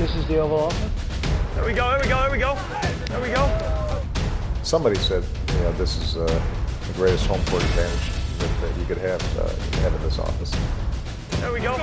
[0.00, 1.54] This is the Oval Office.
[1.54, 2.56] There we go, there we go, there we go.
[3.04, 3.44] There we go.
[4.62, 5.22] Somebody said,
[5.52, 8.08] you know, this is uh, the greatest home court advantage
[8.38, 9.48] that, that you could have, uh,
[9.82, 10.52] have in this office.
[11.42, 11.74] There we go.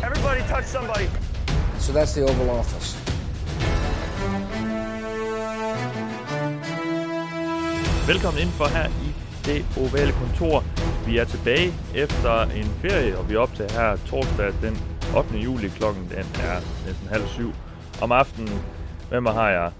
[0.00, 1.08] Everybody touch somebody.
[1.80, 2.94] So that's the Oval Office.
[8.06, 9.12] Welcome Velkommen indenfor her i
[9.44, 10.62] det ovale kontor.
[11.06, 14.78] Vi er tilbage efter en ferie, og vi er op til her torsdag den
[15.16, 15.36] 8.
[15.46, 15.68] juli.
[15.68, 16.56] Klokken den er
[16.86, 17.50] næsten halv syv
[18.02, 18.56] om aftenen.
[19.10, 19.72] Med mig har jeg,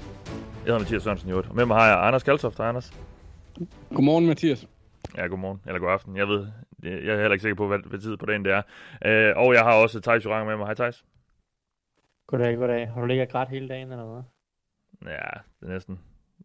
[0.64, 2.56] jeg hedder Mathias Sørensen Jørgen, og med mig har jeg Anders Kaltoft.
[2.56, 2.92] Hej, Anders.
[3.94, 4.68] Godmorgen, Mathias.
[5.16, 6.16] Ja, godmorgen, eller god aften.
[6.16, 6.46] Jeg ved,
[6.82, 8.62] jeg er heller ikke sikker på, hvad, hvad tid på dagen det er.
[9.04, 10.66] Øh, og jeg har også Thijs Jurang med mig.
[10.66, 11.04] Hej, Thijs.
[12.26, 12.88] Goddag, goddag.
[12.88, 14.22] Har du ligget grædt hele dagen, eller hvad?
[15.12, 15.28] Ja,
[15.60, 16.00] det er næsten.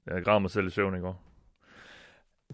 [0.08, 1.22] Jeg græd mig selv i søvn i går.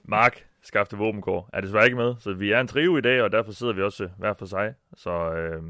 [0.04, 3.32] Mark Skafte Våbengård er desværre ikke med, så vi er en trio i dag, og
[3.32, 4.74] derfor sidder vi også hver for sig.
[4.94, 5.64] Så øh,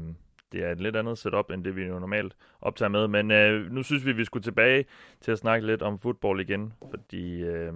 [0.52, 3.08] det er et lidt andet setup, end det vi jo normalt optager med.
[3.08, 4.84] Men øh, nu synes vi, vi skulle tilbage
[5.20, 7.72] til at snakke lidt om fodbold igen, fordi øh,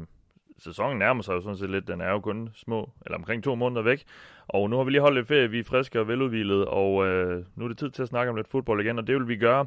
[0.58, 1.88] sæsonen nærmer sig jo sådan set lidt.
[1.88, 4.04] Den er jo kun små, eller omkring to måneder væk.
[4.48, 7.44] Og nu har vi lige holdt lidt ferie, vi er friske og veludvilede, og øh,
[7.54, 9.36] nu er det tid til at snakke om lidt fodbold igen, og det vil vi
[9.36, 9.66] gøre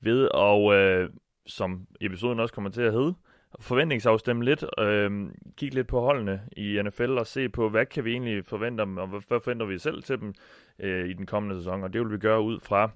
[0.00, 1.10] ved at, øh,
[1.46, 3.14] som episoden også kommer til at hedde,
[3.60, 8.12] forventningsafstemme lidt, øh, kigge lidt på holdene i NFL og se på, hvad kan vi
[8.12, 10.34] egentlig forvente dem, og hvad forventer vi selv til dem
[10.78, 12.90] øh, i den kommende sæson, og det vil vi gøre ud fra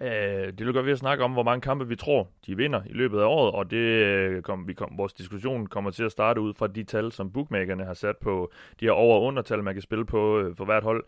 [0.00, 2.82] Øh, det vil gøre ved at snakke om, hvor mange kampe vi tror, de vinder
[2.86, 6.12] i løbet af året, og det øh, kom, vi kom, vores diskussion kommer til at
[6.12, 8.52] starte ud fra de tal, som bookmakerne har sat på.
[8.80, 11.04] De her over- og undertal, man kan spille på øh, for hvert hold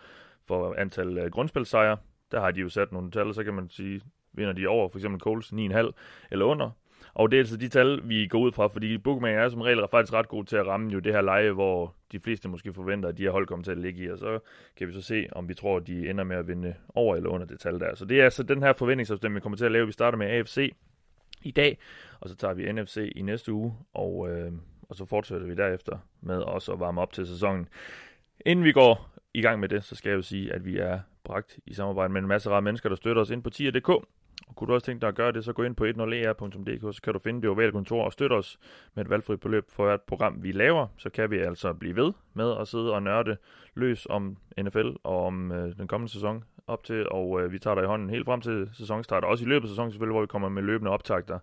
[0.46, 1.96] for antal øh, grundspilsejre.
[2.30, 4.00] Der har de jo sat nogle tal, så kan man sige,
[4.32, 5.90] vinder de over for eksempel Coles 9,5
[6.30, 6.70] eller under,
[7.20, 9.80] og det er altså de tal, vi går ud fra, fordi bookmaker er som regel
[9.90, 13.08] faktisk ret god til at ramme jo det her leje, hvor de fleste måske forventer,
[13.08, 14.38] at de her hold kommer til at ligge i, og så
[14.76, 17.30] kan vi så se, om vi tror, at de ender med at vinde over eller
[17.30, 17.94] under det tal der.
[17.94, 19.86] Så det er altså den her forventningsafstemning, vi kommer til at lave.
[19.86, 20.72] Vi starter med AFC
[21.42, 21.78] i dag,
[22.20, 24.52] og så tager vi NFC i næste uge, og, øh,
[24.88, 27.68] og så fortsætter vi derefter med også at varme op til sæsonen.
[28.46, 31.00] Inden vi går i gang med det, så skal jeg jo sige, at vi er
[31.24, 33.90] bragt i samarbejde med en masse rare mennesker, der støtter os ind på tier.dk.
[34.50, 37.00] Og kunne du også tænke dig at gøre det, så gå ind på 10er.dk, så
[37.02, 38.58] kan du finde det ovale kontor og støtte os
[38.94, 40.86] med et valgfrit beløb for hvert program, vi laver.
[40.96, 43.36] Så kan vi altså blive ved med at sidde og nørde
[43.74, 47.74] løs om NFL og om øh, den kommende sæson op til, og øh, vi tager
[47.74, 50.20] dig i hånden helt frem til sæsonstart, og også i løbet af sæsonen selvfølgelig, hvor
[50.20, 51.38] vi kommer med løbende optagter.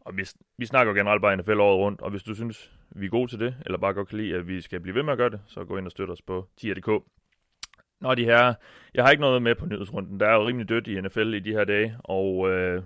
[0.00, 0.26] Og vi,
[0.58, 3.40] vi snakker generelt bare NFL året rundt, og hvis du synes, vi er gode til
[3.40, 5.40] det, eller bare godt kan lide, at vi skal blive ved med at gøre det,
[5.46, 7.02] så gå ind og støtte os på tier.dk.
[8.02, 8.54] Nå, de her,
[8.94, 10.20] jeg har ikke noget med på nyhedsrunden.
[10.20, 12.82] Der er jo rimelig dødt i NFL i de her dage, og øh,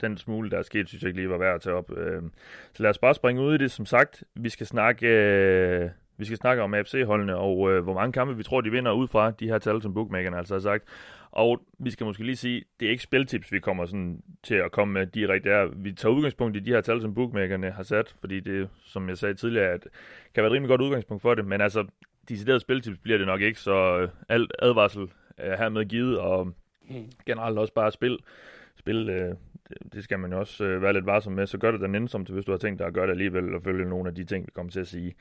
[0.00, 1.90] den smule, der er sket, synes jeg ikke lige var værd at tage op.
[1.96, 2.22] Øh,
[2.74, 3.70] så lad os bare springe ud i det.
[3.70, 8.12] Som sagt, vi skal snakke, øh, vi skal snakke om AFC-holdene, og øh, hvor mange
[8.12, 10.84] kampe vi tror, de vinder ud fra de her tal, som bookmakerne altså har sagt.
[11.30, 14.72] Og vi skal måske lige sige, det er ikke spiltips, vi kommer sådan til at
[14.72, 15.66] komme med direkte der.
[15.76, 19.18] Vi tager udgangspunkt i de her tal, som bookmakerne har sat, fordi det, som jeg
[19.18, 19.86] sagde tidligere, at
[20.34, 21.86] kan være et rimelig godt udgangspunkt for det, men altså,
[22.28, 26.54] decideret spiltips bliver det nok ikke, så øh, alt advarsel er hermed givet, og
[27.26, 28.18] generelt også bare spil.
[28.76, 29.34] Spil, øh,
[29.92, 32.28] det, skal man jo også øh, være lidt varsom med, så gør det da nænsomt,
[32.28, 34.46] hvis du har tænkt dig at gøre det alligevel, og følge nogle af de ting,
[34.46, 35.14] vi kommer til at sige.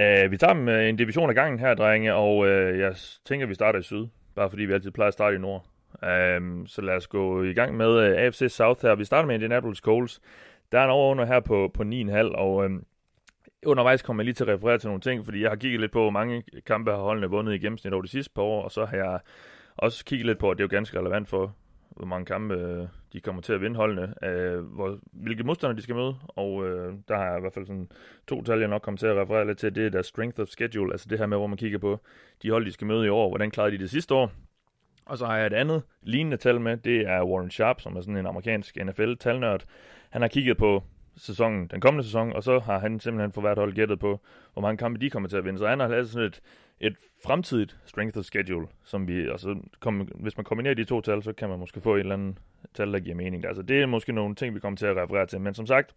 [0.00, 3.54] Uh, vi tager dem en division af gangen her, drenge, og uh, jeg tænker, vi
[3.54, 5.66] starter i syd, bare fordi vi altid plejer at starte i nord.
[5.92, 8.94] Uh, så lad os gå i gang med uh, AFC South her.
[8.94, 10.20] Vi starter med Indianapolis Colts.
[10.72, 12.70] Der er en over under her på, på 9,5, og uh,
[13.66, 15.92] undervejs kommer jeg lige til at referere til nogle ting, fordi jeg har kigget lidt
[15.92, 18.70] på, hvor mange kampe har holdene vundet i gennemsnit over de sidste par år, og
[18.70, 19.20] så har jeg
[19.76, 21.54] også kigget lidt på, at det er jo ganske relevant for,
[21.96, 25.82] hvor mange kampe øh, de kommer til at vinde holdene, øh, hvor, hvilke modstandere de
[25.82, 27.88] skal møde, og øh, der har jeg i hvert fald sådan
[28.28, 30.48] to tal, jeg nok kommer til at referere lidt til, det er deres strength of
[30.48, 32.00] schedule, altså det her med, hvor man kigger på
[32.42, 34.32] de hold, de skal møde i år, hvordan klarede de det sidste år,
[35.06, 38.00] og så har jeg et andet lignende tal med, det er Warren Sharp, som er
[38.00, 39.64] sådan en amerikansk NFL-talnørd.
[40.10, 40.82] Han har kigget på
[41.18, 44.20] sæsonen, den kommende sæson, og så har han simpelthen for hvert hold gættet på,
[44.52, 45.58] hvor mange kampe de kommer til at vinde.
[45.58, 46.40] Så han har lavet sådan et,
[46.80, 51.22] et fremtidigt strength of schedule, som vi, altså, kom, hvis man kombinerer de to tal,
[51.22, 52.36] så kan man måske få et eller andet
[52.74, 53.44] tal, der giver mening.
[53.44, 55.40] Altså, det er måske nogle ting, vi kommer til at referere til.
[55.40, 55.94] Men som sagt,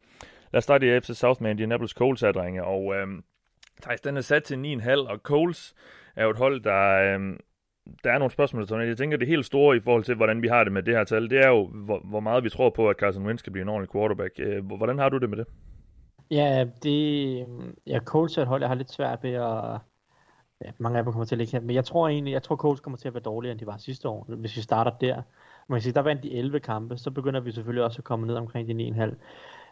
[0.51, 2.63] lad os starte i AFC South med Indianapolis Colts her, drenge.
[2.63, 3.23] Og øhm,
[3.81, 5.75] Thijs, den er sat til 9,5, og Coles
[6.15, 7.39] er jo et hold, der, øhm,
[8.03, 10.47] der er nogle spørgsmål, så jeg tænker, det helt store i forhold til, hvordan vi
[10.47, 12.89] har det med det her tal, det er jo, hvor, hvor meget vi tror på,
[12.89, 14.33] at Carson Wentz skal blive en ordentlig quarterback.
[14.39, 15.47] Øh, hvordan har du det med det?
[16.31, 17.45] Ja, det...
[17.87, 19.79] Ja, Colts er et hold, jeg har lidt svært ved at...
[20.65, 22.55] Ja, mange af dem kommer til at ligge her, men jeg tror egentlig, jeg tror
[22.55, 25.21] Colts kommer til at være dårligere, end de var sidste år, hvis vi starter der.
[25.69, 28.27] Man kan sige, der vandt de 11 kampe, så begynder vi selvfølgelig også at komme
[28.27, 29.13] ned omkring de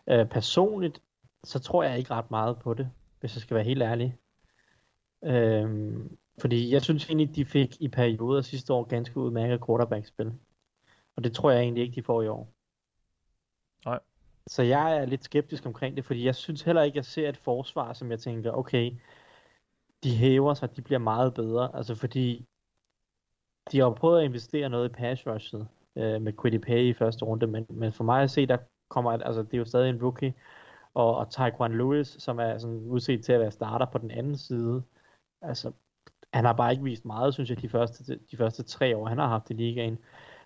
[0.07, 0.13] 9,5.
[0.13, 1.01] Øh, personligt,
[1.43, 2.89] så tror jeg ikke ret meget på det,
[3.19, 4.15] hvis jeg skal være helt ærlig.
[5.23, 5.95] Øh,
[6.39, 10.33] fordi jeg synes egentlig, de fik i perioder sidste år ganske udmærket quarterback-spil.
[11.15, 12.53] Og det tror jeg egentlig ikke, de får i år.
[13.85, 13.99] Nej.
[14.47, 17.29] Så jeg er lidt skeptisk omkring det, fordi jeg synes heller ikke, at jeg ser
[17.29, 18.91] et forsvar, som jeg tænker, okay,
[20.03, 21.75] de hæver sig, de bliver meget bedre.
[21.75, 22.45] Altså fordi
[23.71, 27.25] de har prøvet at investere noget i pass rushet øh, med Quiddy Pay i første
[27.25, 28.57] runde, men, men for mig at se, der
[28.89, 30.33] kommer, altså det er jo stadig en rookie,
[30.93, 34.37] og, og Taekwon Lewis, som er sådan udset til at være starter på den anden
[34.37, 34.83] side,
[35.41, 35.71] altså
[36.33, 39.17] han har bare ikke vist meget, synes jeg, de første, de første tre år, han
[39.17, 39.97] har haft i ligaen.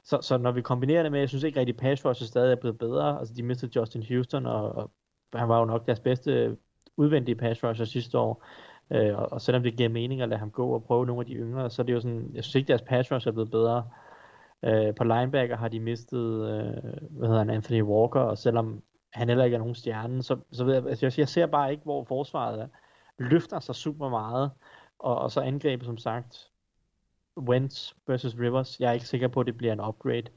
[0.03, 2.55] Så, så når vi kombinerer det med, jeg synes ikke rigtig, pass rush stadig er
[2.55, 3.19] blevet bedre.
[3.19, 4.91] Altså de mistede Justin Houston, og, og
[5.35, 6.57] han var jo nok deres bedste
[6.97, 8.45] udvendige pass rusher sidste år.
[8.91, 11.25] Øh, og, og selvom det giver mening at lade ham gå og prøve nogle af
[11.25, 13.51] de yngre, så er det jo sådan, jeg synes ikke, deres pass rush er blevet
[13.51, 13.89] bedre.
[14.65, 18.81] Øh, på linebacker har de mistet, øh, hvad hedder han, Anthony Walker, og selvom
[19.13, 21.71] han heller ikke er nogen stjerne, så, så ved jeg, altså, jeg, jeg ser bare
[21.71, 22.67] ikke, hvor forsvaret er,
[23.19, 24.51] løfter sig super meget,
[24.99, 26.49] og, og så angrebet som sagt,
[27.37, 30.29] Wentz versus Rivers, jeg er ikke sikker på, at det bliver en upgrade.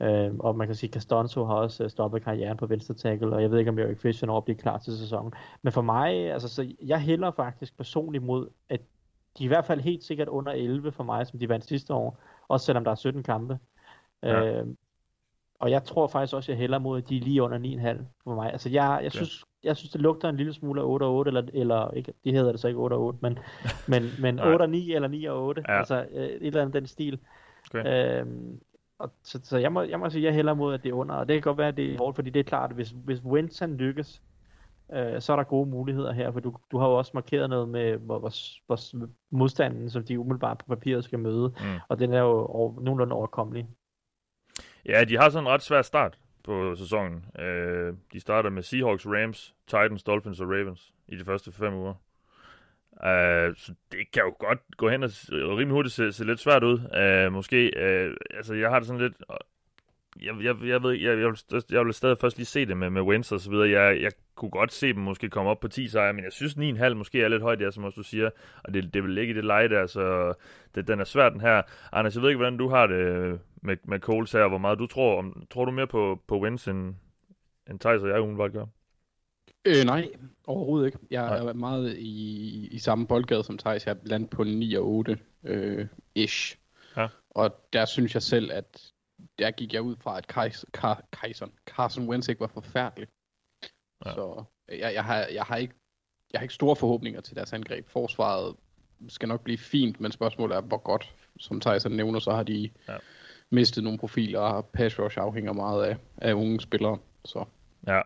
[0.00, 3.34] Øh, og man kan sige, at Castonzo har også øh, stoppet karrieren på venstre tackle,
[3.34, 5.32] og jeg ved ikke, om Eric Fisher når bliver klar til sæsonen.
[5.62, 8.80] Men for mig, altså, så jeg hælder faktisk personligt mod, at
[9.38, 11.94] de er i hvert fald helt sikkert under 11 for mig, som de vandt sidste
[11.94, 13.58] år, også selvom der er 17 kampe.
[14.22, 14.60] Ja.
[14.60, 14.66] Øh,
[15.58, 17.58] og jeg tror faktisk også, jeg hælder mod, at de er lige under
[17.98, 18.52] 9,5 for mig.
[18.52, 21.28] Altså jeg, jeg, synes, jeg synes, det lugter en lille smule af 8 og 8,
[21.28, 23.38] eller, eller ikke, de hedder det så ikke 8 og 8, men,
[23.86, 25.78] men, men 8 og 9 eller 9 og 8, ja.
[25.78, 27.18] altså øh, et eller andet den stil.
[27.70, 28.20] Okay.
[28.20, 28.60] Øhm,
[28.98, 31.14] og, så, så jeg, må, jeg må sige, jeg hælder mod, at det er under,
[31.14, 32.94] og det kan godt være, at det er hårdt, fordi det er klart, at hvis,
[33.04, 34.22] hvis Wentz lykkes,
[34.92, 37.68] øh, så er der gode muligheder her, for du, du har jo også markeret noget
[37.68, 38.32] med, hvor, hvor,
[38.66, 41.80] hvor modstanden, som de umiddelbart på papiret skal møde, mm.
[41.88, 43.68] og den er jo over, nogenlunde overkommelig.
[44.88, 47.24] Ja, de har sådan en ret svær start på sæsonen.
[47.38, 51.94] Øh, de starter med Seahawks, Rams, Titans, Dolphins og Ravens i de første fem uger.
[52.92, 56.64] Uh, så det kan jo godt gå hen og rimelig hurtigt se, se lidt svært
[56.64, 56.78] ud.
[57.26, 59.14] Uh, måske, uh, altså jeg har det sådan lidt,
[60.22, 62.90] jeg, jeg, jeg ved jeg, jeg, vil, jeg vil stadig først lige se det med,
[62.90, 63.70] med Wentz og så videre.
[63.70, 66.54] Jeg, jeg kunne godt se dem måske komme op på 10 sejre, men jeg synes
[66.54, 68.30] 9,5 måske er lidt højt, der, som også du siger,
[68.64, 70.34] og det, det vil ligge i det leje der, så
[70.74, 71.62] det, den er svært den her.
[71.92, 74.86] Anders, jeg ved ikke, hvordan du har det med, med Coles her, hvor meget du
[74.86, 76.94] tror, om, tror du mere på, på Wentz end,
[77.70, 78.66] end Thijs og jeg umiddelbart gør?
[79.64, 80.08] Øh, nej,
[80.46, 80.98] overhovedet ikke.
[81.10, 81.48] Jeg nej.
[81.48, 83.86] er meget i, i samme boldgade som Thijs.
[83.86, 86.58] Jeg er landet på 9 og 8 øh, ish.
[86.96, 87.08] Ja.
[87.30, 88.92] Og der synes jeg selv, at
[89.38, 93.08] der gik jeg ud fra, at Kaiser, Car, Kaiser, Carson Wentz ikke var forfærdelig.
[94.06, 94.14] Ja.
[94.14, 95.74] Så jeg, jeg, har, jeg, har ikke,
[96.32, 97.88] jeg har ikke store forhåbninger til deres angreb.
[97.88, 98.56] Forsvaret
[99.08, 102.70] skal nok blive fint, men spørgsmålet er, hvor godt, som Tyson nævner, så har de
[102.88, 102.96] ja
[103.50, 106.98] mistet nogle profiler, og pass rush afhænger meget af, af unge spillere.
[107.24, 107.44] Så.
[107.86, 108.00] Ja,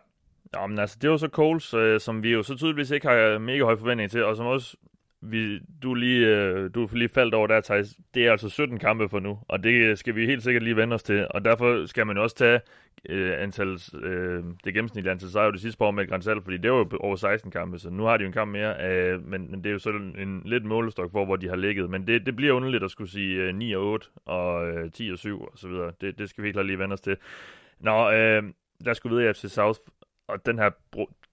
[0.55, 3.37] Ja, men altså, det var så Coles, øh, som vi jo så tydeligvis ikke har
[3.39, 4.77] mega høje forventninger til, og som også
[5.21, 7.97] vi, du, lige, øh, du lige faldt over der, Thijs.
[8.13, 10.93] Det er altså 17 kampe for nu, og det skal vi helt sikkert lige vende
[10.93, 11.27] os til.
[11.29, 12.59] Og derfor skal man jo også tage
[13.09, 16.71] øh, antal, øh, det gennemsnitlige antal sejre det sidste par år med Grænsal, fordi det
[16.71, 18.91] var jo over 16 kampe, så nu har de jo en kamp mere.
[18.91, 21.89] Øh, men, men det er jo sådan en lidt målestok for, hvor de har ligget.
[21.89, 25.11] Men det, det bliver underligt at skulle sige øh, 9 og 8 og øh, 10
[25.11, 25.91] og 7 og så videre.
[26.01, 27.17] Det, det skal vi helt klart lige vende os til.
[27.79, 28.43] Nå, øh,
[28.85, 29.79] der skulle videre FC South
[30.27, 30.69] og den her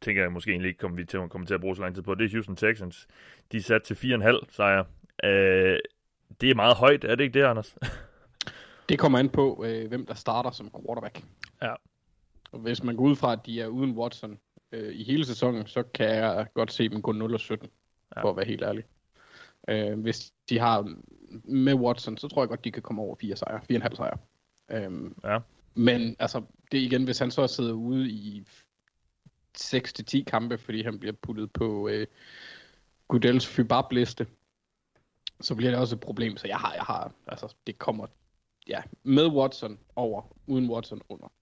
[0.00, 1.94] tænker jeg måske egentlig ikke kommer vi til at komme til at bruge så lang
[1.94, 3.08] tid på, det er Houston Texans.
[3.52, 4.84] De er sat til 4,5 sejre.
[5.24, 5.78] Øh,
[6.40, 7.76] det er meget højt, er det ikke det, Anders?
[8.88, 11.24] det kommer an på, øh, hvem der starter som quarterback.
[11.62, 11.74] Ja.
[12.52, 14.38] Og hvis man går ud fra, at de er uden Watson
[14.72, 17.18] øh, i hele sæsonen, så kan jeg godt se dem gå 0-17,
[18.16, 18.22] ja.
[18.22, 18.84] for at være helt ærlig.
[19.68, 20.94] Øh, hvis de har
[21.44, 24.18] med Watson, så tror jeg godt, de kan komme over 4 sejre, 4,5 sejre.
[24.70, 25.38] Øh, ja.
[25.74, 28.46] Men altså, det igen, hvis han så sidder ude i
[29.60, 32.06] 6-10 kampe, fordi han bliver puttet på øh,
[33.08, 34.26] Goodels Fybab-liste,
[35.40, 36.36] så bliver det også et problem.
[36.36, 38.06] Så jeg har, jeg har, altså det kommer,
[38.68, 41.32] ja, med Watson over, uden Watson under.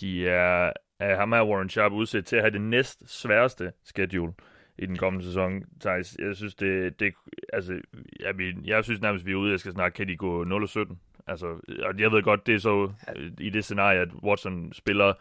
[0.00, 4.32] De er, er ham er Warren Sharp udsat til at have det næst sværeste schedule
[4.78, 5.62] i den kommende sæson.
[5.80, 7.14] Thijs, jeg synes, det, det
[7.52, 7.80] altså,
[8.20, 8.34] jeg,
[8.64, 10.96] jeg synes nærmest, vi er ude, jeg skal snakke, kan de gå 0-17?
[11.26, 11.46] Altså,
[11.82, 12.92] og jeg ved godt, det er så
[13.40, 15.14] i det scenarie, at Watson spiller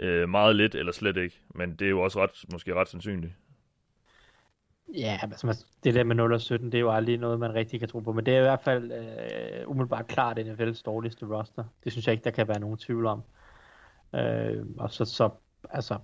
[0.00, 1.40] øh, meget lidt eller slet ikke.
[1.54, 3.32] Men det er jo også ret, måske ret sandsynligt.
[4.94, 7.80] Ja, altså, det der med 0 og 17, det er jo aldrig noget, man rigtig
[7.80, 8.12] kan tro på.
[8.12, 11.64] Men det er i hvert fald øh, umiddelbart klart NFL's dårligste roster.
[11.84, 13.22] Det synes jeg ikke, der kan være nogen tvivl om.
[14.14, 15.30] Øh, og så, så
[15.70, 15.98] altså,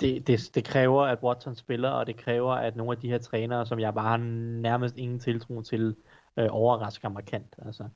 [0.00, 3.18] det, det, det kræver, at Watson spiller, og det kræver, at nogle af de her
[3.18, 4.16] trænere, som jeg bare har
[4.60, 5.96] nærmest ingen tiltro til,
[6.36, 7.54] øh, overrasker markant.
[7.58, 7.88] Altså,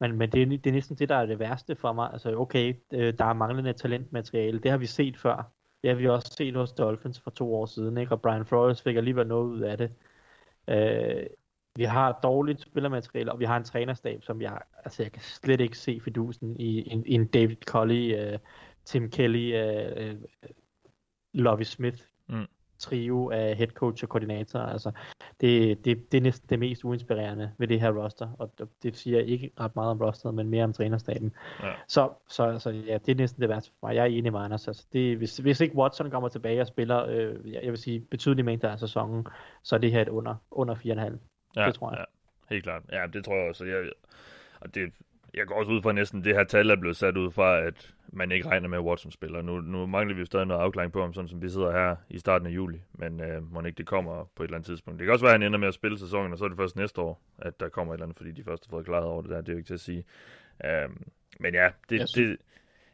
[0.00, 2.12] men, men det, det er næsten det, der er det værste for mig.
[2.12, 4.58] Altså, okay, øh, der er manglende talentmateriale.
[4.58, 5.52] Det har vi set før.
[5.82, 8.12] Det har vi også set hos Dolphins for to år siden, ikke?
[8.12, 9.92] og Brian Flores fik alligevel noget ud af det.
[10.68, 11.26] Øh,
[11.76, 15.60] vi har dårligt spillermateriale, og vi har en trænerstab, som jeg, altså jeg kan slet
[15.60, 18.38] ikke se fidusen i en, en David Colley, uh, øh,
[18.84, 20.20] Tim Kelly, uh, uh,
[21.32, 22.46] Lovie Smith Mm
[22.78, 24.58] trio af head coach og koordinator.
[24.58, 24.90] Altså,
[25.40, 28.52] det, det, det er næsten det mest uinspirerende ved det her roster, og
[28.82, 31.32] det- siger ikke ret meget om rosteret, men mere om trænerstaben.
[31.62, 31.72] Ja.
[31.88, 33.94] Så, så, så ja, det er næsten det værste for mig.
[33.96, 34.68] Jeg er enig med Anders.
[34.68, 38.00] Altså, det, hvis, hvis ikke Watson kommer tilbage og spiller, øh, jeg jeg vil sige,
[38.00, 39.26] betydelige mængder af sæsonen,
[39.62, 40.82] så er det her et under, under 4,5.
[41.56, 41.98] Ja, Det tror jeg.
[41.98, 42.82] Ja, helt klart.
[42.92, 43.64] Ja, det tror jeg også.
[43.64, 43.90] Jeg,
[44.60, 44.92] og det,
[45.36, 47.94] jeg går også ud fra næsten, det her tal er blevet sat ud fra, at
[48.12, 49.42] man ikke regner med, at Watson spiller.
[49.42, 51.96] Nu, nu mangler vi jo stadig noget afklaring på ham, sådan som vi sidder her
[52.10, 52.80] i starten af juli.
[52.92, 54.98] Men øh, må ikke det kommer på et eller andet tidspunkt.
[54.98, 56.58] Det kan også være, at han ender med at spille sæsonen, og så er det
[56.58, 59.04] først næste år, at der kommer et eller andet, fordi de først har fået klaret
[59.06, 59.40] over det der.
[59.40, 60.04] Det er jo ikke til at sige.
[60.64, 61.02] Um,
[61.40, 62.36] men ja, det, Jeg synes- det,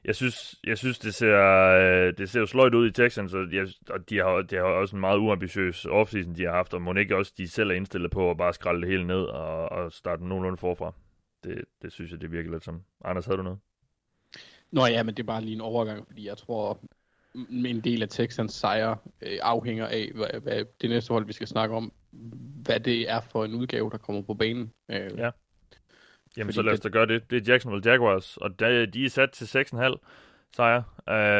[0.04, 3.52] jeg synes, jeg synes det, ser, øh, det ser jo sløjt ud i Texans, og,
[3.52, 6.82] jeg, og de, har, de har også en meget uambitiøs offseason, de har haft, og
[6.82, 9.68] må ikke også de selv er indstillet på at bare skralde det hele ned og,
[9.72, 10.92] og starte nogenlunde forfra.
[11.44, 12.82] Det, det synes jeg, det virker lidt som.
[13.04, 13.58] Anders, havde du noget?
[14.70, 16.78] Nå ja, men det er bare lige en overgang, fordi jeg tror,
[17.50, 21.46] en del af Texans sejr øh, afhænger af, hvad, hvad det næste hold, vi skal
[21.46, 21.92] snakke om,
[22.62, 24.72] hvad det er for en udgave, der kommer på banen.
[24.88, 25.30] Øh, Ja.
[26.36, 27.30] Jamen, Fordi så lad os da gøre det.
[27.30, 29.96] Det er Jacksonville Jaguars, og der, de er sat til 6,5
[30.56, 30.84] sejre.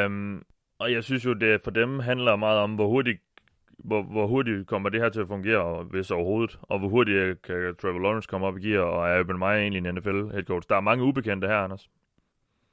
[0.07, 0.45] Um,
[0.79, 3.21] og jeg synes jo, det for dem handler meget om, hvor hurtigt
[3.85, 7.75] hvor, hvor hurtigt kommer det her til at fungere, hvis overhovedet, og hvor hurtigt kan
[7.81, 10.69] Trevor Lawrence komme op i gear, og er Urban Meyer egentlig en NFL head coach.
[10.69, 11.91] Der er mange ubekendte her, Anders.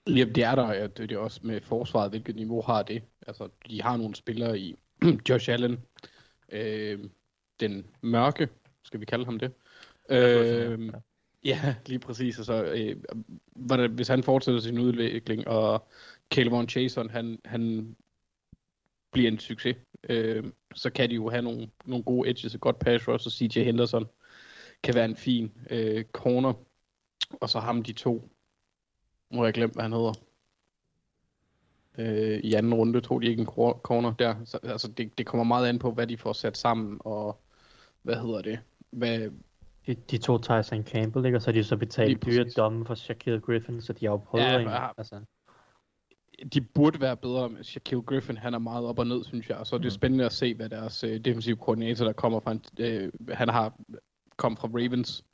[0.08, 3.04] Jamen, det er der, ja, det, er også med forsvaret, hvilket niveau har det.
[3.28, 4.76] Altså, de har nogle spillere i
[5.30, 5.80] Josh Allen,
[6.52, 7.00] øh,
[7.60, 8.50] den mørke,
[8.84, 9.52] skal vi kalde ham det.
[10.10, 10.92] Øh, ja.
[11.46, 12.38] ja, lige præcis.
[12.38, 12.96] Altså, øh,
[13.56, 15.88] hvordan- hvis han fortsætter sin udvikling, og
[16.34, 17.96] Calvin Chason, han, han
[19.12, 19.76] bliver en succes,
[20.10, 20.44] øh,
[20.76, 23.64] så kan de jo have nogle, nogle gode edges, et godt pass rush, og CJ
[23.64, 24.06] Henderson
[24.84, 26.54] kan være en fin øh, corner.
[27.42, 28.30] Og så ham de to,
[29.32, 30.14] må jeg glemme, hvad han hedder.
[31.98, 34.36] Øh, I anden runde tog de ikke en cor- corner der.
[34.46, 37.42] Så, altså, det, det kommer meget an på, hvad de får sat sammen, og
[38.02, 38.60] hvad hedder det?
[38.92, 39.30] Hvad,
[39.88, 41.38] De, de to Tyson Campbell, ikke?
[41.38, 44.18] og så har de så betalt dyre domme for Shaquille Griffin, så de har jo
[44.18, 45.20] prøvet Ja, en, altså,
[46.54, 47.50] de burde være bedre.
[47.50, 49.58] men Shaquille Griffin, han er meget op og ned, synes jeg.
[49.64, 49.90] Så er det Mm.
[49.90, 53.74] spændende at se, hvad deres øh, defensive koordinator, der kommer fra, en, øh, han har
[54.38, 55.26] kom fra Ravens,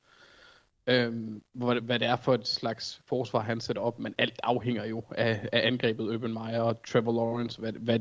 [0.88, 1.14] øh,
[1.54, 4.00] hvad, hvad det er for et slags forsvar, han sætter op.
[4.00, 8.00] Men alt afhænger jo af, af angrebet Urban Meyer og Trevor Lawrence, hvad, hvad,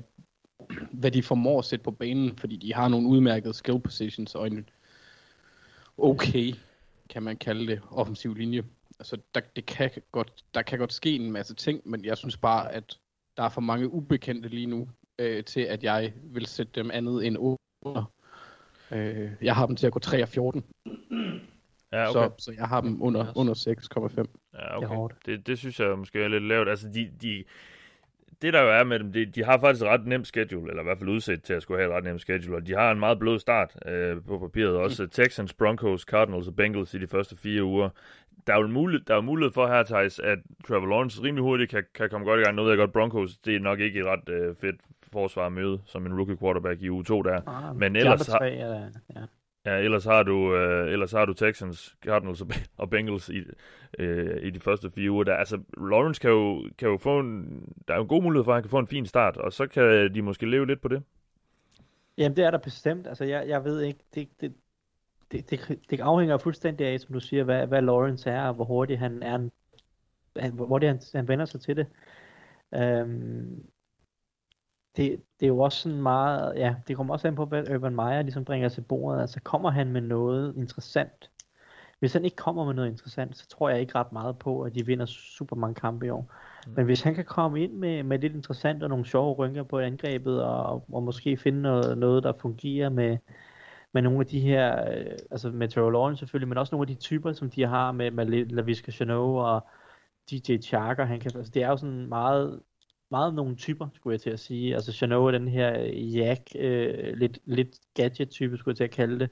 [0.93, 4.47] hvad de formår at sætte på banen, fordi de har nogle udmærkede skill positions og
[4.47, 4.69] en
[5.99, 6.55] okay,
[7.11, 8.65] kan man kalde det, offensiv linje.
[8.99, 12.37] Altså, der, det kan godt, der kan godt ske en masse ting, men jeg synes
[12.37, 12.99] bare, at
[13.37, 17.27] der er for mange ubekendte lige nu, øh, til at jeg vil sætte dem andet
[17.27, 17.37] end
[17.83, 18.05] under.
[18.91, 20.65] Øh, jeg har dem til at gå 3 og 14,
[21.95, 22.13] Ja, okay.
[22.13, 24.25] så, så jeg har dem under, under 6,5.
[24.55, 25.15] Ja, Det okay.
[25.27, 26.69] Det, det synes jeg måske er lidt lavt.
[26.69, 27.45] Altså, de, de,
[28.43, 30.83] det der jo er med dem, de, de har faktisk et ret nemt schedule, eller
[30.83, 32.91] i hvert fald udsat til at skulle have et ret nemt schedule, og de har
[32.91, 34.77] en meget blød start øh, på papiret.
[34.77, 35.11] Også mm.
[35.11, 37.89] Texans, Broncos, Cardinals og Bengals i de første fire uger.
[38.47, 40.39] Der er jo mulighed, der er jo mulighed for her, Thijs, at
[40.69, 42.57] Trevor Lawrence rimelig hurtigt kan, kan komme godt i gang.
[42.57, 44.77] Nu ved jeg godt, Broncos, det er nok ikke et ret øh, fedt
[45.13, 47.41] forsvar at møde som en rookie quarterback i uge 2 der.
[47.49, 48.39] ah, Men ellers har-
[49.15, 49.21] ja.
[49.67, 53.43] Ja, ellers har du, øh, ellers har du Texans, Cardinals og, og Bengals i,
[53.99, 55.25] øh, i de første fire uger.
[55.25, 57.63] Der, altså, Lawrence kan jo, kan jo få en...
[57.89, 59.53] Der er jo en god mulighed for, at han kan få en fin start, og
[59.53, 61.03] så kan de måske leve lidt på det.
[62.19, 63.07] Jamen, det er der bestemt.
[63.07, 64.53] Altså, jeg, jeg ved ikke, det, det,
[65.35, 68.65] det, det, det afhænger fuldstændig af, som du siger, hvad, hvad Lawrence er, og hvor
[68.65, 69.49] hurtigt han er,
[70.37, 71.87] han, hvor hurtigt han, han vender sig til det.
[72.75, 73.67] Øhm,
[74.97, 77.95] det, det er jo også sådan meget, ja, det kommer også an på, hvad Urban
[77.95, 79.21] Meyer ligesom bringer til bordet.
[79.21, 81.31] Altså, kommer han med noget interessant?
[81.99, 84.75] Hvis han ikke kommer med noget interessant, så tror jeg ikke ret meget på, at
[84.75, 86.33] de vinder super mange kampe i år.
[86.67, 89.79] Men hvis han kan komme ind med, med lidt interessant og nogle sjove rynker på
[89.79, 93.19] angrebet, og, og måske finde noget, noget der fungerer med,
[93.95, 96.97] med nogle af de her, øh, altså med Trevor Lawrence selvfølgelig, men også nogle af
[96.97, 99.67] de typer, som de har med, med LaVisca Chanot og
[100.31, 102.61] DJ Charker, han kan, altså det er jo sådan meget,
[103.11, 104.75] meget nogle typer, skulle jeg til at sige.
[104.75, 109.19] Altså Chanot er den her jack, øh, lidt, lidt gadget-type, skulle jeg til at kalde
[109.19, 109.31] det,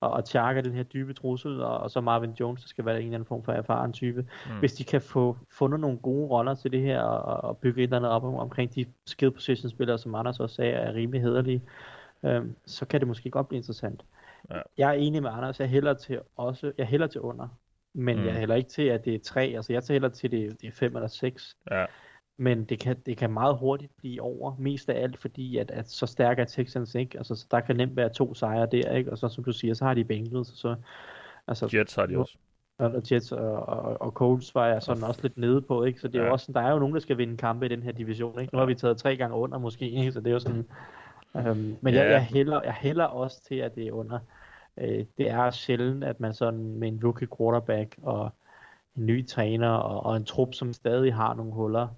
[0.00, 2.84] og, og Charker er den her dybe trussel, og, og så Marvin Jones, der skal
[2.84, 4.26] være en eller anden form for erfaren type.
[4.46, 4.58] Mm.
[4.58, 7.84] Hvis de kan få fundet nogle gode roller til det her, og, og bygge et
[7.84, 11.22] eller andet op om, omkring de skill position spillere, som Anders også sagde, er rimelig
[11.22, 11.62] hederlige,
[12.24, 14.04] øhm, så kan det måske godt blive interessant.
[14.50, 14.60] Ja.
[14.78, 17.48] Jeg er enig med Anders, jeg hælder til også, jeg hælder til under,
[17.94, 18.24] men Mm.
[18.26, 20.66] jeg hælder ikke til, at det er tre, altså jeg hælder til, at det, det
[20.66, 21.56] er fem eller seks.
[21.70, 21.84] Ja.
[22.36, 25.90] Men det kan, det kan meget hurtigt blive over, mest af alt fordi, at, at
[25.90, 27.18] så stærk er Texans ikke.
[27.18, 29.10] Altså, så der kan nemt være to sejre der, ikke?
[29.12, 30.74] Og så som du siger, så har de Bengals, og så
[31.46, 32.36] Altså, Jets har de også.
[32.78, 36.00] Og Jets og, og, og Colts var jeg sådan også lidt nede på, ikke?
[36.00, 36.26] Så det er Ja.
[36.26, 38.40] jo også sådan, der er jo nogen, der skal vinde kampe i den her division,
[38.40, 38.54] ikke?
[38.54, 40.12] Nu har vi taget tre gange under måske, ikke?
[40.12, 40.66] Så det er jo sådan...
[41.36, 42.10] Øhm, men jeg, Ja.
[42.10, 44.18] jeg, hælder, jeg hælder også til, at det er under.
[44.78, 48.30] Øh, det er sjældent, at man sådan med en rookie quarterback og
[48.96, 51.88] en ny træner og, og en trup, som stadig har nogle huller,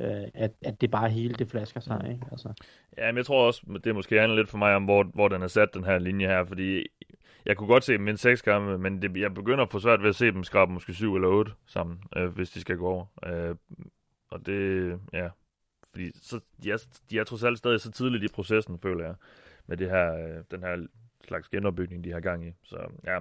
[0.00, 2.26] øh, at, at det bare hele det flasker sig, ikke?
[2.30, 2.52] Altså,
[2.98, 5.42] Ja, men jeg tror også, det måske handler lidt for mig om, hvor, hvor den
[5.42, 6.86] er sat, den her linje her, fordi
[7.46, 10.02] jeg kunne godt se dem en seks kampe, men det, jeg begynder at få svært
[10.02, 12.88] ved at se dem skrabe måske syv eller otte sammen, øh, hvis de skal gå
[12.88, 13.04] over.
[13.26, 13.56] Øh,
[14.30, 15.28] og det, ja,
[15.90, 19.14] fordi så, de, er, de er trods alt stadig så tidligt i processen, føler jeg,
[19.66, 20.86] med det her, øh, den her
[21.24, 22.52] slags genopbygning, de har gang i.
[22.62, 23.18] Så ja,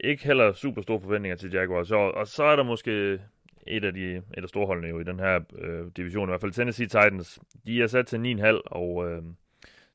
[0.00, 1.90] ikke heller super store forventninger til Jaguars.
[1.90, 3.20] Og, og så er der måske
[3.66, 6.52] et af de et af storholdene jo i den her øh, division, i hvert fald
[6.52, 7.40] Tennessee Titans.
[7.66, 9.22] De er sat til 9,5, og øh,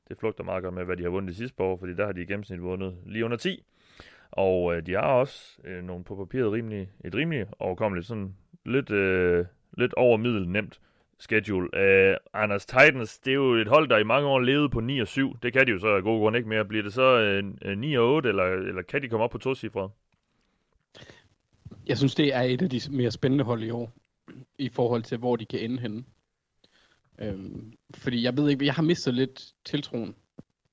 [0.08, 2.06] det flugter meget godt med, hvad de har vundet de sidste par år, fordi der
[2.06, 3.64] har de i gennemsnit vundet lige under 10.
[4.30, 8.34] Og øh, de har også øh, nogle på papiret rimelig, et rimeligt overkommeligt, sådan
[8.64, 9.46] lidt, øh,
[9.78, 10.80] lidt over middel nemt
[11.20, 11.78] schedule.
[11.78, 15.00] Øh, Anders Titans, det er jo et hold, der i mange år levede på 9
[15.00, 15.38] og 7.
[15.42, 16.64] Det kan de jo så af gode grunde ikke mere.
[16.64, 17.18] Bliver det så
[17.62, 19.90] øh, 9 øh, og 8, eller, eller kan de komme op på to cifre?
[21.86, 23.92] Jeg synes, det er et af de mere spændende hold i år,
[24.58, 26.04] i forhold til, hvor de kan ende henne.
[27.18, 30.14] Øhm, fordi jeg ved ikke, jeg har mistet lidt tiltroen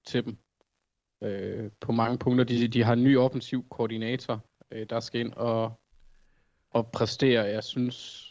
[0.06, 0.38] til dem.
[1.24, 2.44] Øh, på mange punkter.
[2.44, 5.72] De, de har en ny offensiv koordinator, øh, der skal ind og,
[6.70, 7.44] og præstere.
[7.44, 8.24] Jeg synes...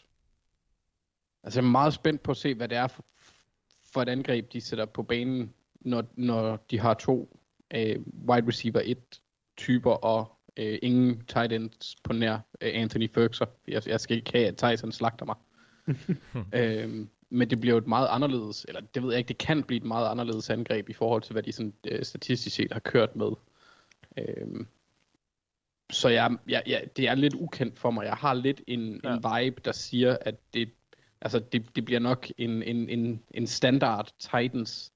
[1.47, 3.05] Altså, jeg er meget spændt på at se, hvad det er for,
[3.93, 7.39] for et angreb, de sætter på banen, når, når de har to
[7.73, 9.21] øh, wide receiver 1
[9.57, 13.47] typer og øh, ingen tight ends på nær øh, Anthony Ferguson.
[13.67, 15.35] Jeg, jeg skal ikke have, at Tyson slagter mig.
[16.61, 19.63] øhm, men det bliver jo et meget anderledes, eller det ved jeg ikke, det kan
[19.63, 22.79] blive et meget anderledes angreb i forhold til, hvad de sådan, øh, statistisk set har
[22.79, 23.31] kørt med.
[24.17, 24.67] Øhm,
[25.91, 28.05] så jeg, jeg, jeg, det er lidt ukendt for mig.
[28.05, 29.13] Jeg har lidt en, ja.
[29.13, 30.69] en vibe, der siger, at det,
[31.21, 34.93] altså det, det bliver nok en, en, en, en standard Titans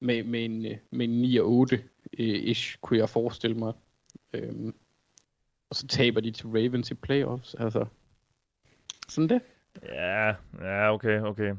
[0.00, 1.82] med, med, en, øh, med en 9 og 8 øh,
[2.18, 3.72] ish, kunne jeg forestille mig.
[4.32, 4.74] Øhm,
[5.70, 7.54] og så taber de til Ravens i playoffs.
[7.54, 7.86] Altså,
[9.08, 9.40] sådan det.
[9.82, 11.54] Ja, ja, okay, okay.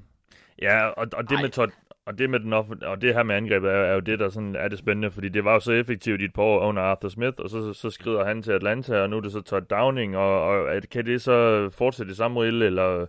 [0.62, 1.42] Ja, og, og det Ej.
[1.42, 1.72] med Todd,
[2.06, 4.30] og det med den off- og det her med angrebet er, er jo det, der
[4.30, 6.82] sådan er det spændende, fordi det var jo så effektivt i et par år under
[6.82, 9.66] Arthur Smith, og så, så skrider han til Atlanta, og nu er det så Todd
[9.66, 13.06] Downing, og, og at, kan det så fortsætte i samme rille, eller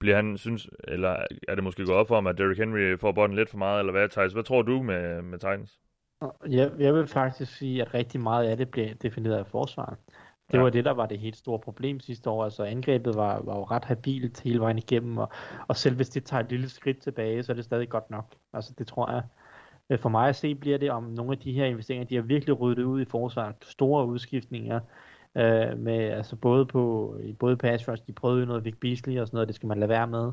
[0.00, 1.16] bliver han, synes, eller
[1.48, 3.78] er det måske gået op for ham, at Derrick Henry får bolden lidt for meget,
[3.78, 4.32] eller hvad, Thijs?
[4.32, 5.78] Hvad tror du med, med Titans?
[6.48, 9.96] Jeg, jeg vil faktisk sige, at rigtig meget af det bliver defineret af forsvaret.
[10.52, 10.62] Det Ja.
[10.62, 12.44] var det, der var det helt store problem sidste år.
[12.44, 15.28] Altså angrebet var, var jo ret habilt hele vejen igennem, og,
[15.68, 18.34] og selv hvis det tager et lille skridt tilbage, så er det stadig godt nok.
[18.52, 19.22] Altså det tror jeg.
[20.00, 22.60] For mig at se bliver det om nogle af de her investeringer, de har virkelig
[22.60, 23.54] ryddet ud i forsvaret.
[23.62, 24.80] Store udskiftninger,
[25.36, 29.20] øh, med, altså både på i både pass rush, de prøvede jo noget Vic Beasley
[29.20, 30.32] og sådan noget, det skal man lade være med.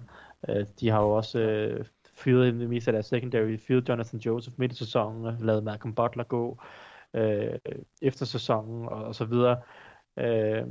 [0.50, 4.60] Øh, de har jo også øh, fyret det meste af deres secondary, fyret Jonathan Joseph
[4.60, 6.62] midt i sæsonen, lavet Malcolm Butler gå
[7.14, 7.60] øh,
[8.02, 9.58] efter sæsonen og, og så videre.
[10.18, 10.64] Øh,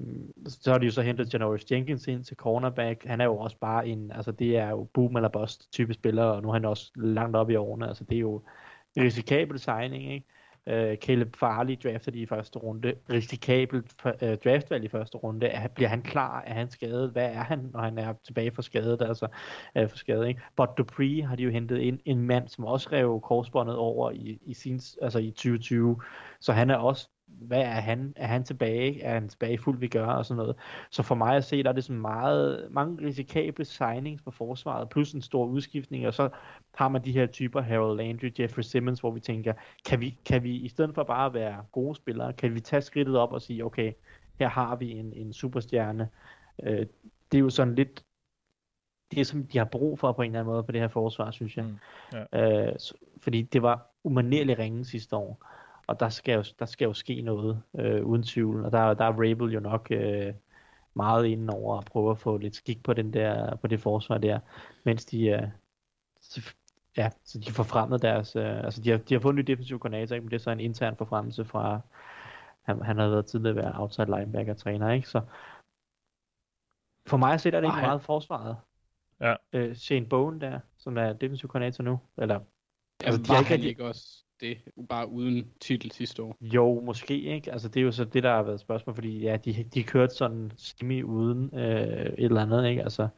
[0.46, 3.04] så har de jo så hentet Janoris Jenkins ind til cornerback.
[3.04, 6.24] Han er jo også bare en, altså det er jo boom eller bust type spiller,
[6.24, 7.88] og nu er han også langt op i årene.
[7.88, 8.42] Altså det er jo
[8.96, 10.26] en risikabel signing, ikke?
[10.68, 12.94] Øh, Caleb Farley drafter de i første runde.
[13.10, 15.46] Risikabelt øh, draftvalg i første runde.
[15.46, 16.42] Er, bliver han klar?
[16.46, 17.10] Er han skadet?
[17.10, 19.02] Hvad er han, når han er tilbage fra skadet?
[19.02, 19.28] Altså,
[19.76, 20.40] øh, for skadet, ikke?
[20.56, 24.38] But Dupree har de jo hentet ind en mand, som også rev korsbåndet over i,
[24.42, 26.02] i, sin, altså i 2020.
[26.40, 27.08] Så han er også
[27.40, 28.12] hvad er han?
[28.16, 29.02] Er han tilbage?
[29.02, 30.56] Er han tilbage fuld vi gør og sådan noget?
[30.90, 34.88] Så for mig at se, der er det sådan meget, mange risikable signings på forsvaret,
[34.88, 36.28] plus en stor udskiftning, og så
[36.74, 39.52] har man de her typer, Harold Landry, Jeffrey Simmons, hvor vi tænker,
[39.86, 42.82] kan vi, kan vi i stedet for bare at være gode spillere, kan vi tage
[42.82, 43.92] skridtet op og sige, okay,
[44.38, 46.08] her har vi en, en superstjerne.
[46.62, 46.86] Øh,
[47.32, 48.04] det er jo sådan lidt,
[49.10, 50.88] det er som de har brug for på en eller anden måde på det her
[50.88, 51.64] forsvar, synes jeg.
[51.64, 51.78] Mm,
[52.38, 55.46] Øh, så, fordi det var umanerligt ringe sidste år
[55.86, 58.64] og der skal jo, der skal jo ske noget, øh, uden tvivl.
[58.64, 60.34] Og der, der er Rabel jo nok øh,
[60.94, 64.18] meget inden over at prøve at få lidt skik på, den der, på det forsvar
[64.18, 64.40] der,
[64.84, 65.48] mens de, øh,
[66.96, 69.42] ja, så de får fremmet deres, øh, altså de har, de har fået en ny
[69.42, 70.24] defensiv koordinator, ikke?
[70.24, 71.80] men det er så en intern forfremmelse fra,
[72.62, 75.08] han, han har været tidligere været outside linebacker træner, ikke?
[75.08, 75.20] Så
[77.06, 77.86] for mig set er det ikke Ej.
[77.86, 78.56] meget forsvaret.
[79.20, 79.34] Ja.
[79.52, 82.40] Øh, Shane Bowen der, som er defensiv koordinator nu, eller
[83.04, 86.36] Altså, de var har ikke han ikke også det, bare uden titel sidste år?
[86.40, 87.52] Jo, måske ikke.
[87.52, 90.14] Altså, det er jo så det, der har været spørgsmål, fordi ja, de, de kørte
[90.14, 92.82] sådan semi uden øh, et eller andet, ikke?
[92.82, 93.08] Altså,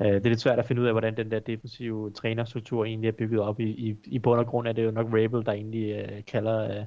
[0.00, 3.08] øh, det er lidt svært at finde ud af, hvordan den der defensive trænerstruktur egentlig
[3.08, 3.60] er bygget op.
[3.60, 6.80] I, i, i bund og grund er det jo nok Rabel, der egentlig øh, kalder,
[6.80, 6.84] øh,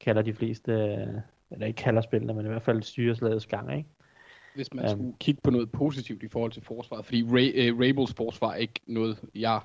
[0.00, 0.72] kalder de fleste
[1.52, 3.88] eller ikke kalder spillene, men i hvert fald styrer slagets gang, ikke?
[4.54, 7.80] Hvis man um, skulle kigge på noget positivt i forhold til forsvaret, fordi Ray, uh,
[7.80, 9.60] Rabels forsvar er ikke noget, jeg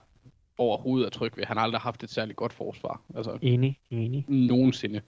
[0.58, 1.44] overhovedet er tryg ved.
[1.44, 3.02] Han har aldrig haft et særligt godt forsvar.
[3.16, 4.26] Altså, enig, enig.
[4.28, 5.02] Nogensinde.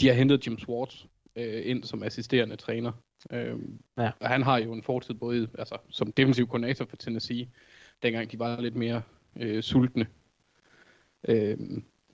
[0.00, 1.04] De har hentet Jim Swartz
[1.36, 2.92] øh, ind som assisterende træner.
[3.30, 3.58] Øh,
[3.98, 4.10] ja.
[4.20, 7.48] Og han har jo en fortid både altså, som defensiv koordinator for Tennessee,
[8.02, 9.02] dengang de var lidt mere
[9.36, 10.06] øh, sultne.
[11.28, 11.58] Øh,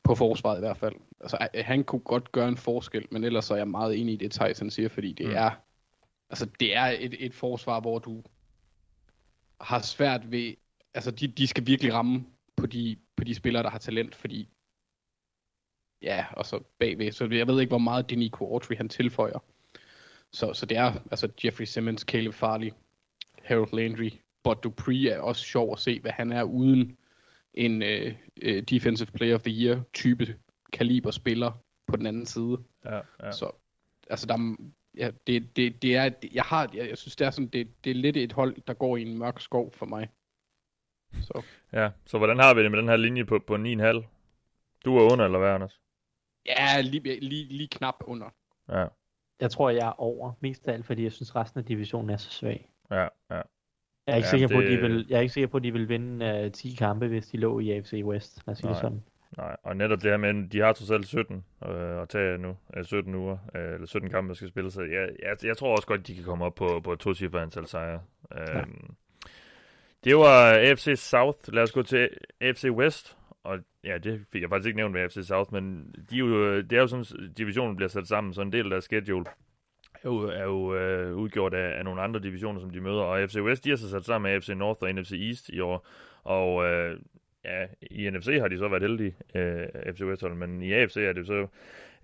[0.04, 0.94] på forsvaret i hvert fald.
[1.20, 4.16] Altså, han kunne godt gøre en forskel, men ellers så er jeg meget enig i
[4.16, 5.34] det, Tyson siger, fordi det mm.
[5.36, 5.50] er,
[6.30, 8.22] altså, det er et, et forsvar, hvor du
[9.60, 10.54] har svært ved,
[10.94, 12.24] altså, de, de skal virkelig ramme
[12.56, 14.48] på de, på de spillere, der har talent, fordi
[16.02, 19.38] ja, og så bagved, så jeg ved ikke, hvor meget Denico Autry han tilføjer.
[20.32, 22.70] Så, så det er altså Jeffrey Simmons, Caleb Farley,
[23.42, 24.10] Harold Landry,
[24.44, 26.96] Bud Dupree er også sjov at se, hvad han er uden
[27.54, 28.12] en uh,
[28.46, 30.36] uh, Defensive Player of the Year type
[30.72, 31.52] kaliber spiller
[31.86, 32.58] på den anden side.
[32.84, 33.32] Ja, ja.
[33.32, 33.50] Så
[34.10, 34.56] altså der
[34.96, 37.90] ja, det, det, det er, jeg har, jeg, jeg synes det er sådan, det, det
[37.90, 40.08] er lidt et hold, der går i en mørk skov for mig.
[41.20, 41.42] Så.
[41.72, 43.60] Ja, så hvordan har vi det med den her linje på, på 9,5?
[44.84, 45.80] Du er under, eller hvad, Anders?
[46.46, 48.26] Ja, lige, lige, lige knap under.
[48.68, 48.86] Ja.
[49.40, 52.16] Jeg tror, jeg er over, mest af alt, fordi jeg synes, resten af divisionen er
[52.16, 52.70] så svag.
[52.90, 53.08] Ja, ja.
[53.30, 53.42] Jeg
[54.06, 54.54] er ikke, ja, sikker, det...
[54.54, 56.74] på, at de vil, jeg er ikke sikker på, at de vil vinde uh, 10
[56.78, 58.46] kampe, hvis de lå i AFC West.
[58.46, 58.72] Lad os sige Nej.
[58.72, 59.02] det sådan.
[59.36, 62.56] Nej, og netop det her med, de har trods alt 17 øh, at tage nu,
[62.76, 65.76] øh, 17 uger, øh, eller 17 kampe, der skal spille, så jeg, jeg, jeg tror
[65.76, 68.00] også godt, de kan komme op på, på et to antal sejre.
[68.32, 68.62] Øh, ja.
[70.04, 71.54] Det var AFC South.
[71.54, 72.08] Lad os gå til
[72.40, 73.16] AFC West.
[73.44, 76.60] Og ja, det fik jeg faktisk ikke nævnt med AFC South, men de er jo,
[76.60, 79.24] det er jo sådan, divisionen bliver sat sammen, så en del af schedule
[79.94, 83.00] er jo, er jo øh, udgjort af, af nogle andre divisioner, som de møder.
[83.02, 85.60] Og AFC West, de har så sat sammen med AFC North og NFC East i
[85.60, 85.86] år.
[86.22, 86.98] Og øh,
[87.44, 91.12] ja, i NFC har de så været heldige, øh, FC West, men i AFC er
[91.12, 91.46] det så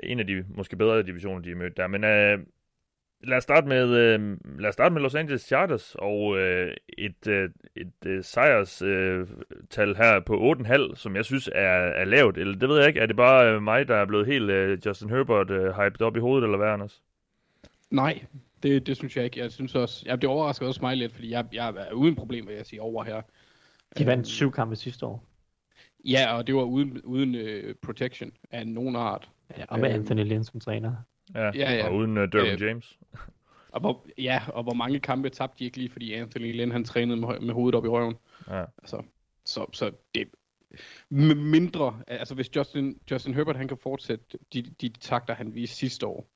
[0.00, 1.87] en af de måske bedre divisioner, de har mødt der.
[1.87, 2.38] Men øh,
[3.20, 7.26] lad os starte med øh, lad os starte med Los Angeles Chargers og øh, et
[7.26, 12.38] øh, et øh, sejrstal øh, her på 8,5, som jeg synes er, er lavt.
[12.38, 14.79] Eller det ved jeg ikke, er det bare øh, mig der er blevet helt øh,
[14.87, 17.02] Justin Herbert øh, hyped op i hovedet eller hvad Anders?
[17.90, 18.24] Nej,
[18.62, 19.40] det, det synes jeg ikke.
[19.40, 22.46] Jeg synes også, jeg det overrasker også mig lidt, fordi jeg, jeg er uden problem,
[22.46, 23.22] vil jeg sige, over her.
[23.98, 25.24] De vandt syv kampe sidste år.
[26.05, 29.29] Ja, og det var uden, uden uh, protection af nogen art.
[29.59, 30.92] Ja, og med Anthony Lynn som træner.
[31.34, 31.88] Ja, ja, ja.
[31.88, 32.98] og uden uh, Derwin uh, James.
[33.70, 36.84] Og hvor, ja, og hvor mange kampe tabte de ikke lige, fordi Anthony Lynn han
[36.84, 38.14] trænede med, med hovedet op i røven.
[38.48, 38.64] Ja.
[38.78, 39.02] Altså,
[39.44, 40.28] så, så det
[41.10, 46.06] mindre, altså hvis Justin, Justin Herbert han kan fortsætte de, de takter, han viste sidste
[46.06, 46.28] år,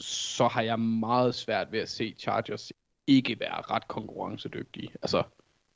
[0.00, 2.72] så har jeg meget svært ved at se Chargers
[3.06, 4.90] ikke være ret konkurrencedygtige.
[5.02, 5.22] Altså,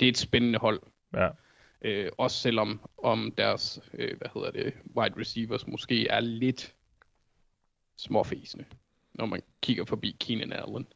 [0.00, 0.82] det er et spændende hold.
[1.14, 1.28] Ja.
[1.82, 6.74] Øh, også selvom om deres, øh, hvad hedder det, wide receivers måske er lidt
[7.96, 8.64] småfæsende,
[9.14, 10.86] når man kigger forbi Keenan Allen.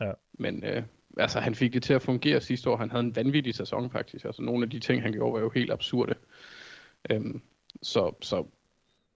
[0.00, 0.12] Ja.
[0.32, 0.82] Men øh,
[1.16, 2.76] altså, han fik det til at fungere sidste år.
[2.76, 4.24] Han havde en vanvittig sæson faktisk.
[4.24, 6.14] Altså, nogle af de ting, han gjorde, var jo helt absurde.
[7.10, 7.42] Øhm,
[7.82, 8.46] så så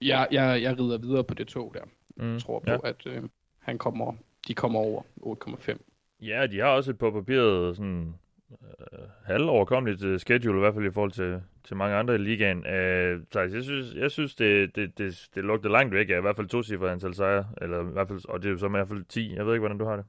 [0.01, 1.85] jeg, jeg, jeg rider videre på det tog der.
[2.17, 2.79] Mm, jeg tror på, ja.
[2.85, 3.23] at øh,
[3.59, 4.13] han kommer,
[4.49, 5.79] de kommer over 8,5.
[6.21, 8.15] Ja, de har også et på papiret sådan
[8.53, 12.67] øh, halvoverkommeligt øh, schedule, i hvert fald i forhold til, til mange andre i ligaen.
[12.67, 16.19] Øh, så altså, jeg synes, jeg synes det, det, det, det lugter langt væk af
[16.19, 18.59] i hvert fald to cifre antal sejre, eller i hvert fald, og det er jo
[18.59, 19.35] så i hvert fald 10.
[19.37, 20.05] Jeg ved ikke, hvordan du har det.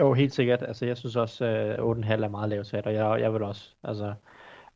[0.00, 0.62] Jo, helt sikkert.
[0.62, 3.42] Altså, jeg synes også, at uh, 8,5 er meget lavt sat, og jeg, jeg vil
[3.42, 4.14] også, altså,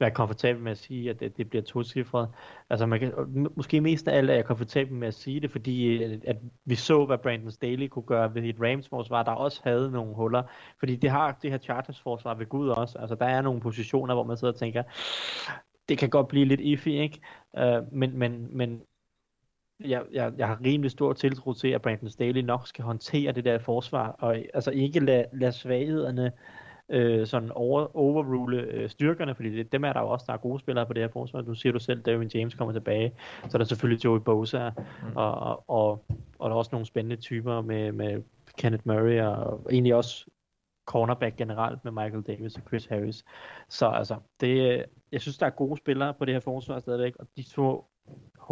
[0.01, 2.29] være komfortabel med at sige, at det, det bliver tocifret.
[2.71, 3.13] Altså man kan,
[3.57, 6.75] måske mest af alt er jeg komfortabel med at sige det, fordi at, at vi
[6.75, 10.43] så, hvad Brandon Staley kunne gøre ved et Rams-forsvar, der også havde nogle huller.
[10.79, 12.99] Fordi det har det her Chargers-forsvar ved Gud også.
[12.99, 14.83] Altså der er nogle positioner, hvor man sidder og tænker,
[15.89, 17.21] det kan godt blive lidt iffy, ikke?
[17.59, 18.83] Uh, men, men, men
[19.81, 23.45] jeg, jeg, jeg har rimelig stor tiltro til, at Brandon Staley nok skal håndtere det
[23.45, 26.31] der forsvar, og altså ikke lade, lade svaghederne øh,
[27.27, 30.59] sådan over, overrule øh, styrkerne, fordi det, dem er der jo også, der er gode
[30.59, 31.43] spillere på det her forsvar.
[31.43, 33.13] Nu siger du selv, Darwin James kommer tilbage,
[33.49, 35.17] så er der selvfølgelig Joey Bosa, mm.
[35.17, 36.05] og, og, og,
[36.39, 38.23] og der er også nogle spændende typer med, med
[38.59, 40.27] Kenneth Murray, og egentlig også
[40.87, 43.25] cornerback generelt med Michael Davis og Chris Harris.
[43.69, 47.27] Så altså, det, jeg synes, der er gode spillere på det her forsvar stadigvæk, og
[47.37, 47.90] de to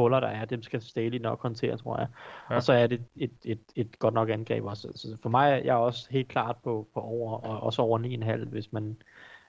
[0.03, 2.09] huller, der er, dem skal Staley nok håndtere, tror jeg.
[2.51, 2.55] Ja.
[2.55, 4.93] Og så er det et, et, et, godt nok angreb også.
[4.95, 7.99] Så for mig, jeg er også helt klart på, på over, og også over
[8.45, 8.97] 9,5, hvis man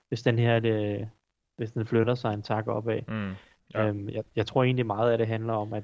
[0.09, 1.09] hvis den her, det,
[1.57, 3.01] hvis den flytter sig en tak opad.
[3.07, 3.31] Mm.
[3.73, 3.87] Ja.
[3.87, 5.83] Øhm, jeg, jeg tror egentlig meget af det handler om, at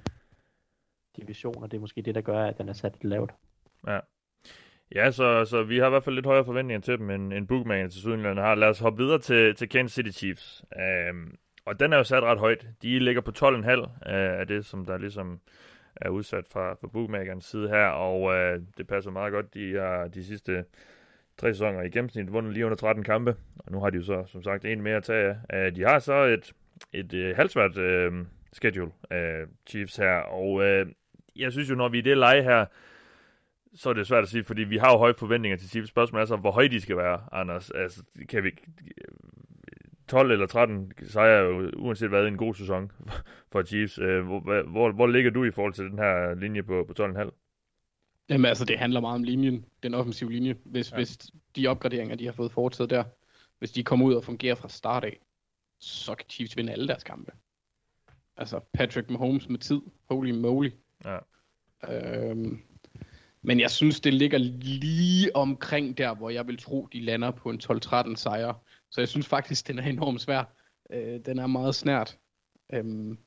[1.17, 3.31] divisioner, det er måske det, der gør, at den er sat lidt lavt.
[3.87, 3.99] Ja.
[4.95, 7.47] Ja, så, så vi har i hvert fald lidt højere forventninger til dem, end, end
[7.47, 8.55] Bookman til Sydenland har.
[8.55, 10.63] Lad os hoppe videre til, til Kansas City Chiefs.
[11.11, 12.67] Um, og den er jo sat ret højt.
[12.81, 15.39] De ligger på 12,5 øh, af det, som der ligesom
[15.95, 19.53] er udsat fra, fra bookmakerens side her, og øh, det passer meget godt.
[19.53, 20.65] De har de sidste
[21.37, 24.23] tre sæsoner i gennemsnit vundet lige under 13 kampe, og nu har de jo så
[24.27, 25.67] som sagt en mere at tage af.
[25.67, 26.53] Øh, de har så et,
[26.93, 28.13] et øh, halvsvært øh,
[28.53, 30.85] schedule øh, Chiefs her, og øh,
[31.35, 32.65] jeg synes jo, når vi er i det leje her,
[33.75, 35.89] så er det svært at sige, fordi vi har jo høje forventninger til Chiefs.
[35.89, 37.71] Spørgsmålet er så, hvor høje de skal være, Anders.
[37.71, 38.51] Altså, kan vi,
[40.07, 42.91] 12 eller 13 sejre jo uanset hvad en god sæson
[43.51, 43.99] for Chiefs.
[43.99, 47.31] Øh, hvor, hvor, hvor ligger du i forhold til den her linje på, på 12,5?
[48.29, 50.55] Jamen altså, det handler meget om linjen, den offensive linje.
[50.65, 50.95] Hvis, ja.
[50.95, 51.17] hvis
[51.55, 53.03] de opgraderinger, de har fået foretaget der,
[53.59, 55.19] hvis de kommer ud og fungerer fra start af,
[55.79, 57.31] så kan Chiefs vinde alle deres kampe.
[58.37, 60.71] Altså, Patrick Mahomes med tid, holy moly.
[61.05, 61.17] Ja.
[61.89, 62.61] Øhm,
[63.41, 67.49] men jeg synes, det ligger lige omkring der, hvor jeg vil tro, de lander på
[67.49, 68.53] en 12-13 sejr.
[68.95, 70.43] Så jeg synes faktisk, den er enormt svær.
[70.89, 72.17] Øh, den er meget snært.
[72.73, 73.17] Øhm,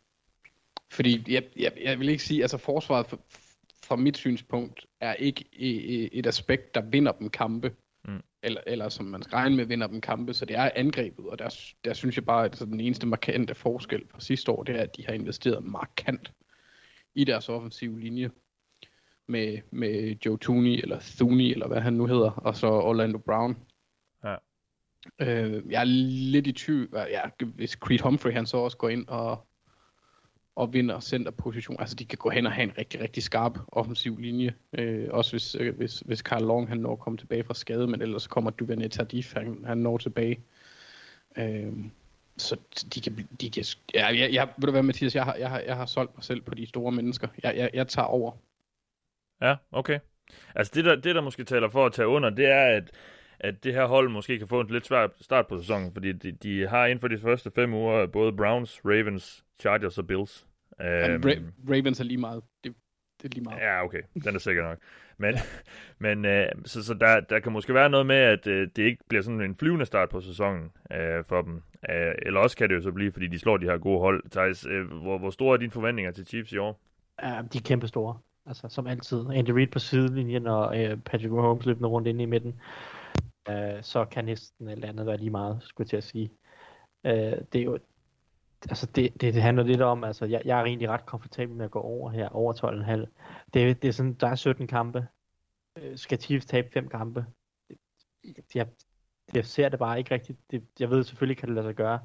[0.90, 3.20] fordi jeg, jeg, jeg vil ikke sige, altså forsvaret for,
[3.85, 5.44] fra mit synspunkt er ikke
[6.12, 7.74] et aspekt, der vinder dem kampe.
[8.04, 8.22] Mm.
[8.42, 10.35] Eller, eller som man skal regne med, vinder dem kampe.
[10.35, 14.02] Så det er angrebet, og der, der synes jeg bare, at den eneste markante forskel
[14.11, 16.33] fra sidste år, det er, at de har investeret markant
[17.14, 18.31] i deres offensive linje
[19.26, 23.57] med, med Joe Tooney, eller Thuney, eller hvad han nu hedder, og så Orlando Brown.
[25.20, 25.42] Ja.
[25.42, 25.84] Øh, jeg er
[26.30, 29.46] lidt i tvivl, ja, hvis Creed Humphrey han så også går ind og,
[30.56, 31.80] og vinder centerposition.
[31.80, 34.54] Altså de kan gå hen og have en rigtig, rigtig skarp offensiv linje.
[34.72, 37.87] Øh, også hvis, øh, hvis, hvis Carl Long han når at komme tilbage fra skade,
[37.87, 40.40] men ellers kommer Duvernay Tardif, han, han når tilbage.
[41.38, 41.72] Øh,
[42.37, 42.56] så
[42.94, 45.58] de kan, de kan ja, jeg, jeg, ved du hvad Mathias, jeg har, jeg, har,
[45.61, 47.28] jeg har solgt mig selv på de store mennesker.
[47.42, 48.32] Jeg, jeg, jeg tager over.
[49.42, 49.98] Ja, okay.
[50.54, 52.90] Altså det der, det, der måske taler for at tage under, det er, at,
[53.40, 56.33] at det her hold måske kan få en lidt svær start på sæsonen, fordi de,
[56.33, 60.46] de har inden for de første fem uger både Browns, Ravens, Chargers og Bills.
[60.81, 62.42] Ja, um, Ra- Ravens er lige meget.
[62.64, 62.74] Det,
[63.22, 63.61] det er lige meget.
[63.61, 64.03] Ja, okay.
[64.24, 64.79] Den er sikker nok.
[65.18, 65.35] Men,
[66.24, 69.05] men uh, så, så der, der kan måske være noget med, at uh, det ikke
[69.09, 71.55] bliver sådan en flyvende start på sæsonen uh, for dem.
[71.88, 74.31] Uh, eller også kan det jo så blive, fordi de slår de her gode hold.
[74.31, 76.81] Thijs, uh, hvor, hvor store er dine forventninger til Chiefs i år?
[77.22, 78.18] Ja, de er kæmpe store.
[78.46, 79.24] Altså, som altid.
[79.35, 82.61] Andy Reid på sidelinjen og øh, Patrick Mahomes løbende rundt inde i midten.
[83.48, 86.30] Øh, så kan næsten alt andet være lige meget, skulle jeg til at sige.
[87.04, 87.78] Øh, det er jo
[88.62, 91.64] altså det, det, det handler lidt om, altså jeg, jeg er egentlig ret komfortabel med
[91.64, 93.06] at gå over her, over 12,5.
[93.54, 95.06] Det, det er sådan, der er 17 kampe.
[95.78, 97.26] Øh, skal Chiefs tabe 5 kampe?
[98.54, 98.66] Jeg,
[99.34, 100.38] jeg ser det bare ikke rigtigt.
[100.50, 102.00] Det, jeg ved selvfølgelig kan det lade sig gøre.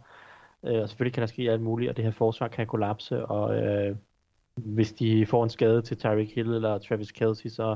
[0.64, 3.56] Øh, og selvfølgelig kan der ske alt muligt, og det her forsvar kan kollapse, og
[3.56, 3.96] øh,
[4.56, 7.76] hvis de får en skade til Tyreek Hill eller Travis Kelsey, så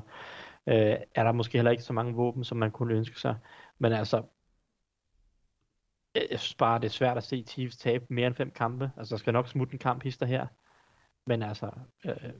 [0.68, 3.36] øh, er der måske heller ikke så mange våben, som man kunne ønske sig.
[3.80, 4.24] Men altså,
[6.16, 8.92] jeg synes bare, det er svært at se Chiefs tabe mere end fem kampe.
[8.98, 10.48] Altså, der skal nok smutte en kamp hister her.
[11.26, 11.72] Men altså,
[12.06, 12.32] øh,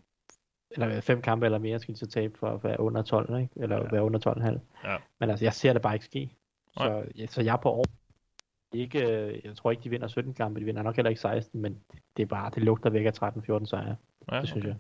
[0.72, 3.54] eller fem kampe eller mere skal de så tabe for at være under 12, ikke?
[3.56, 3.90] Eller ja.
[3.92, 4.90] være under 12,5.
[4.90, 4.98] Ja.
[5.20, 6.36] Men altså, jeg ser det bare ikke ske.
[6.74, 7.86] Så, ja, så jeg er på år.
[8.74, 11.62] Ikke, øh, jeg tror ikke, de vinder 17 kampe, de vinder nok heller ikke 16,
[11.62, 11.80] men
[12.18, 13.96] det er bare, det lugter væk af 13-14 sejre.
[14.32, 14.68] Ja, det synes okay.
[14.68, 14.78] jeg.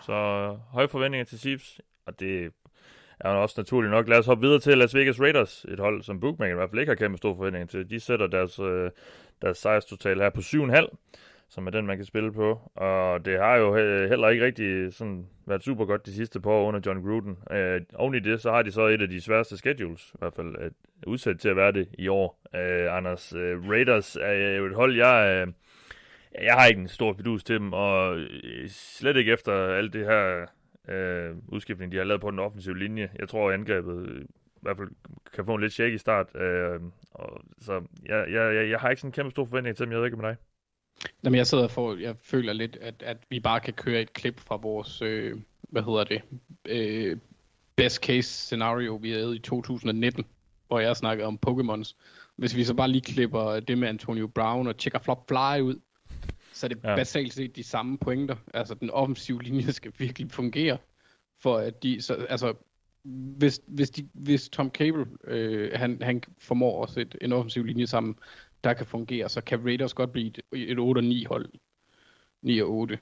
[0.00, 2.52] Så øh, høje forventninger til Chiefs, og det
[3.20, 4.08] er også naturligt nok.
[4.08, 6.80] Lad os hoppe videre til Las Vegas Raiders, et hold, som Bookmaker i hvert fald
[6.80, 7.90] ikke har kæmpe store forventninger til.
[7.90, 8.90] De sætter deres, øh,
[9.42, 10.96] deres sejrstotal her på 7,5,
[11.48, 12.60] som er den, man kan spille på.
[12.74, 13.76] Og det har jo
[14.08, 17.38] heller ikke rigtig sådan været super godt de sidste par år under John Gruden.
[17.50, 20.34] Øh, oven i det, så har de så et af de sværeste schedules, i hvert
[20.34, 20.72] fald at
[21.06, 22.40] udsat til at være det i år.
[22.54, 25.46] Øh, Anders, øh, Raiders er jo et hold, jeg...
[25.46, 25.52] Øh,
[26.42, 30.04] jeg har ikke en stor fidus til dem, og øh, slet ikke efter alt det
[30.04, 30.46] her
[30.88, 33.10] øh, udskiftning, de har lavet på den offensive linje.
[33.18, 34.88] Jeg tror, at angrebet øh, i hvert fald
[35.34, 36.36] kan få en lidt shaky start.
[36.36, 37.72] Øh, og, så
[38.06, 39.92] jeg, jeg, jeg, jeg har ikke sådan en kæmpe stor forventning til dem.
[39.92, 40.36] Jeg ved ikke med dig.
[41.24, 44.40] Jamen, jeg sidder for, jeg føler lidt, at, at vi bare kan køre et klip
[44.40, 46.22] fra vores, øh, hvad hedder det,
[46.68, 47.18] øh,
[47.76, 50.24] best case scenario, vi havde i 2019,
[50.68, 51.94] hvor jeg snakkede om Pokémons.
[52.36, 55.80] Hvis vi så bare lige klipper det med Antonio Brown og Checker Flop Fly ud,
[56.60, 56.96] så er det ja.
[56.96, 58.36] basalt set de samme pointer.
[58.54, 60.78] Altså, den offensive linje skal virkelig fungere,
[61.38, 62.54] for at de, så, altså,
[63.02, 67.86] hvis, hvis, de, hvis Tom Cable, øh, han, han formår at sætte en offensiv linje
[67.86, 68.14] sammen,
[68.64, 70.78] der kan fungere, så kan Raiders godt blive et, et
[71.24, 71.48] 8-9 hold.
[72.42, 72.98] 9 og 8.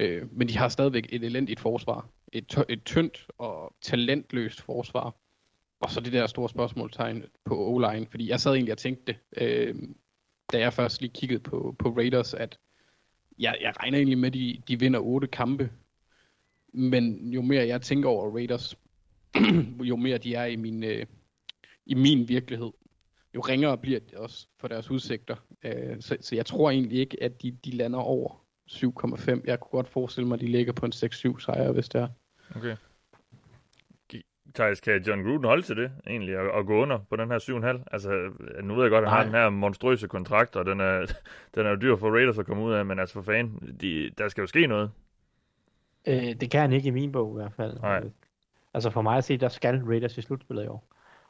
[0.00, 2.08] Øh, men de har stadigvæk et elendigt forsvar.
[2.32, 5.14] Et, et tyndt og talentløst forsvar.
[5.80, 9.74] Og så det der store spørgsmålstegn på O-line, fordi jeg sad egentlig og tænkte, øh,
[10.52, 12.58] da jeg først lige kiggede på, på Raiders, at
[13.40, 15.70] jeg, jeg regner egentlig med, at de, de vinder otte kampe.
[16.72, 18.78] Men jo mere jeg tænker over Raiders,
[19.90, 21.06] jo mere de er i min, øh,
[21.86, 22.70] i min virkelighed,
[23.34, 25.36] jo ringere bliver det også for deres udsigter.
[25.64, 29.40] Øh, så, så jeg tror egentlig ikke, at de, de lander over 7,5.
[29.44, 32.08] Jeg kunne godt forestille mig, at de ligger på en 6-7 sejr, hvis det er.
[32.56, 32.76] Okay.
[34.54, 37.38] Thijs, kan John Gruden holde til det, egentlig, og, og gå under på den her
[37.78, 37.84] 7,5?
[37.92, 38.30] Altså,
[38.62, 41.06] nu ved jeg godt, at han har den her monstrøse kontrakt, og den er,
[41.54, 44.10] den er jo dyr for Raiders at komme ud af, men altså for fan, de,
[44.18, 44.90] der skal jo ske noget.
[46.06, 47.80] Øh, det kan han ikke i min bog i hvert fald.
[47.80, 48.02] Nej.
[48.74, 50.84] Altså for mig at se, der skal Raiders i slutspillet i år.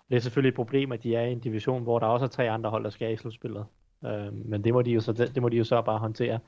[0.08, 2.28] Det er selvfølgelig et problem, at de er i en division, hvor der også er
[2.28, 3.66] tre andre hold, der skal i slutspillet.
[4.04, 6.38] Øh, men det må, de jo så, det må de jo så bare håndtere.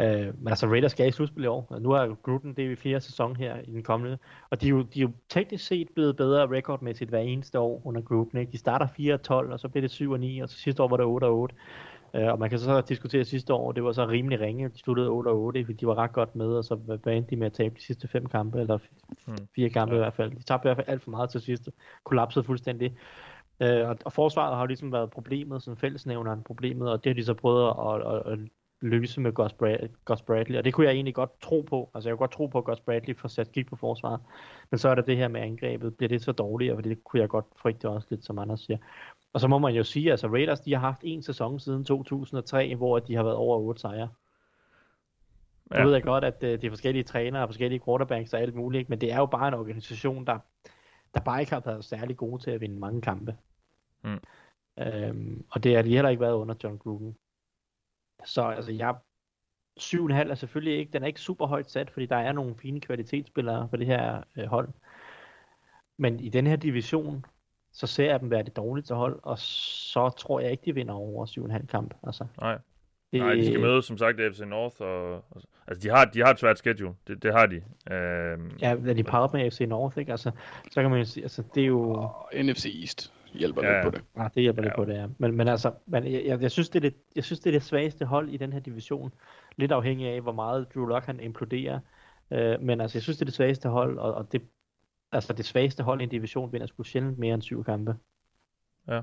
[0.00, 1.78] Øh, men altså Raiders skal i slutspil i år.
[1.80, 4.18] Nu er Gruden det i fjerde sæson her i den kommende.
[4.50, 7.82] Og de er jo, de er jo teknisk set blevet bedre rekordmæssigt hver eneste år
[7.84, 8.38] under Gruden.
[8.40, 8.52] Ikke?
[8.52, 8.86] De starter
[9.48, 11.56] 4-12, og så bliver det 7 9, og så sidste år var det 8-8.
[12.14, 14.68] Øh, og man kan så diskutere sidste år, det var så rimelig ringe.
[14.68, 16.74] De sluttede 8-8, fordi de var ret godt med, og så
[17.06, 18.78] endte de med at tabe de sidste fem kampe, eller
[19.54, 20.30] fire kampe i hvert fald.
[20.30, 21.72] De tabte i hvert fald alt for meget til sidste.
[22.04, 22.96] Kollapsede fuldstændig.
[23.60, 27.14] Øh, og, og forsvaret har jo ligesom været problemet, som fællesnævneren problemet, og det har
[27.14, 28.38] de så prøvet at, at, at
[28.82, 31.90] løse med Gus, Brad, Gus Bradley, og det kunne jeg egentlig godt tro på.
[31.94, 34.20] Altså jeg kunne godt tro på, at Gus Bradley får sat kig på forsvaret,
[34.70, 35.96] men så er der det her med angrebet.
[35.96, 38.78] Bliver det så dårligt, og det kunne jeg godt frygte også lidt, som Anders siger.
[39.32, 42.74] Og så må man jo sige, altså Raiders, de har haft en sæson siden 2003,
[42.74, 44.08] hvor de har været over 8 sejre.
[45.70, 45.76] Ja.
[45.76, 48.88] Jeg ved jeg godt, at øh, de forskellige trænere og forskellige quarterbacks og alt muligt,
[48.88, 50.38] men det er jo bare en organisation, der,
[51.14, 53.36] der bare ikke har været særlig gode til at vinde mange kampe.
[54.04, 54.20] Mm.
[54.78, 57.16] Øhm, og det har de heller ikke været under John Gruden.
[58.24, 58.94] Så altså, jeg
[59.80, 62.80] 7,5 er selvfølgelig ikke, den er ikke super højt sat, fordi der er nogle fine
[62.80, 64.68] kvalitetsspillere på det her øh, hold.
[65.98, 67.24] Men i den her division,
[67.72, 70.94] så ser jeg dem være det dårlige hold, og så tror jeg ikke, de vinder
[70.94, 71.94] over 7,5 kamp.
[72.02, 72.26] Altså.
[72.40, 72.58] Nej.
[73.12, 73.20] Det...
[73.20, 76.30] Nej, de skal møde, som sagt, FC North, og, og altså, de har, de har
[76.30, 77.56] et svært schedule, det, det har de.
[77.90, 80.12] Øhm, ja, er de parret med FC North, ikke?
[80.12, 80.30] Altså,
[80.70, 81.90] så kan man jo sige, altså, det er jo...
[81.90, 84.04] Og NFC East hjælper ja, lidt på det.
[84.16, 84.66] Ja, det hjælper ja.
[84.66, 85.06] lidt på det, ja.
[85.18, 87.54] Men, men altså, men jeg, jeg, jeg, synes, det er det, jeg synes, det er
[87.54, 89.12] det svageste hold i den her division.
[89.56, 91.80] Lidt afhængig af, hvor meget Drew Lock han imploderer.
[92.32, 94.42] Øh, men altså, jeg synes, det er det svageste hold, og, og det,
[95.12, 97.96] altså, det svageste hold i en division vinder sgu sjældent mere end syv kampe.
[98.88, 99.00] Ja.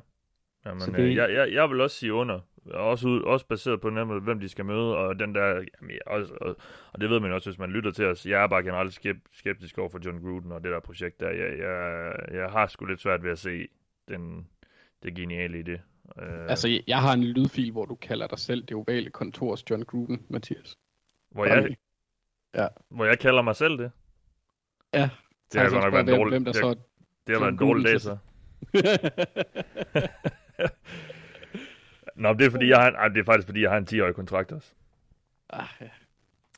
[0.66, 1.00] Jamen, det...
[1.00, 2.40] øh, jeg, jeg, jeg vil også sige under.
[2.74, 6.34] Også, ud, også baseret på nemlig, hvem de skal møde, og den der, jamen, også,
[6.42, 6.56] og,
[6.94, 8.26] og, det ved man også, hvis man lytter til os.
[8.26, 9.00] Jeg er bare generelt
[9.32, 11.30] skeptisk over for John Gruden og det der projekt der.
[11.30, 13.68] Jeg, jeg, jeg har sgu lidt svært ved at se
[14.10, 14.48] den,
[15.04, 15.82] det geniale i det.
[16.06, 19.84] Uh, altså, jeg har en lydfil, hvor du kalder dig selv det ovale kontors John
[19.84, 20.78] Gruden, Mathias.
[21.32, 21.76] Hvor jeg,
[22.56, 22.68] ja.
[22.90, 23.92] hvor jeg kalder mig selv det?
[24.94, 25.10] Ja.
[25.54, 26.76] Det har godt nok været en dårlig, det, så
[27.28, 28.18] det har været en dårlig dag, så.
[32.16, 34.16] Nå, det er, fordi jeg har, ej, det er faktisk fordi, jeg har en 10-årig
[34.16, 34.74] kontrakt også.
[35.50, 35.90] Ah, ja.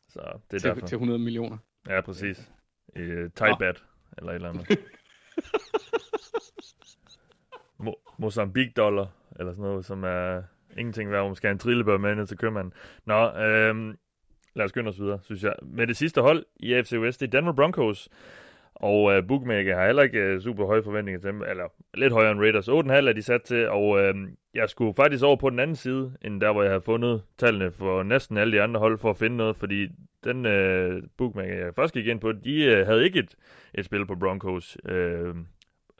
[0.08, 0.88] Så det er til, derfor.
[0.88, 1.58] Til 100 millioner.
[1.88, 2.52] Ja, præcis.
[2.96, 3.74] I uh, tight oh.
[4.18, 4.68] eller et eller andet.
[8.22, 9.08] Mozambique dollar,
[9.40, 10.42] eller sådan noget, som er
[10.78, 12.74] ingenting værd, om man skal have en trillebør med ned til købmanden.
[13.06, 13.98] Nå, øhm,
[14.56, 15.54] lad os skynde os videre, synes jeg.
[15.64, 18.10] Med det sidste hold i AFC West, det er Denver Broncos.
[18.76, 22.32] Og øh, Bookmaker har heller ikke øh, super høje forventninger til dem, eller lidt højere
[22.32, 22.70] end Raiders.
[22.70, 24.16] 8,5 er de sat til, og øh,
[24.54, 27.72] jeg skulle faktisk over på den anden side, end der, hvor jeg havde fundet tallene
[27.72, 29.88] for næsten alle de andre hold for at finde noget, fordi
[30.24, 33.36] den øh, Bookmaker, jeg først gik ind på, de øh, havde ikke et,
[33.74, 34.78] et spil på Broncos.
[34.86, 35.36] Øh,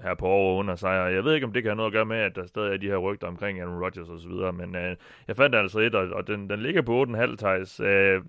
[0.04, 1.08] her på over under sejr.
[1.08, 2.78] Jeg ved ikke, om det kan have noget at gøre med, at der stadig er
[2.78, 4.96] de her rygter omkring Aaron Rodgers og så videre, men øh,
[5.28, 7.80] jeg fandt altså et, og, og den, den ligger på 8,5 tejs.
[7.80, 8.22] Øh,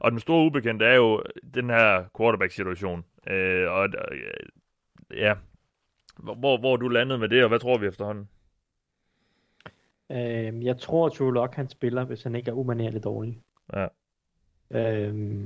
[0.00, 1.22] og den store ubekendte er jo
[1.54, 3.04] den her quarterback-situation.
[3.30, 5.34] Øh, og øh, ja,
[6.18, 8.28] hvor, hvor du landede med det, og hvad tror vi efterhånden?
[10.12, 13.40] Øh, jeg tror, at Drew Lock han spiller, hvis han ikke er umanerligt dårlig.
[13.74, 13.86] Ja.
[14.70, 15.40] Øh,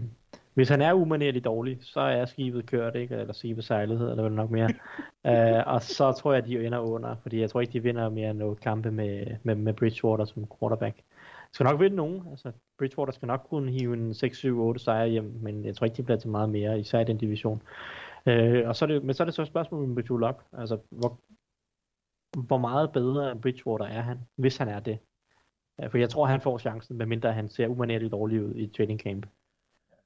[0.55, 3.15] hvis han er umanerligt dårlig, så er skibet kørt, ikke?
[3.15, 4.69] eller skibet sejlet, eller vel nok mere.
[5.25, 8.09] uh, og så tror jeg, at de ender under, fordi jeg tror ikke, de vinder
[8.09, 10.97] mere end noget kampe med, med, med Bridgewater som quarterback.
[10.97, 11.03] De
[11.53, 12.23] skal nok vinde nogen.
[12.31, 16.03] Altså, Bridgewater skal nok kunne hive en 6-7-8 sejre hjem, men jeg tror ikke, de
[16.03, 17.63] bliver til meget mere, især i den division.
[18.27, 20.45] Uh, og så er det, men så er det så et spørgsmål med Drew Lock.
[20.53, 21.21] Altså, hvor,
[22.47, 24.99] hvor meget bedre end Bridgewater er han, hvis han er det?
[25.91, 29.27] For jeg tror, han får chancen, medmindre han ser umanerligt dårlig ud i training camp.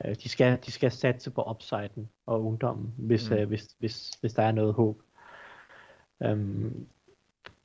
[0.04, 3.36] Øh, de, skal, de skal satse på upsiden og ungdommen, hvis, mm.
[3.36, 5.02] øh, hvis, hvis, hvis der er noget håb.
[6.20, 6.86] Um,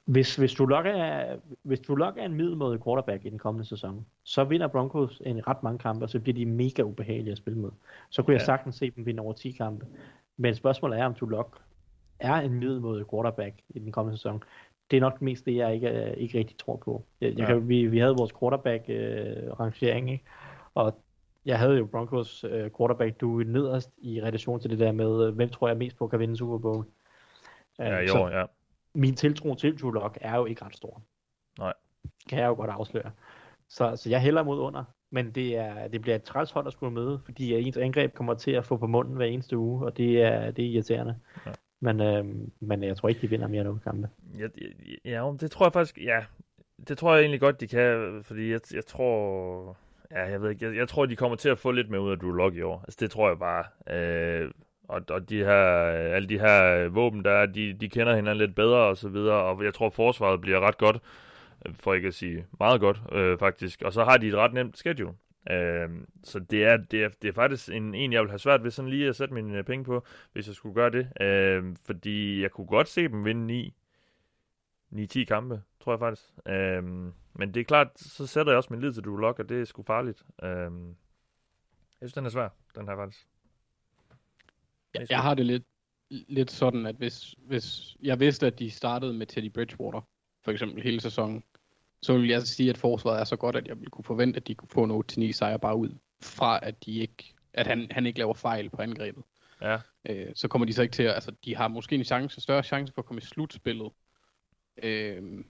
[0.05, 4.05] hvis, hvis, du er, hvis du lokker er en middelmåde quarterback i den kommende sæson,
[4.23, 7.59] så vinder Broncos en ret mange kampe, og så bliver de mega ubehagelige at spille
[7.59, 7.71] mod.
[8.09, 8.39] Så kunne ja.
[8.39, 9.86] jeg sagtens se dem vinde over 10 kampe.
[10.38, 11.59] Men spørgsmålet er, om du lokker
[12.19, 14.43] er en middelmåde quarterback i den kommende sæson.
[14.91, 17.05] Det er nok mest det, jeg ikke, ikke rigtig tror på.
[17.21, 17.45] Jeg, jeg ja.
[17.45, 20.25] kan, vi, vi havde vores quarterback-rangering, øh, ikke?
[20.75, 21.02] og
[21.45, 25.35] jeg havde jo Broncos uh, quarterback du nederst i relation til det der med, uh,
[25.35, 26.85] hvem tror jeg mest på kan vinde Super Bowl.
[27.79, 28.45] Uh, ja, jo, ja.
[28.93, 31.01] Min tiltro til Drew Lock er jo ikke ret stor.
[31.59, 31.73] Nej.
[32.29, 33.11] Kan jeg jo godt afsløre.
[33.69, 34.83] Så, så jeg hælder mod under.
[35.11, 38.33] Men det, er, det bliver et træls hold at skulle møde, fordi ens angreb kommer
[38.33, 41.19] til at få på munden hver eneste uge, og det er, det er irriterende.
[41.45, 41.51] Ja.
[41.79, 42.25] Men, øh,
[42.59, 44.09] men jeg tror ikke, de vinder mere nogle kampe.
[44.39, 44.47] Ja,
[45.05, 46.25] ja, det tror jeg faktisk, ja,
[46.87, 49.77] det tror jeg egentlig godt, de kan, fordi jeg, jeg tror,
[50.16, 52.11] ja, jeg ved ikke, jeg, jeg tror, de kommer til at få lidt mere ud
[52.11, 52.82] af Drew Lock i år.
[52.84, 53.64] Altså, det tror jeg bare.
[53.89, 54.51] Øh,
[54.88, 58.16] og, og de her, øh, alle de her øh, våben, der er, de, de kender
[58.16, 60.97] hinanden lidt bedre og så videre, og jeg tror, forsvaret bliver ret godt,
[61.66, 63.82] øh, for ikke at sige meget godt, øh, faktisk.
[63.82, 65.14] Og så har de et ret nemt schedule.
[65.51, 65.89] Øh,
[66.24, 68.72] så det er, det, er, det er faktisk en, en, jeg vil have svært ved
[68.72, 71.22] sådan lige at sætte mine penge på, hvis jeg skulle gøre det.
[71.22, 73.74] Øh, fordi jeg kunne godt se dem vinde 9,
[74.95, 76.29] 9-10 kampe, tror jeg faktisk.
[76.47, 76.83] Øh,
[77.33, 79.61] men det er klart, så sætter jeg også min lid til Drew Lock, og det
[79.61, 80.23] er sgu farligt.
[80.43, 80.49] Øh,
[82.01, 83.27] jeg synes, den er svær, den her faktisk.
[84.93, 85.63] Jeg, jeg har det lidt,
[86.09, 90.01] lidt sådan, at hvis, hvis jeg vidste, at de startede med Teddy Bridgewater,
[90.43, 91.43] for eksempel hele sæsonen,
[92.01, 94.47] så vil jeg sige, at forsvaret er så godt, at jeg vil kunne forvente, at
[94.47, 95.89] de kunne få en 8-9 sejre bare ud
[96.21, 99.23] fra, at, de ikke, at han, han ikke laver fejl på angrebet.
[99.61, 99.79] Ja.
[100.09, 102.63] Øh, så kommer de så ikke til at, altså de har måske en chance, større
[102.63, 103.91] chance for at komme i slutspillet
[104.78, 105.43] øh,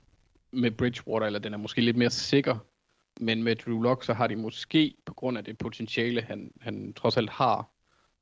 [0.51, 2.57] med Bridgewater, eller den er måske lidt mere sikker,
[3.19, 6.93] men med Drew Lock, så har de måske, på grund af det potentiale, han, han
[6.93, 7.69] trods alt har,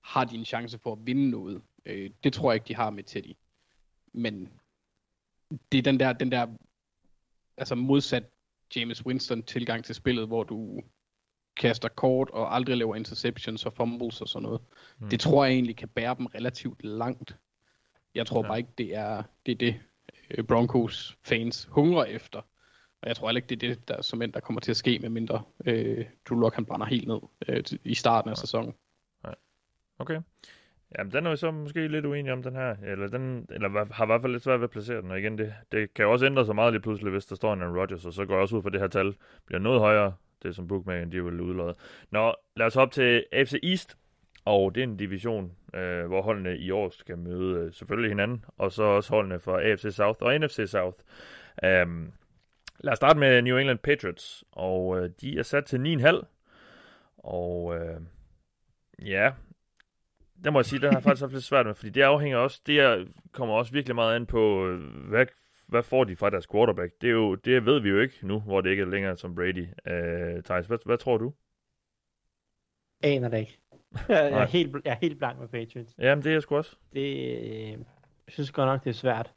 [0.02, 1.62] har de en chance for at vinde noget.
[1.86, 3.36] Øh, det tror jeg ikke, de har med Teddy.
[4.14, 4.50] Men
[5.72, 6.48] det er den der, den der
[7.58, 8.24] altså modsat
[8.76, 10.82] James Winston tilgang til spillet, hvor du
[11.56, 14.62] kaster kort og aldrig laver interceptions og fumbles og sådan noget.
[15.00, 15.10] Mm.
[15.10, 17.38] Det tror jeg egentlig kan bære dem relativt langt.
[18.16, 18.48] Jeg tror ja.
[18.48, 19.80] bare ikke, det er det, er det
[20.48, 22.40] Broncos fans hungrer efter.
[23.02, 24.78] Og jeg tror heller ikke, det er det, der, som end, der kommer til at
[24.78, 28.74] ske, med mindre øh, Drew Lock han brænder helt ned øh, i starten af sæsonen.
[30.02, 30.22] Okay.
[30.98, 32.76] Jamen, den er vi så måske lidt uenige om, den her.
[32.84, 35.12] Eller, den, eller har i hvert fald lidt svært ved at placere den.
[35.12, 37.54] Og igen, det, det kan jo også ændre sig meget lige pludselig, hvis der står
[37.54, 39.16] en Rodgers, og så går jeg også ud for det her tal
[39.46, 40.14] bliver noget højere.
[40.44, 41.76] Det som bookmakeren, de vil udlade.
[42.12, 43.98] Nå, lad os op til AFC East.
[44.46, 48.46] Og det er en division, øh, hvor holdene i år skal møde øh, selvfølgelig hinanden,
[48.58, 50.98] og så også holdene fra AFC South og NFC South.
[51.84, 52.14] Um,
[52.80, 56.26] lad os starte med New England Patriots, og øh, de er sat til 9,5.
[57.18, 58.02] Og øh,
[59.06, 59.32] ja,
[60.44, 62.38] det må jeg sige, det har jeg faktisk haft lidt svært med, fordi det afhænger
[62.38, 64.80] også, det er, kommer også virkelig meget an på, øh,
[65.10, 65.26] hvad,
[65.68, 66.94] hvad får de fra deres quarterback?
[67.02, 69.36] Det, er jo, det ved vi jo ikke nu, hvor det ikke er længere som
[69.36, 69.68] Brady.
[69.88, 71.34] Øh, Thijs, hvad, hvad tror du?
[73.04, 73.60] Aner det ikke.
[73.94, 75.96] Jeg, jeg, er helt, jeg er helt blank med Patriots.
[76.00, 76.76] Jamen, det er jeg sgu også.
[76.94, 77.78] Det, jeg
[78.28, 79.34] synes godt nok, det er svært.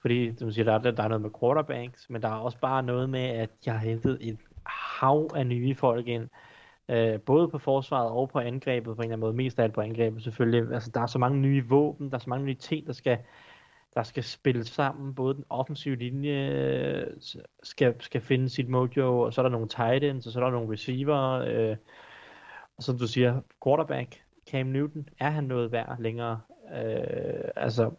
[0.00, 2.82] Fordi, som siger, der er, der er noget med quarterbacks, men der er også bare
[2.82, 6.28] noget med, at jeg har hentet et hav af nye folk ind.
[6.88, 9.32] Øh, både på forsvaret og på angrebet på en eller anden måde.
[9.32, 10.74] Mest af alt på angrebet selvfølgelig.
[10.74, 13.18] Altså, der er så mange nye våben, der er så mange nye ting, der skal,
[13.94, 15.14] der skal spille sammen.
[15.14, 17.06] Både den offensive linje øh,
[17.62, 20.44] skal, skal finde sit mojo, og så er der nogle tight ends, og så er
[20.44, 21.44] der nogle receiver.
[21.46, 21.76] Øh,
[22.80, 24.20] som du siger, quarterback,
[24.50, 26.40] Cam Newton, er han noget værd længere?
[26.74, 27.90] Øh, altså,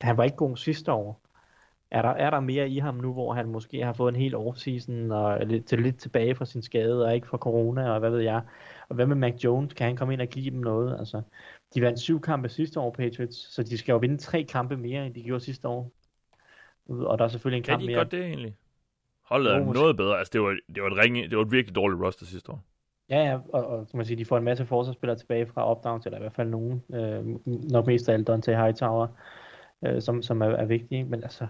[0.00, 1.20] han var ikke god sidste år.
[1.90, 4.34] Er der, er der mere i ham nu, hvor han måske har fået en hel
[4.36, 8.10] offseason og lidt, til lidt tilbage fra sin skade og ikke fra corona og hvad
[8.10, 8.42] ved jeg.
[8.88, 9.74] Og hvad med Mac Jones?
[9.74, 10.98] Kan han komme ind og give dem noget?
[10.98, 11.22] Altså,
[11.74, 15.06] de vandt syv kampe sidste år, Patriots, så de skal jo vinde tre kampe mere,
[15.06, 15.92] end de gjorde sidste år.
[16.88, 17.88] Og der er selvfølgelig en kan kamp mere.
[17.88, 18.56] Kan de godt det egentlig?
[19.22, 20.18] Holdet er noget bedre.
[20.18, 22.64] Altså, det var, det var, et ringe, det var et virkelig dårligt roster sidste år.
[23.10, 26.06] Ja, ja, og, og som man siger, de får en masse forsvarsspillere tilbage fra up-downs,
[26.06, 29.06] eller i hvert fald nogen, øh, nok mest af alt Dante Hightower
[29.84, 31.04] øh, som, som er, er vigtige.
[31.04, 31.46] Men altså,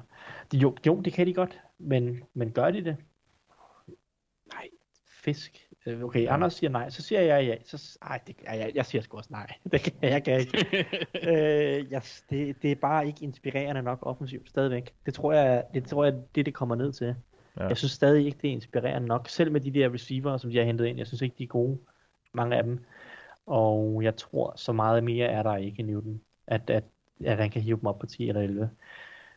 [0.53, 2.97] de, jo, jo, det kan de godt, men, men gør de det?
[4.53, 4.69] Nej,
[5.25, 5.69] fisk.
[5.87, 7.57] Øh, okay, Anders siger nej, så siger jeg ja.
[7.65, 9.47] Så, ej, det, jeg, jeg siger sgu også nej.
[9.73, 10.87] Det kan jeg, jeg kan ikke.
[11.31, 14.95] øh, yes, det, det er bare ikke inspirerende nok offensivt stadigvæk.
[15.07, 17.17] Det tror jeg, det tror jeg, det det kommer ned til.
[17.59, 17.67] Ja.
[17.67, 19.29] Jeg synes stadig ikke, det er inspirerende nok.
[19.29, 21.49] Selv med de der receiver, som de har hentet ind, jeg synes ikke, de er
[21.49, 21.79] gode.
[22.33, 22.85] Mange af dem.
[23.47, 26.21] Og jeg tror, så meget mere er der ikke i Newton.
[26.47, 26.85] At, at
[27.25, 28.71] at han kan hive dem op på 10 eller 11.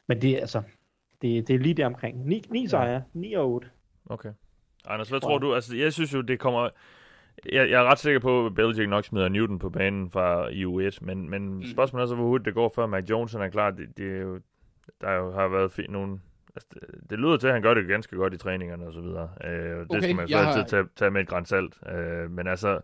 [0.08, 0.62] Men det er altså,
[1.22, 2.28] det, det er lige der omkring.
[2.28, 3.68] 9, 9 sejre, 9 og 8.
[4.06, 4.30] Okay.
[4.86, 5.54] Anders, hvad tror du?
[5.56, 6.70] Altså, jeg synes jo, det kommer...
[7.52, 10.66] Jeg, jeg er ret sikker på, at Belichick nok smider Newton på banen fra i
[10.66, 11.64] U1, men, men mm.
[11.64, 13.72] spørgsmålet er så, hvor hurtigt det går, før Mac Jones er klar.
[13.72, 14.40] Det, det er jo,
[15.02, 16.20] der jo har været fint nogle...
[16.58, 19.02] Altså, det, det lyder til, at han gør det ganske godt i træningerne og så
[19.02, 19.30] videre.
[19.44, 20.68] Øh, det okay, skal man jo altid har...
[20.68, 21.74] tage, tage med et grænsalt.
[21.88, 22.82] Øh, men altså,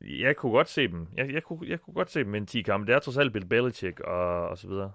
[0.00, 1.06] jeg kunne godt se dem.
[1.16, 2.86] Jeg, jeg, kunne, jeg kunne godt se dem i en 10 kamp.
[2.86, 4.92] Det er trods alt Bill Belichick og, og så videre.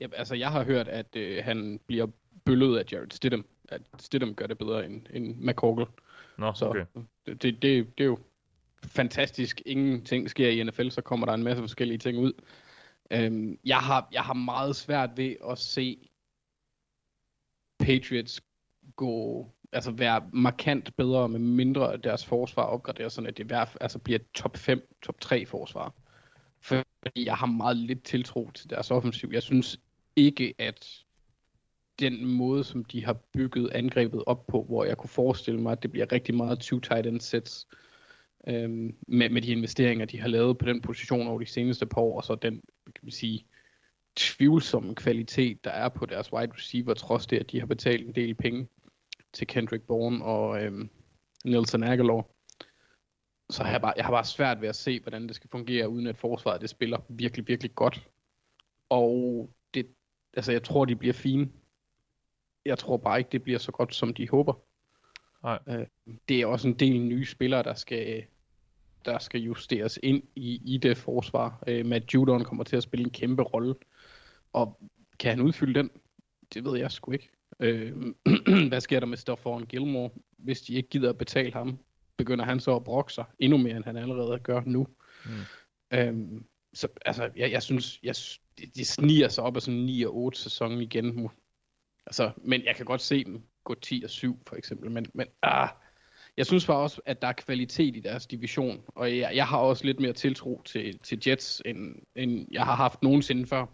[0.00, 2.06] Ja, altså, jeg har hørt, at øh, han bliver
[2.44, 3.44] bøllet af Jared Stidham.
[3.68, 5.86] At Stidham gør det bedre end, end McCorkle.
[6.38, 6.84] Nå, så okay.
[7.26, 8.18] det, det, det, det er jo
[8.86, 9.62] fantastisk.
[9.66, 12.32] Ingenting sker i NFL, så kommer der en masse forskellige ting ud.
[13.10, 16.08] Øhm, jeg, har, jeg har meget svært ved at se
[17.82, 18.40] Patriots
[18.96, 23.76] gå, altså være markant bedre, med mindre at deres forsvar opgraderer, sådan at det hvert,
[23.80, 25.94] altså bliver top 5, top 3 forsvar.
[26.60, 29.30] Fordi jeg har meget lidt tiltro til deres offensiv.
[29.32, 29.80] Jeg synes
[30.16, 31.04] ikke, at
[31.98, 35.82] den måde, som de har bygget angrebet op på, hvor jeg kunne forestille mig, at
[35.82, 37.68] det bliver rigtig meget two tight end sets,
[38.48, 42.00] øhm, med, med de investeringer, de har lavet på den position over de seneste par
[42.00, 43.46] år, og så den, kan man sige,
[44.16, 48.14] tvivlsomme kvalitet, der er på deres wide receiver, trods det, at de har betalt en
[48.14, 48.68] del penge
[49.32, 50.90] til Kendrick Bourne og øhm,
[51.44, 52.26] Nelson Aguilar.
[53.50, 55.88] Så har jeg, bare, jeg har bare svært ved at se, hvordan det skal fungere,
[55.88, 58.08] uden at forsvaret det spiller virkelig, virkelig godt.
[58.88, 59.86] Og det,
[60.34, 61.50] altså jeg tror, de bliver fine.
[62.64, 64.54] Jeg tror bare ikke, det bliver så godt, som de håber.
[65.42, 65.58] Nej.
[65.68, 65.86] Øh,
[66.28, 68.24] det er også en del nye spillere, der skal,
[69.04, 71.62] der skal justeres ind i, i det forsvar.
[71.66, 73.74] Øh, Matt Judon kommer til at spille en kæmpe rolle.
[74.52, 74.78] Og
[75.18, 75.90] kan han udfylde den?
[76.54, 77.30] Det ved jeg sgu ikke.
[77.60, 77.92] Øh,
[78.68, 81.78] hvad sker der med Stefan Gilmore, hvis de ikke gider at betale ham?
[82.16, 84.86] Begynder han så at brokke sig endnu mere, end han allerede gør nu?
[85.24, 85.30] Mm.
[85.98, 86.44] Øhm,
[86.74, 88.14] så altså, jeg, jeg synes, jeg,
[88.58, 91.28] de, de sniger sig op af sådan 9 og 8 sæson igen.
[92.06, 95.26] Altså, men jeg kan godt se dem gå 10 og 7 for eksempel, men, men
[95.42, 95.68] ah,
[96.36, 99.58] jeg synes bare også, at der er kvalitet i deres division, og jeg, jeg har
[99.58, 103.66] også lidt mere tiltro til, til Jets, end, end jeg har haft nogensinde før,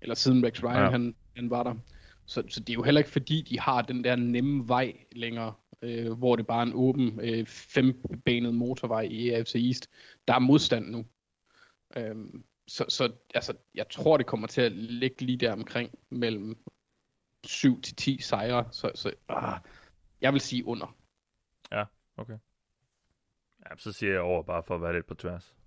[0.00, 0.90] eller siden Rex Ryan ja.
[0.90, 1.74] han, han var der.
[2.26, 5.54] Så, så det er jo heller ikke fordi, de har den der nemme vej længere,
[5.82, 9.90] øh, hvor det bare er en åben, øh, fembenet motorvej i AFC East.
[10.28, 11.06] Der er modstand nu.
[11.96, 16.58] Øhm, så, så altså, jeg tror, det kommer til at ligge lige der omkring mellem
[17.44, 18.68] 7 til 10 sejre.
[18.70, 19.58] Så, så ah,
[20.20, 20.96] jeg vil sige under.
[21.72, 21.84] Ja,
[22.16, 22.38] okay.
[23.70, 25.57] Ja, så siger jeg over bare for at være lidt på tværs.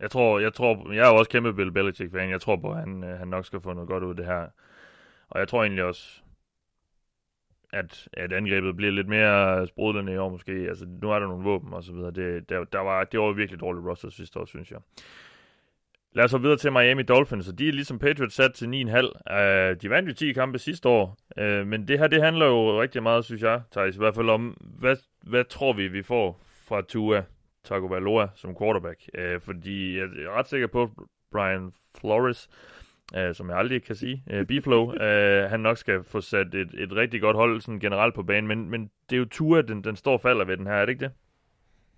[0.00, 2.30] Jeg tror, jeg tror, jeg er jo også kæmpe Bill Belichick-fan.
[2.30, 4.26] Jeg tror på, at han, øh, han nok skal få noget godt ud af det
[4.26, 4.46] her.
[5.28, 6.20] Og jeg tror egentlig også,
[7.72, 10.52] at, at angrebet bliver lidt mere sprudlende i år måske.
[10.52, 12.10] Altså, nu er der nogle våben og så videre.
[12.10, 14.78] Det, der, der var, det var virkelig dårligt roster sidste år, synes jeg.
[16.12, 18.72] Lad os så videre til Miami Dolphins, og de er ligesom Patriots sat til 9,5.
[18.72, 22.46] Uh, øh, de vandt jo 10 kampe sidste år, uh, men det her, det handler
[22.46, 26.02] jo rigtig meget, synes jeg, Thijs, i hvert fald om, hvad, hvad tror vi, vi
[26.02, 27.24] får fra Tua
[27.66, 29.08] Tagovailoa som quarterback?
[29.18, 30.88] Uh, fordi jeg er ret sikker på, at
[31.32, 32.48] Brian Flores,
[33.16, 36.70] uh, som jeg aldrig kan sige, uh, B-Flow, uh, han nok skal få sat et,
[36.74, 39.84] et rigtig godt hold sådan generelt på banen, men, men det er jo Tua, den,
[39.84, 41.12] den står og falder ved den her, er det ikke det?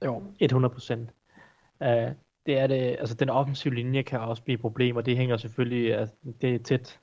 [0.04, 1.10] Jo, 100 procent.
[1.80, 2.12] Uh,
[2.48, 5.36] det er det, altså den offensive linje kan også blive et problem, og det hænger
[5.36, 7.00] selvfølgelig, altså, det er tæt,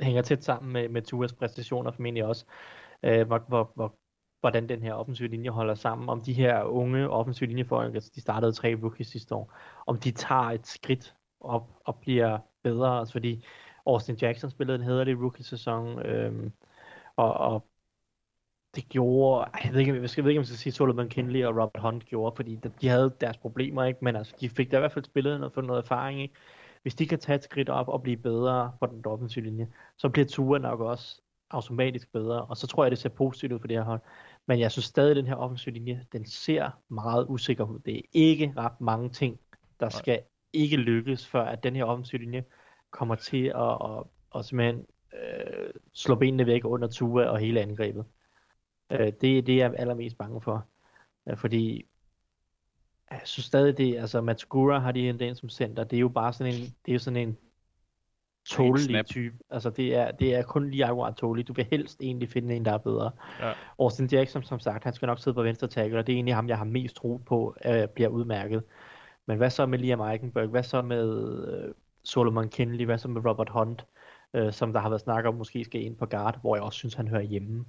[0.00, 2.44] hænger tæt sammen med, med Tuas præstationer formentlig også,
[3.02, 3.94] øh, hvor, hvor, hvor,
[4.42, 8.20] hvordan den her offensiv linje holder sammen, om de her unge offensiv linjefolk, altså de
[8.20, 9.52] startede tre rookies sidste år,
[9.86, 13.44] om de tager et skridt op og bliver bedre, altså fordi
[13.86, 16.52] Austin Jackson spillede en hederlig rookie-sæson, øhm,
[17.16, 17.66] og, og
[18.74, 21.56] det gjorde, jeg ved ikke, jeg ved ikke, om jeg skal sige Solomon Kinley og
[21.56, 23.98] Robert Hunt gjorde, fordi de havde deres problemer, ikke?
[24.02, 26.22] men altså, de fik da i hvert fald spillet noget, fået noget erfaring.
[26.22, 26.34] Ikke?
[26.82, 30.08] Hvis de kan tage et skridt op og blive bedre på den offensive linje, så
[30.08, 31.22] bliver Tua nok også
[31.52, 34.00] automatisk bedre, og så tror jeg, det ser positivt ud for det her hold.
[34.46, 37.78] Men jeg synes stadig, at den her offensive linje, den ser meget usikker ud.
[37.78, 39.40] Det er ikke ret mange ting,
[39.80, 40.22] der skal
[40.52, 42.44] ikke lykkes, før at den her offensive linje
[42.90, 48.04] kommer til at, at, at simpelthen øh, slå benene væk under Tua og hele angrebet.
[48.90, 50.66] Øh, det er det, jeg er allermest bange for.
[51.28, 51.86] Øh, fordi
[53.10, 55.84] jeg synes stadig, det altså Matsugura har de hentet ind som center.
[55.84, 57.38] Det er jo bare sådan en, det er jo sådan en
[58.48, 59.36] tålelig type.
[59.50, 61.48] Altså det er, det er kun lige akkurat tålelig.
[61.48, 63.10] Du vil helst egentlig finde en, der er bedre.
[63.40, 63.52] Ja.
[63.78, 66.34] Austin Jackson, som sagt, han skal nok sidde på venstre tackle, og det er egentlig
[66.34, 68.62] ham, jeg har mest tro på, øh, bliver udmærket.
[69.26, 70.48] Men hvad så med Liam Eichenberg?
[70.48, 71.74] Hvad så med øh,
[72.04, 72.84] Solomon Kinley?
[72.84, 73.86] Hvad så med Robert Hunt?
[74.34, 76.78] Øh, som der har været snak om, måske skal ind på guard, hvor jeg også
[76.78, 77.64] synes, han hører hjemme.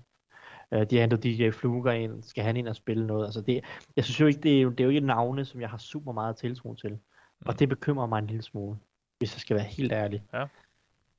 [0.74, 3.26] Øh, de har hentet DJ Fluger ind, skal han ind og spille noget.
[3.26, 3.63] Altså det,
[3.95, 5.78] jeg synes jo ikke, det er, jo, det er jo ikke navne, som jeg har
[5.78, 6.91] super meget tiltro til.
[6.91, 6.97] Mm.
[7.45, 8.78] Og det bekymrer mig en lille smule,
[9.17, 10.24] hvis jeg skal være helt ærlig.
[10.34, 10.45] Ja.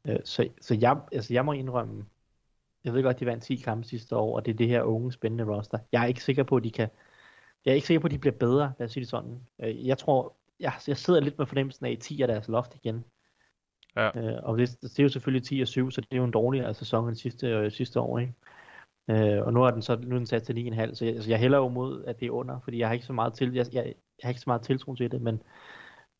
[0.08, 2.04] Øh, så så jeg, altså jeg må indrømme,
[2.84, 5.12] jeg ved godt, de vandt 10 kampe sidste år, og det er det her unge,
[5.12, 5.78] spændende roster.
[5.92, 6.88] Jeg er ikke sikker på, at de kan,
[7.64, 9.40] jeg er ikke sikker på, at de bliver bedre, lad os sige det sådan.
[9.62, 12.74] Øh, jeg tror, jeg, jeg sidder lidt med fornemmelsen af, at 10 er deres loft
[12.74, 13.04] igen.
[13.96, 14.10] Ja.
[14.18, 16.30] Øh, og det, det er jo selvfølgelig 10 og 7, så det er jo en
[16.30, 18.34] dårligere sæson end sidste, øh, sidste år, ikke?
[19.10, 21.30] Øh, og nu er den så nu er den sat til 9,5, så jeg, altså
[21.30, 23.54] jeg hælder jo mod, at det er under, fordi jeg har ikke så meget til,
[23.54, 25.42] jeg, jeg, jeg har ikke så meget tiltro til det, men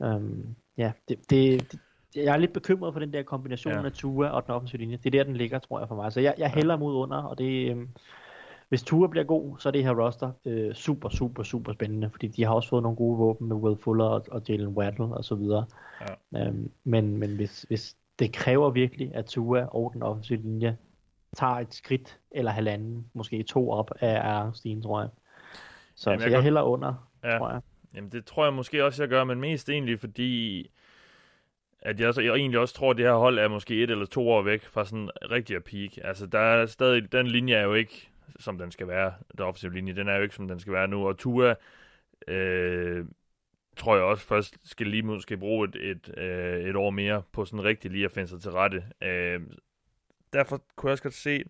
[0.03, 1.81] øhm, ja, det, det, det,
[2.17, 3.85] jeg er lidt bekymret for den der kombination ja.
[3.85, 4.97] af Tua og den offensive linje.
[4.97, 6.13] Det er der, den ligger, tror jeg, for mig.
[6.13, 7.89] Så jeg, jeg hælder mod under, og det, øhm,
[8.69, 12.27] hvis Tua bliver god, så er det her roster øh, super, super, super spændende, fordi
[12.29, 15.25] de har også fået nogle gode våben med Will Fuller og, og Jalen Waddle og
[15.25, 15.65] så videre.
[16.33, 16.47] Ja.
[16.47, 20.77] Øhm, men men hvis, hvis det kræver virkelig, at Tua og den offensive linje
[21.37, 25.09] tager et skridt eller halvanden, måske to op af Aaron tror jeg.
[25.95, 27.39] Så, Jamen, så jeg jeg kan- hælder under, Ja.
[27.39, 27.61] tror jeg.
[27.95, 30.61] Jamen, det tror jeg måske også, jeg gør, men mest egentlig fordi,
[31.85, 34.07] at jeg, så, jeg egentlig også tror, at det her hold er måske et eller
[34.07, 35.91] to år væk fra sådan rigtig at peak.
[36.05, 39.75] Altså, der er stadig, den linje er jo ikke, som den skal være, den offensive
[39.75, 41.55] linje, den er jo ikke, som den skal være nu, og Tua,
[42.29, 43.05] øh,
[43.77, 47.45] tror jeg også først skal lige måske bruge et, et, øh, et år mere på
[47.45, 48.85] sådan rigtig lige at finde sig til rette.
[49.03, 49.41] Øh,
[50.33, 51.45] derfor kunne jeg også godt se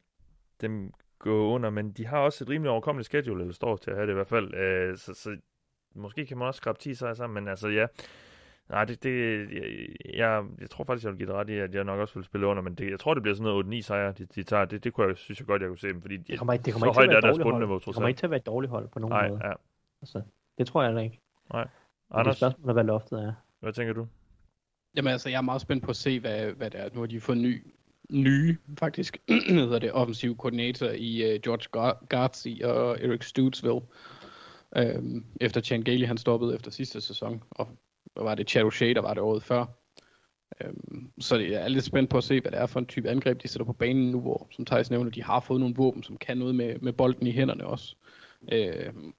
[0.61, 3.97] dem gå under, men de har også et rimelig overkommeligt schedule, eller står til at
[3.97, 4.55] have det i hvert fald.
[4.55, 5.37] Øh, så, så
[5.95, 7.87] måske kan man også skrabe 10 sejre sammen, men altså ja,
[8.71, 9.69] nej, det, det jeg,
[10.15, 12.25] jeg, jeg tror faktisk, jeg vil give det ret i, at jeg nok også vil
[12.25, 14.65] spille under, men det, jeg tror, det bliver sådan noget 8-9 sejre, de, de tager.
[14.65, 16.65] Det, det kunne jeg, synes jeg godt, jeg kunne se dem, fordi Det kommer, ikke-
[16.65, 17.53] det kommer så ikke til at højt være er et deres dårligt hold.
[17.55, 18.11] bundniveau, Det trods kommer alt.
[18.13, 19.41] ikke til at være et dårligt hold på nogen Nej, måde.
[19.47, 19.53] ja.
[20.03, 20.23] Altså,
[20.59, 21.21] det tror jeg da ikke.
[21.53, 21.63] Nej.
[21.63, 23.33] Men det er Anders, spørgsmålet, hvad loftet er.
[23.61, 24.07] hvad tænker du?
[24.97, 26.89] Jamen altså, jeg er meget spændt på at se, hvad, hvad det er.
[26.95, 27.67] Nu har de fået ny,
[28.11, 33.81] nye, faktisk, hedder det, offensiv koordinator i uh, George Gar- og Eric Stutesville.
[34.77, 37.69] Øhm, efter Chan Gailey, han stoppede efter sidste sæson, og
[38.15, 39.65] hvad var det Chad O'Shea, der var det året før.
[40.61, 43.11] Øhm, så jeg er lidt spændt på at se, hvad det er for en type
[43.11, 46.03] angreb, de sætter på banen nu, hvor, som Thijs nævner, de har fået nogle våben,
[46.03, 47.97] som kan noget med, med bolden i hænderne også.
[48.53, 49.15] Øhm,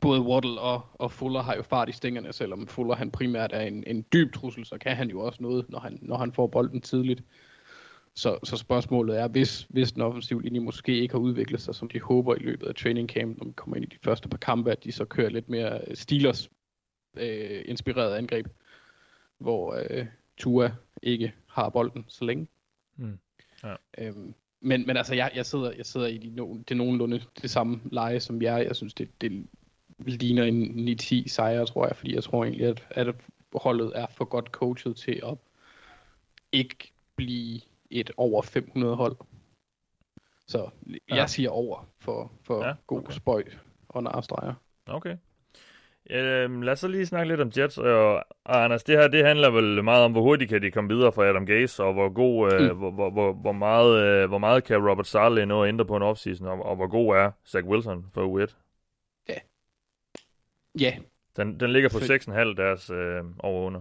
[0.00, 3.60] både Waddle og, og Fuller har jo fart i stængerne, selvom Fuller han primært er
[3.60, 6.46] en, en dyb trussel, så kan han jo også noget, når han, når han får
[6.46, 7.22] bolden tidligt.
[8.14, 11.88] Så, så spørgsmålet er, hvis, hvis den offensive linje måske ikke har udviklet sig, som
[11.88, 14.38] de håber i løbet af training camp, når vi kommer ind i de første par
[14.38, 16.50] kampe, at de så kører lidt mere øh, Steelers
[17.20, 18.46] øh, inspireret angreb,
[19.38, 20.06] hvor øh,
[20.36, 20.70] Tua
[21.02, 22.48] ikke har bolden så længe.
[22.94, 23.18] Hmm.
[23.64, 23.74] Ja.
[23.98, 27.50] Øhm, men, men altså, jeg, jeg, sidder, jeg sidder i de, no, det nogenlunde det
[27.50, 28.64] samme leje som jeg.
[28.66, 29.46] Jeg synes, det, det
[29.98, 33.14] ligner en 9-10 sejre, tror jeg, fordi jeg tror egentlig, at, at
[33.54, 35.38] holdet er for godt coachet til at
[36.52, 37.60] ikke blive
[37.90, 39.16] et over 500 hold.
[40.46, 41.26] Så jeg Ja.
[41.26, 43.06] siger over for, for Ja, god okay.
[43.06, 43.16] okay.
[43.16, 43.44] spøj
[43.88, 44.54] og narstreger.
[44.86, 45.16] Okay.
[46.10, 47.78] Øhm, lad os så lige snakke lidt om Jets.
[47.78, 50.94] Og, og Anders, det her det handler vel meget om, hvor hurtigt kan de komme
[50.94, 52.76] videre fra Adam Gase, og hvor, god, øh, Mm.
[52.78, 55.96] hvor, hvor, hvor, hvor, meget, øh, hvor meget kan Robert Saleh nå at ændre på
[55.96, 58.54] en offseason, og, og hvor god er Zach Wilson for U1.
[60.80, 60.96] Ja,
[61.36, 63.80] Den, den ligger på For- 6,5 deres øh, over under.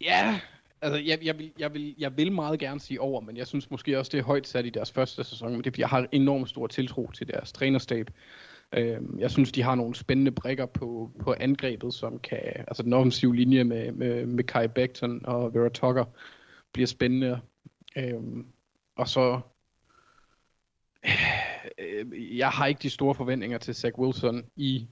[0.00, 0.40] Ja,
[0.82, 3.70] altså jeg, jeg, vil, jeg, vil, jeg vil meget gerne sige over, men jeg synes
[3.70, 5.52] måske også, det er højt sat i deres første sæson.
[5.52, 8.10] Men det jeg har enormt stor tiltro til deres trænerstab.
[8.72, 12.38] Øh, jeg synes, de har nogle spændende brikker på, på angrebet, som kan...
[12.44, 16.04] Altså den offensive linje med, med, med Kai Becton og Vera Tucker
[16.72, 17.40] bliver spændende.
[17.96, 18.46] Øhm,
[18.96, 19.40] og så...
[21.78, 24.88] Øh, jeg har ikke de store forventninger til Zach Wilson i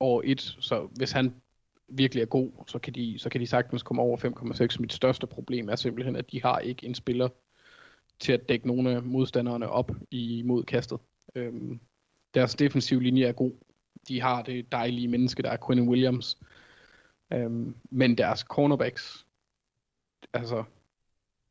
[0.00, 1.34] år 1, så hvis han
[1.88, 4.16] virkelig er god, så kan de, så kan de sagtens komme over
[4.72, 4.80] 5,6.
[4.80, 7.28] Mit største problem er simpelthen, at de har ikke en spiller
[8.18, 10.98] til at dække nogle af modstanderne op i modkastet.
[11.34, 11.80] Øhm,
[12.34, 13.52] deres defensive linje er god.
[14.08, 16.38] De har det dejlige menneske, der er Quinn Williams.
[17.32, 19.26] Øhm, men deres cornerbacks,
[20.32, 20.64] altså,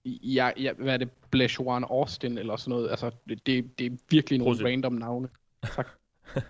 [0.05, 3.97] jeg, jeg, hvad er det, Blajuan Austin eller sådan noget, altså, det, det, det er
[4.09, 4.65] virkelig nogle Prosit.
[4.65, 5.29] random navne.
[5.75, 5.87] Tak.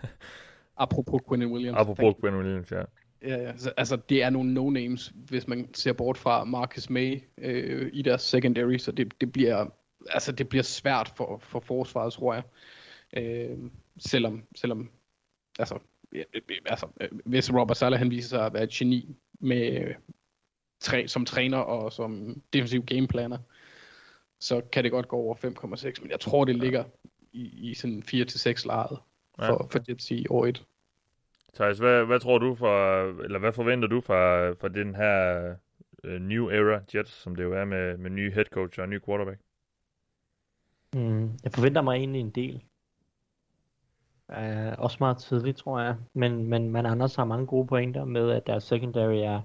[0.77, 1.77] Apropos Quinn Williams.
[1.77, 2.83] Apropos Gwen Williams, ja.
[3.21, 3.57] Ja, ja.
[3.57, 8.01] Så, altså, det er nogle no-names, hvis man ser bort fra Marcus May øh, i
[8.01, 9.65] deres secondary, så det, det, bliver,
[10.09, 12.43] altså, det bliver svært for, for forsvaret, tror jeg.
[13.17, 13.57] Øh,
[13.97, 14.89] selvom, selvom
[15.59, 15.79] altså,
[16.13, 19.81] ja, øh, altså, øh, hvis Robert Sala han viser sig at være et geni med,
[19.81, 19.95] øh,
[20.79, 23.37] træ, som træner og som defensiv gameplaner,
[24.39, 26.83] så kan det godt gå over 5,6, men jeg tror, det ligger
[27.31, 28.97] i, i sådan 4-6 lejet
[29.39, 29.49] Ja.
[29.49, 30.65] for, for Jets i år 1.
[31.53, 35.55] Thijs, hvad, hvad tror du for, eller hvad forventer du fra, fra den her
[36.03, 39.01] uh, new era Jets, som det jo er med, med ny head coach og ny
[39.05, 39.39] quarterback?
[40.93, 42.63] Mm, jeg forventer mig egentlig en del.
[44.37, 45.95] Uh, også meget tidligt, tror jeg.
[46.13, 49.41] Men, men man Anders har mange gode pointer med, at deres secondary er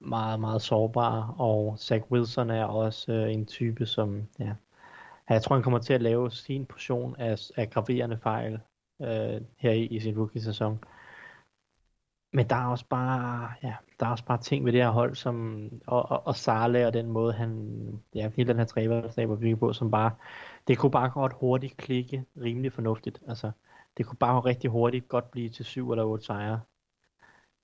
[0.00, 1.34] meget, meget sårbar.
[1.38, 4.28] Og Zach Wilson er også uh, en type, som...
[4.38, 4.52] Ja,
[5.28, 8.60] jeg tror, han kommer til at lave sin portion af, af graverende fejl
[8.98, 9.06] uh,
[9.56, 10.84] her i, i sin rookie-sæson.
[12.32, 15.14] Men der er også bare, ja, der er også bare ting ved det her hold,
[15.14, 17.78] som, og, og, og Sarle og den måde, han,
[18.14, 20.10] ja, hele den her træberstab var bygget på, som bare,
[20.68, 23.22] det kunne bare godt hurtigt klikke rimelig fornuftigt.
[23.28, 23.50] Altså,
[23.96, 26.60] det kunne bare rigtig hurtigt godt blive til syv eller otte sejre.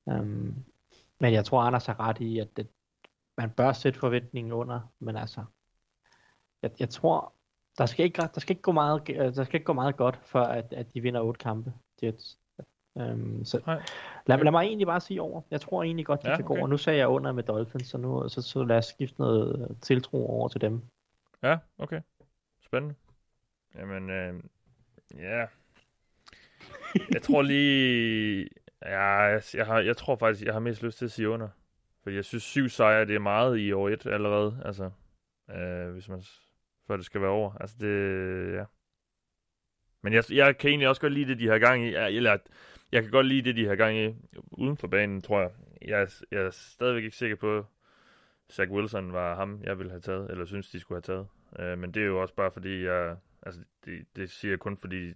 [0.04, 0.64] Um,
[1.20, 2.68] men jeg tror, Anders har ret i, at det,
[3.36, 5.44] man bør sætte forventningen under, men altså,
[6.62, 7.32] jeg, jeg tror,
[7.78, 10.40] der skal, ikke, der, skal ikke gå meget, der skal ikke gå meget godt, for
[10.40, 11.72] at, at de vinder otte kampe.
[12.02, 12.38] Jets.
[12.94, 13.82] Um, så Nej.
[14.26, 15.42] lad, lad mig egentlig bare sige over.
[15.50, 16.60] Jeg tror egentlig godt, de Ja, kan gå okay.
[16.60, 16.68] over.
[16.68, 20.30] Nu sagde jeg under med Dolphins, så nu så, så lad os skifte noget tiltro
[20.30, 20.82] over til dem.
[21.42, 22.00] Ja, okay.
[22.60, 22.94] Spændende.
[23.74, 24.42] Jamen, øh,
[25.14, 25.46] ja.
[27.12, 28.48] Jeg tror lige...
[28.82, 31.48] Ja, jeg, jeg, har, jeg tror faktisk, jeg har mest lyst til at sige under.
[32.02, 34.62] Fordi jeg synes, syv sejre, det er meget i år et allerede.
[34.64, 34.90] Altså,
[35.50, 36.22] øh, hvis man,
[36.86, 37.52] før det skal være over.
[37.60, 38.64] Altså, det, ja.
[40.02, 41.94] Men jeg, jeg kan egentlig også godt lide det, de har gang i.
[41.94, 42.38] Eller,
[42.92, 44.14] jeg kan godt lide det, de har gang i
[44.50, 45.50] uden for banen, tror jeg.
[45.82, 47.66] Jeg, jeg er stadigvæk ikke sikker på,
[48.52, 51.26] Zach Wilson var ham, jeg ville have taget, eller synes, de skulle have taget.
[51.58, 54.76] Øh, men det er jo også bare fordi, jeg, altså, det, det siger jeg kun
[54.76, 55.12] fordi,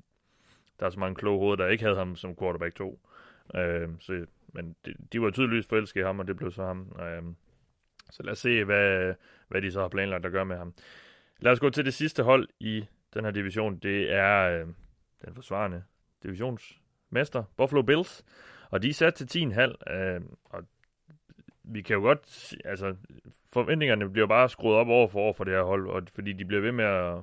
[0.81, 3.01] der er så mange kloge hoveder, der ikke havde ham som quarterback 2.
[3.55, 6.97] Øh, så, men de, de var tydeligvis forelskede i ham, og det blev så ham.
[7.01, 7.23] Øh,
[8.11, 9.15] så lad os se, hvad,
[9.49, 10.75] hvad de så har planlagt at gøre med ham.
[11.41, 13.79] Lad os gå til det sidste hold i den her division.
[13.79, 14.67] Det er øh,
[15.25, 15.83] den forsvarende
[16.23, 18.25] divisionsmester, Buffalo Bills.
[18.71, 19.93] Og de er sat til 10,5.
[19.93, 20.65] Øh, og
[21.63, 22.97] vi kan jo godt, altså
[23.53, 26.45] forventningerne bliver bare skruet op over for, over for det her hold, og fordi de
[26.45, 27.19] bliver ved med at,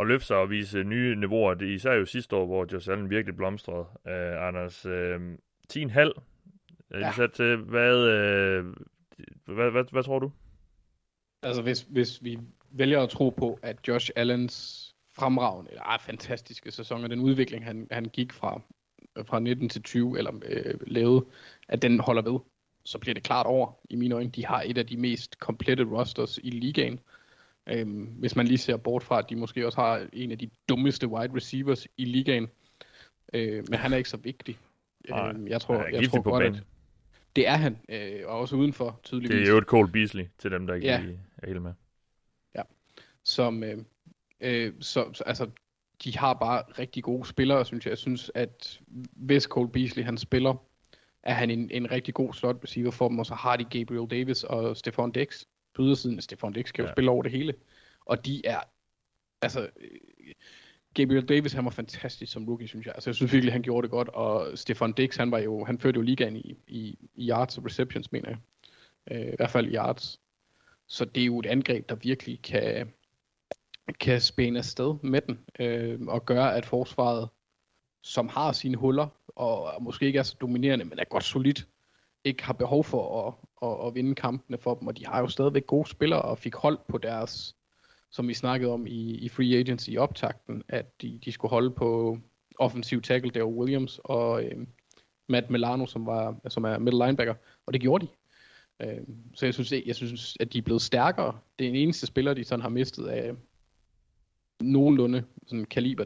[0.00, 1.54] at løfte sig og vise nye niveauer.
[1.54, 3.86] Det er især jo sidste år, hvor Josh Allen virkelig blomstrede.
[4.04, 5.98] Uh, Anders, uh, 10,5
[6.90, 7.12] er ja.
[7.12, 7.56] sat til.
[7.56, 8.74] Hvad, uh,
[9.54, 10.30] hvad, hvad, hvad tror du?
[11.42, 12.38] Altså, hvis, hvis vi
[12.70, 17.64] vælger at tro på, at Josh Allens fremragende, eller ah, fantastiske sæson, og den udvikling,
[17.64, 18.60] han, han gik fra,
[19.26, 21.26] fra 19 til 20, eller øh, lavede,
[21.68, 22.40] at den holder ved,
[22.84, 24.30] så bliver det klart over i mine øjne.
[24.30, 27.00] De har et af de mest komplette rosters i ligaen.
[27.66, 30.50] Øhm, hvis man lige ser bort fra, at de måske også har en af de
[30.68, 32.48] dummeste wide receivers i ligaen.
[33.32, 34.58] Øh, men han er ikke så vigtig.
[35.08, 36.62] Nej, øhm, jeg tror, jeg, jeg tror godt, at
[37.36, 39.36] det er han, øh, og også udenfor tydeligvis.
[39.36, 41.02] Det er jo et Cole Beasley til dem, der ikke ja.
[41.38, 41.72] er helt med.
[42.54, 42.62] Ja,
[43.22, 43.78] som, øh,
[44.40, 45.50] øh, så, så, altså,
[46.04, 47.90] de har bare rigtig gode spillere, synes jeg.
[47.90, 48.80] Jeg synes, at
[49.12, 50.54] hvis Cole Beasley han spiller,
[51.22, 54.10] er han en, en rigtig god slot receiver for dem, og så har de Gabriel
[54.10, 55.44] Davis og Stefan Dix
[55.74, 56.20] på ydersiden.
[56.20, 56.94] Stefan Dix kan jo ja.
[56.94, 57.54] spille over det hele.
[58.06, 58.60] Og de er,
[59.42, 59.68] altså,
[60.94, 62.94] Gabriel Davis, han var fantastisk som rookie, synes jeg.
[62.94, 65.78] Altså, jeg synes virkelig, han gjorde det godt, og Stefan Dix, han var jo, han
[65.78, 68.38] førte jo ligaen i, i, i yards og receptions, mener jeg.
[69.10, 70.20] Øh, I hvert fald yards.
[70.86, 72.92] Så det er jo et angreb, der virkelig kan,
[74.00, 77.28] kan spænde afsted med den, øh, og gøre, at forsvaret,
[78.02, 81.68] som har sine huller, og måske ikke er så dominerende, men er godt solidt,
[82.24, 83.34] ikke har behov for at,
[83.68, 86.54] at, at vinde kampene for dem, og de har jo stadigvæk gode spillere, og fik
[86.54, 87.56] hold på deres,
[88.10, 91.70] som vi snakkede om i, i free agency i optakten, at de, de skulle holde
[91.70, 92.18] på
[92.58, 94.66] offensiv tackle, der Williams og øh,
[95.28, 97.34] Matt Milano, som, var, som er middle linebacker,
[97.66, 98.10] og det gjorde de.
[98.80, 99.00] Øh,
[99.34, 101.38] så jeg synes, jeg synes, at de er blevet stærkere.
[101.58, 103.34] Det er den eneste spiller, de sådan har mistet af
[104.60, 106.04] nogenlunde sådan kaliber,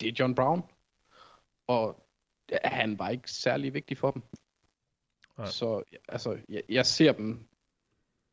[0.00, 0.62] det er John Brown.
[1.66, 2.06] Og
[2.64, 4.22] han var ikke særlig vigtig for dem.
[5.38, 5.46] Nej.
[5.46, 7.48] Så altså, jeg, jeg ser dem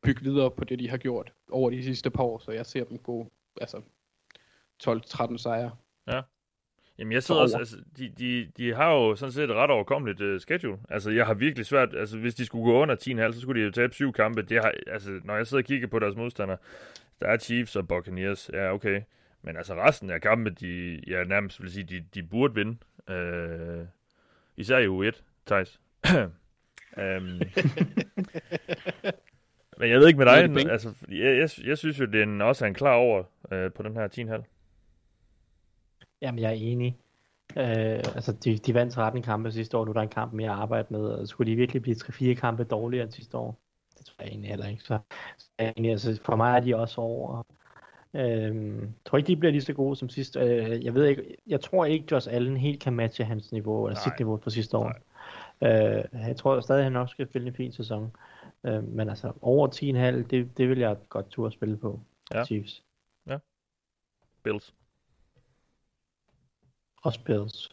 [0.02, 2.84] bygge videre på det, de har gjort over de sidste par år, så jeg ser
[2.84, 3.30] dem gå
[3.60, 3.82] altså
[4.82, 5.76] 12-13 sejre.
[6.06, 6.22] Ja.
[6.98, 10.20] Jamen jeg sidder også, altså, de, de, de har jo sådan set et ret overkommeligt
[10.20, 10.78] uh, schedule.
[10.88, 12.96] Altså jeg har virkelig svært, altså hvis de skulle gå under
[13.28, 14.42] 10,5, så skulle de jo tabe syv kampe.
[14.42, 16.58] Det har, altså når jeg sidder og kigger på deres modstandere,
[17.20, 19.02] der er Chiefs og Buccaneers, ja okay.
[19.42, 22.76] Men altså resten af kampe, de, jeg nærmest vil sige, de, de burde vinde.
[23.08, 23.86] Uh,
[24.56, 25.80] især i U1, Thijs.
[26.96, 27.40] um,
[29.80, 32.68] Men jeg ved ikke med dig, altså, jeg, jeg, jeg synes jo, den også er
[32.68, 34.42] en klar over øh, på den her 10,5.
[36.22, 36.98] Jamen, jeg er enig.
[37.56, 40.50] Øh, altså, de, de vandt 13 kampe sidste år, nu er der en kamp mere
[40.50, 43.60] at arbejde med, og skulle de virkelig blive 3-4 kampe dårligere end sidste år?
[43.98, 44.82] Det tror jeg egentlig heller ikke.
[44.82, 44.98] Så,
[45.38, 47.42] så egentlig, altså, for mig er de også over.
[48.14, 50.40] Øh, jeg tror ikke, de bliver lige så gode som sidste.
[50.40, 53.96] Øh, jeg ved ikke, jeg tror ikke, Josh Allen helt kan matche hans niveau, eller
[53.96, 54.02] Nej.
[54.02, 54.92] sit niveau fra sidste år.
[55.62, 58.16] Øh, jeg tror stadig, at han også skal spille en fin sæson.
[58.64, 62.00] Øh, men altså, over 10,5, det, det vil jeg godt turde spille på.
[62.34, 62.44] Ja.
[62.44, 62.84] Chiefs.
[63.26, 63.38] Ja.
[64.42, 64.74] Bills.
[67.02, 67.70] Også Bills.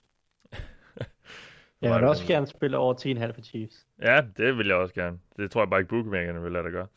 [1.82, 3.88] jeg vil også gerne spille over 10,5 for Chiefs.
[4.02, 5.20] Ja, det vil jeg også gerne.
[5.38, 6.88] Det tror jeg bare ikke, bookmakerne vil lade dig gøre.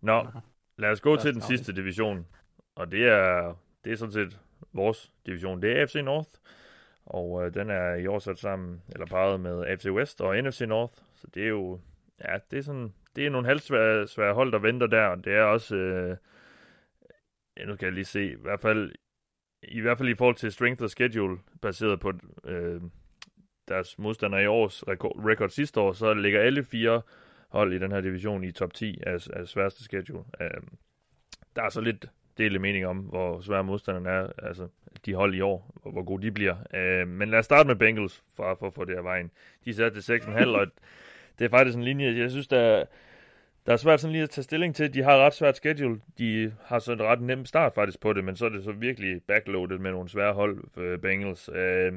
[0.00, 0.26] Nå,
[0.78, 2.26] lad os gå til den sidste division.
[2.74, 4.38] Og det er, det er sådan set
[4.72, 5.62] vores division.
[5.62, 6.30] Det er AFC North.
[7.06, 10.60] Og øh, den er i år sat sammen, eller parret med AFC West og NFC
[10.60, 10.94] North.
[11.14, 11.80] Så det er jo,
[12.24, 15.32] ja, det er sådan det er nogle halvsvære svære hold, der venter der, og det
[15.34, 16.16] er også, øh,
[17.56, 18.92] ja, nu kan jeg lige se, i hvert fald
[19.68, 22.12] i hvert fald i forhold til strength of schedule, baseret på
[22.44, 22.80] øh,
[23.68, 27.02] deres modstandere i års rekord, record sidste år, så ligger alle fire
[27.48, 30.24] hold i den her division i top 10 af, af sværeste schedule.
[30.40, 30.62] Øh,
[31.56, 32.06] der er så lidt
[32.38, 34.68] delte mening om, hvor svære modstanderne er, altså
[35.06, 36.56] de hold i år, og hvor gode de bliver.
[36.74, 39.30] Øh, men lad os starte med Bengals, for, for at få det af vejen.
[39.64, 40.66] De er til 6,5, og
[41.38, 42.84] det er faktisk en linje, jeg synes, der,
[43.66, 44.94] der er svært sådan lige at tage stilling til.
[44.94, 46.00] De har ret svært schedule.
[46.18, 48.72] De har så en ret nem start faktisk på det, men så er det så
[48.72, 51.50] virkelig backloaded med nogle svære hold for Bengals.
[51.54, 51.92] Øh,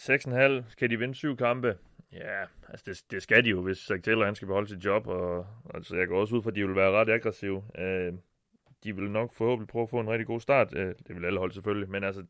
[0.00, 1.76] 6,5 kan de vinde syv kampe.
[2.12, 5.06] Ja, altså det, det skal de jo, hvis Zach Taylor han skal beholde sit job,
[5.06, 7.62] og altså jeg går også ud for, at de vil være ret aggressive.
[7.78, 8.12] Øh,
[8.84, 10.74] de vil nok forhåbentlig prøve at få en rigtig god start.
[10.76, 12.24] Øh, det vil alle holde selvfølgelig, men altså,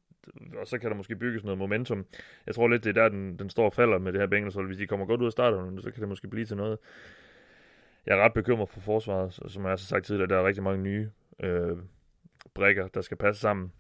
[0.57, 2.07] og så kan der måske bygges noget momentum.
[2.46, 4.55] Jeg tror lidt, det er der, den, den står og falder med det her Bengals
[4.55, 4.66] hold.
[4.66, 6.78] Hvis de kommer godt ud af starten, så kan det måske blive til noget.
[8.07, 10.82] Jeg er ret bekymret for forsvaret, som jeg har sagt tidligere, der er rigtig mange
[10.82, 11.78] nye øh,
[12.55, 13.72] brækker, der skal passe sammen.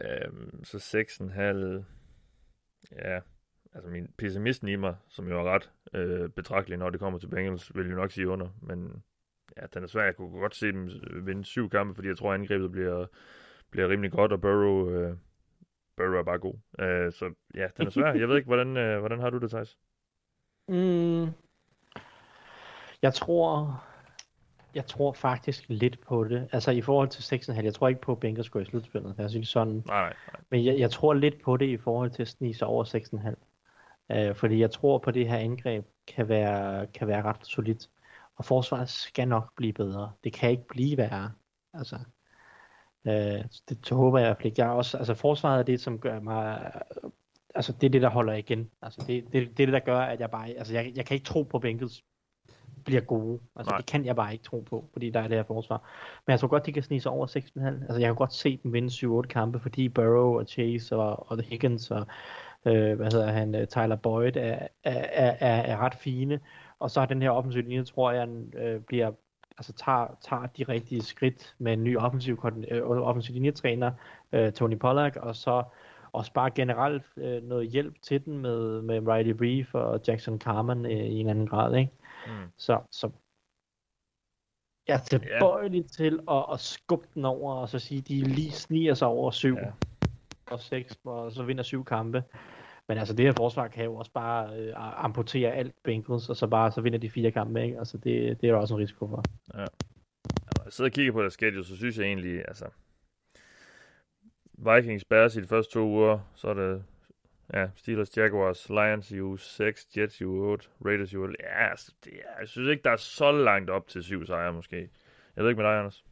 [0.00, 1.84] Øh, så 6,5...
[2.92, 3.20] Ja,
[3.74, 7.28] altså min pessimisten i mig, som jo er ret øh, betragtelig, når det kommer til
[7.28, 9.02] Bengals, vil jo nok sige under, men
[9.56, 10.04] ja, den er svær.
[10.04, 10.90] Jeg kunne godt se dem
[11.26, 13.06] vinde syv kampe, fordi jeg tror, angrebet bliver,
[13.70, 15.16] bliver rimelig godt, og Burrow, øh,
[15.96, 16.54] Burrow er bare god.
[16.78, 18.12] Øh, så ja, den er svær.
[18.12, 19.78] Jeg ved ikke, hvordan, øh, hvordan har du det, Thijs?
[20.68, 21.26] Mm,
[23.02, 23.82] jeg tror,
[24.74, 26.48] jeg tror faktisk lidt på det.
[26.52, 29.14] Altså i forhold til 6,5, jeg tror ikke på, at Bengals går i slutspillet.
[29.18, 29.82] Jeg synes sådan.
[29.86, 30.14] Nej, nej.
[30.50, 34.16] Men jeg, jeg tror lidt på det i forhold til at snige sig over 6,5.
[34.16, 37.88] Øh, fordi jeg tror på, at det her angreb kan være, kan være ret solidt.
[38.36, 40.12] Og forsvaret skal nok blive bedre.
[40.24, 41.32] Det kan ikke blive værre.
[41.74, 41.96] Altså,
[43.04, 43.12] øh,
[43.68, 44.60] det, det håber jeg i hvert fald ikke.
[44.62, 46.72] Jeg er også, altså forsvaret er det, som gør mig...
[47.54, 48.70] Altså det er det, der holder igen.
[48.82, 50.48] Altså det, det, det er det, der gør, at jeg bare...
[50.48, 52.04] Altså jeg, jeg kan ikke tro på, at Bengals
[52.84, 53.40] bliver gode.
[53.56, 53.76] Altså Nej.
[53.76, 55.90] det kan jeg bare ikke tro på, fordi der er det her forsvar.
[56.26, 57.66] Men jeg tror godt, de kan snige sig over 6,5.
[57.66, 61.38] Altså jeg kan godt se dem vinde 7-8 kampe, fordi Burrow og Chase og, og
[61.38, 62.06] The Higgins og
[62.66, 66.40] øh, hvad hedder han, øh, Tyler Boyd er, er, er, er ret fine.
[66.82, 69.12] Og så har den her offensiv linje, tror jeg, øh, bliver
[69.58, 73.92] altså tager, tager de rigtige skridt med en ny offensiv, øh, offensiv linjetræner,
[74.32, 75.62] øh, Tony Pollack, og så
[76.12, 80.86] også bare generelt øh, noget hjælp til den med, med Riley Reef og Jackson Carman
[80.86, 81.92] øh, i en anden grad, ikke?
[82.26, 82.32] Mm.
[82.56, 83.10] Så, så
[84.88, 85.90] jeg er tilbøjelig yeah.
[85.90, 89.56] til at, at skubbe den over, og så sige, de lige sniger sig over syv
[89.56, 89.72] yeah.
[90.50, 92.24] og seks, og så vinder syv kampe.
[92.88, 96.46] Men altså det her forsvar kan jo også bare øh, amputere alt Bengals, og så
[96.46, 97.78] bare så vinder de fire kampe, ikke?
[97.78, 99.24] Altså det, det er der også en risiko for.
[99.54, 99.58] Ja.
[100.56, 102.66] Når jeg sidder og kigger på deres schedule, så synes jeg egentlig, altså
[104.58, 106.84] Vikings Bears i de første to uger, så er det
[107.52, 111.36] ja, Steelers, Jaguars, Lions i uge 6, Jets i uge 8, Raiders i uge 8.
[111.40, 114.52] Ja, altså, det er, jeg synes ikke, der er så langt op til syv sejre
[114.52, 114.90] måske.
[115.36, 116.04] Jeg ved ikke med dig, Anders.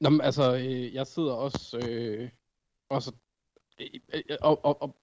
[0.00, 2.28] Nå, men, altså, øh, jeg sidder også, øh,
[2.88, 3.12] også
[3.80, 4.96] øh, øh, og, og, og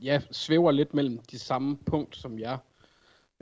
[0.00, 2.58] ja, svæver lidt mellem de samme punkt som jeg.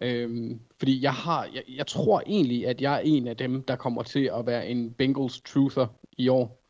[0.02, 3.76] Øhm, fordi jeg har, jeg, jeg tror egentlig, at jeg er en af dem, der
[3.76, 5.86] kommer til at være en Bengals truther
[6.18, 6.64] i år.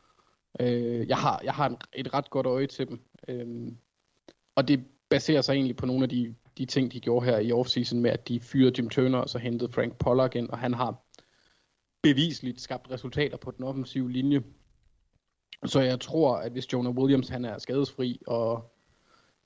[0.61, 3.01] Øh, jeg har, jeg har en, et ret godt øje til dem.
[3.29, 3.77] Øhm,
[4.55, 7.53] og det baserer sig egentlig på nogle af de, de ting, de gjorde her i
[7.53, 10.75] offseason med, at de fyrede Jim Turner og så hentede Frank Pollock ind, og han
[10.75, 11.05] har
[12.03, 14.43] bevisligt skabt resultater på den offensive linje.
[15.65, 18.74] Så jeg tror, at hvis Jonah Williams han er skadesfri, og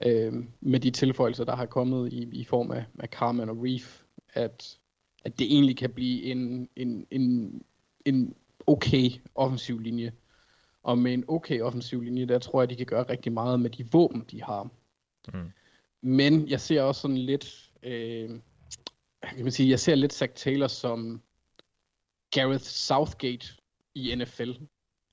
[0.07, 4.03] øh, med de tilføjelser, der har kommet i, i form af, af Carmen og Reef,
[4.35, 4.79] at,
[5.25, 7.63] at det egentlig kan blive en, en, en,
[8.05, 8.35] en
[8.67, 10.13] okay offensiv linje.
[10.83, 13.71] Og med en okay offensiv linje, der tror jeg, de kan gøre rigtig meget med
[13.71, 14.71] de våben, de har.
[15.35, 15.51] Mm.
[16.01, 18.31] Men jeg ser også sådan lidt, øh,
[19.23, 21.23] kan man sige, jeg ser lidt Zach Taylor som
[22.31, 23.47] Gareth Southgate
[23.95, 24.51] i NFL.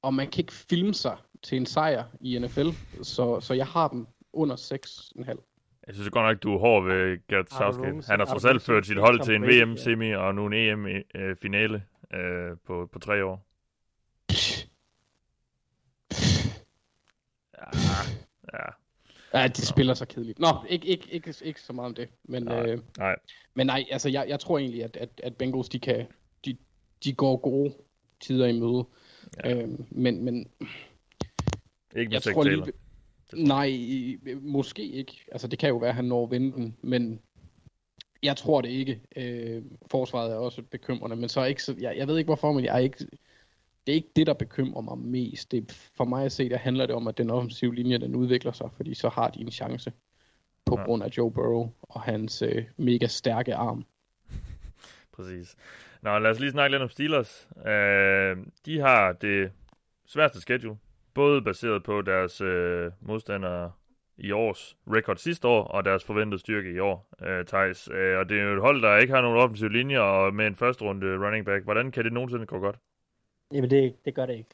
[0.01, 2.69] Og man kan ikke filme sig til en sejr i NFL,
[3.03, 5.55] så, så jeg har dem under 6,5.
[5.87, 8.07] Jeg synes godt nok, du er hård ved Gareth Southgate.
[8.07, 11.83] Han har trods alt ført sit hold til en VM-semi og nu en EM-finale
[12.13, 13.45] øh, på, på tre år.
[17.57, 17.79] Ja,
[18.53, 18.69] ja.
[19.33, 20.39] Ja, de spiller så kedeligt.
[20.39, 22.09] Nå, ikke, ikke, ikke, ikke så meget om det.
[22.23, 23.15] Men, nej, øh, nej.
[23.53, 26.05] men nej, altså jeg, jeg tror egentlig, at, at, at Bengals, de kan,
[26.45, 26.57] de,
[27.03, 27.73] de går gode
[28.19, 28.85] tider i møde.
[29.43, 29.55] Ja.
[29.55, 30.35] Øh, men, men
[31.95, 32.71] ikke med jeg tror lige,
[33.33, 33.71] Nej,
[34.41, 35.25] måske ikke.
[35.31, 37.19] Altså det kan jo være, at han når at vinde den, men
[38.23, 39.01] jeg tror det ikke.
[39.15, 42.51] Øh, forsvaret er også bekymrende, men så er ikke så, jeg, jeg ved ikke hvorfor,
[42.51, 42.97] men jeg er ikke,
[43.87, 45.51] det er ikke det, der bekymrer mig mest.
[45.51, 48.51] Det, for mig at se, der handler det om, at den offensive linje, den udvikler
[48.51, 49.91] sig, fordi så har de en chance
[50.65, 50.85] på ja.
[50.85, 53.85] grund af Joe Burrow og hans øh, mega stærke arm.
[55.15, 55.55] Præcis.
[56.01, 57.47] Nå, lad os lige snakke lidt om Steelers.
[57.55, 59.51] Uh, de har det
[60.05, 60.77] sværeste schedule,
[61.15, 63.71] både baseret på deres uh, modstandere
[64.17, 67.89] i års record sidste år, og deres forventede styrke i år, uh, Thijs.
[67.89, 70.47] Uh, og det er jo et hold, der ikke har nogen offensiv linje, og med
[70.47, 71.63] en første runde running back.
[71.63, 72.79] Hvordan kan det nogensinde gå godt?
[73.53, 74.49] Jamen, det, det gør det ikke.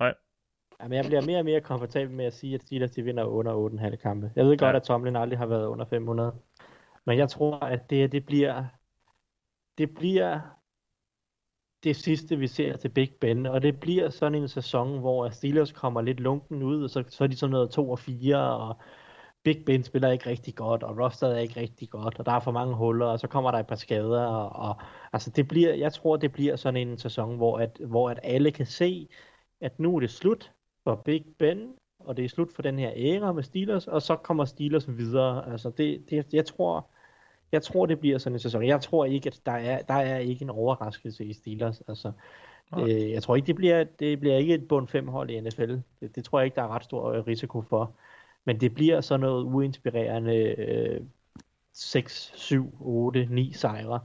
[0.00, 0.14] Nej.
[0.82, 3.68] Jamen, jeg bliver mere og mere komfortabel med at sige, at Steelers de vinder under
[3.90, 4.32] 8,5 kampe.
[4.36, 4.66] Jeg ved ja.
[4.66, 6.34] godt, at Tomlin aldrig har været under 500.
[7.06, 8.64] Men jeg tror, at det, det bliver...
[9.78, 10.57] Det bliver
[11.84, 15.72] det sidste, vi ser til Big Ben, og det bliver sådan en sæson, hvor Steelers
[15.72, 18.76] kommer lidt lunken ud, og så, så er de sådan noget 2 og 4, og
[19.44, 22.40] Big Ben spiller ikke rigtig godt, og roster er ikke rigtig godt, og der er
[22.40, 24.76] for mange huller, og så kommer der et par skader, og, og
[25.12, 28.50] altså det bliver, jeg tror, det bliver sådan en sæson, hvor at, hvor at alle
[28.50, 29.08] kan se,
[29.60, 30.52] at nu er det slut
[30.84, 34.16] for Big Ben, og det er slut for den her æra med Steelers, og så
[34.16, 35.52] kommer Steelers videre.
[35.52, 36.90] Altså det, det jeg tror,
[37.52, 38.66] jeg tror, det bliver sådan en sæson.
[38.66, 41.82] Jeg tror ikke, at der er, der er ikke en overraskelse i Steelers.
[41.88, 42.12] Altså,
[42.78, 45.70] øh, jeg tror ikke, det bliver, det bliver ikke et bund 5 hold i NFL.
[46.00, 47.92] Det, det tror jeg ikke, der er ret stor risiko for.
[48.44, 51.00] Men det bliver sådan noget uinspirerende øh,
[51.72, 54.00] 6, 7, 8, 9 sejre.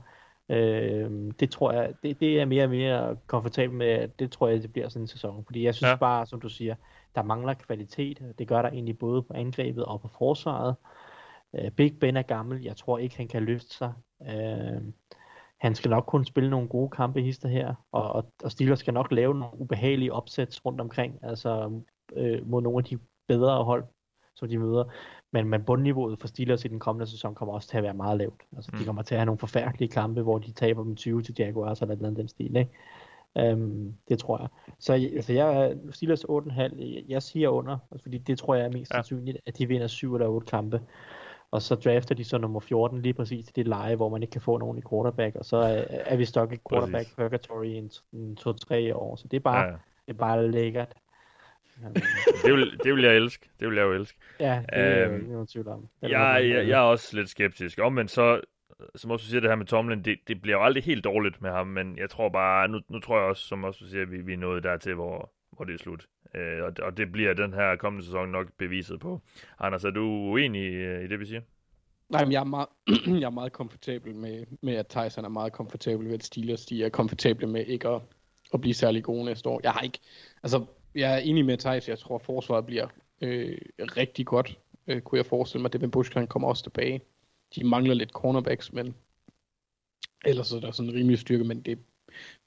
[0.48, 4.62] Øh, det tror jeg, det, det er mere og mere komfortabel med, det tror jeg,
[4.62, 5.44] det bliver sådan en sæson.
[5.44, 5.96] Fordi jeg synes ja.
[5.96, 6.74] bare, som du siger,
[7.14, 8.34] der mangler kvalitet.
[8.38, 10.74] Det gør der egentlig både på angrebet og på forsvaret.
[10.80, 11.03] Øh,
[11.76, 12.62] Big Ben er gammel.
[12.62, 13.92] Jeg tror ikke, han kan løfte sig.
[14.22, 14.82] Øh,
[15.60, 18.94] han skal nok kun spille nogle gode kampe hister her, og, og, og Steelers skal
[18.94, 21.80] nok lave nogle ubehagelige opsæt rundt omkring, altså
[22.16, 22.98] øh, mod nogle af de
[23.28, 23.84] bedre hold,
[24.36, 24.84] som de møder.
[25.32, 28.18] Men, men bundniveauet for Steelers i den kommende sæson kommer også til at være meget
[28.18, 28.42] lavt.
[28.56, 28.78] Altså, mm.
[28.78, 31.82] De kommer til at have nogle forfærdelige kampe, hvor de taber dem 20 til Jaguars
[31.82, 32.56] eller noget den stil.
[32.56, 32.70] Ikke?
[33.52, 34.48] Um, det tror jeg.
[34.78, 37.04] Så altså, jeg Steelers 8,5.
[37.08, 38.96] Jeg siger under, fordi det tror jeg er mest ja.
[38.96, 40.80] sandsynligt, at de vinder 7 eller 8 kampe.
[41.54, 44.32] Og så drafter de så nummer 14 lige præcis til det leje, hvor man ikke
[44.32, 47.14] kan få nogen i quarterback, og så er, er vi stok i quarterback præcis.
[47.14, 49.16] purgatory i en, en 2-3 år.
[49.16, 49.76] Så det er bare, ja, ja.
[50.06, 50.94] Det er bare lækkert.
[52.44, 53.48] det, vil, det vil jeg elske.
[53.60, 54.18] Det vil jeg jo elske.
[54.40, 55.88] Ja, det er øhm, nogen tvivl om.
[56.02, 57.78] Jeg, jeg, jeg, er også lidt skeptisk.
[57.92, 58.40] men så,
[58.94, 61.50] som også siger det her med Tomlin, det, det bliver jo aldrig helt dårligt med
[61.50, 64.20] ham, men jeg tror bare, nu, nu tror jeg også, som også siger, at vi,
[64.20, 66.06] vi er nået dertil, hvor, hvor det er slut.
[66.34, 69.20] Øh, og, og det bliver den her kommende sæson nok beviset på.
[69.58, 71.40] Anders, er du uenig i, øh, i det, vi siger?
[72.08, 72.68] Nej, men jeg er meget,
[73.20, 76.84] jeg er meget komfortabel med, med, at Tyson er meget komfortabel ved, at Steelers de
[76.84, 78.00] er komfortable med ikke at,
[78.54, 79.60] at blive særlig gode næste år.
[79.62, 79.98] Jeg har ikke,
[80.42, 82.86] altså, jeg er enig med Tyson, jeg tror, at forsvaret bliver
[83.20, 85.72] øh, rigtig godt, øh, kunne jeg forestille mig.
[85.72, 87.00] Det med Bushland kommer også tilbage.
[87.54, 88.94] De mangler lidt cornerbacks, men
[90.24, 91.78] ellers er der sådan en rimelig styrke, men det,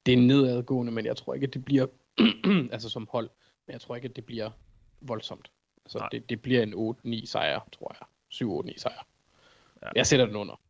[0.06, 1.86] det er nedadgående, men jeg tror ikke, at det bliver,
[2.74, 3.30] altså som hold,
[3.68, 4.50] men jeg tror ikke, at det bliver
[5.00, 5.50] voldsomt.
[5.84, 8.06] Altså, det, det bliver en 8-9 sejr, tror jeg.
[8.72, 9.06] 7-8-9 sejr.
[9.82, 9.88] Ja.
[9.94, 10.60] Jeg sætter den under.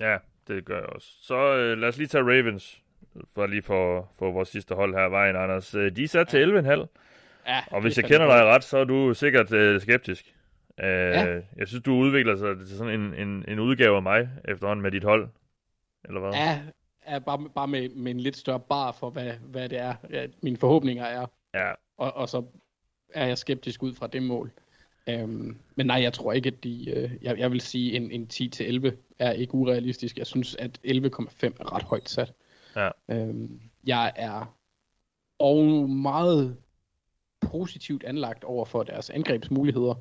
[0.00, 1.08] Ja, det gør jeg også.
[1.20, 2.82] Så øh, lad os lige tage Ravens,
[3.34, 5.74] for lige for, for vores sidste hold her, vejen, Anders.
[5.74, 6.86] Øh, de er sat til 11,5.
[7.46, 10.34] Ja, og hvis jeg kender dig ret, så er du sikkert øh, skeptisk.
[10.80, 11.40] Øh, ja.
[11.56, 14.90] Jeg synes, du udvikler sig til sådan en, en, en udgave af mig efterhånden med
[14.90, 15.28] dit hold.
[16.04, 16.30] Eller hvad?
[16.32, 16.60] Ja,
[17.08, 20.26] ja bare, bare med, med en lidt større bar for, hvad, hvad det er, ja,
[20.42, 21.26] mine forhåbninger er.
[21.54, 21.72] Ja.
[21.96, 22.44] Og, og så
[23.08, 24.52] er jeg skeptisk ud fra det mål.
[25.10, 26.92] Um, men nej, jeg tror ikke, at de...
[26.96, 30.18] Uh, jeg, jeg vil sige, en, en 10-11 er ikke urealistisk.
[30.18, 32.32] Jeg synes, at 11,5 er ret højt sat.
[32.76, 32.90] Ja.
[33.08, 34.56] Um, jeg er
[35.38, 36.56] og meget
[37.40, 39.94] positivt anlagt over for deres angrebsmuligheder.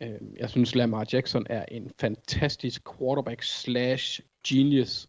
[0.00, 5.08] Um, jeg synes, Lamar Jackson er en fantastisk quarterback slash genius.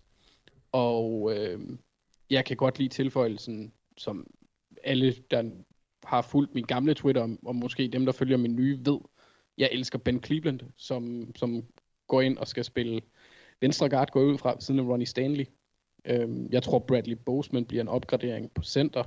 [0.72, 1.80] Og um,
[2.30, 4.28] jeg kan godt lide tilføjelsen, som
[4.84, 5.52] alle, der
[6.08, 9.00] har fulgt min gamle Twitter, og måske dem, der følger min nye, ved,
[9.58, 11.64] jeg elsker Ben Cleveland, som, som
[12.08, 13.02] går ind og skal spille
[13.62, 15.46] venstre guard, går ud fra siden af Ronnie Stanley.
[16.06, 19.04] Øhm, jeg tror, Bradley Boseman bliver en opgradering på center.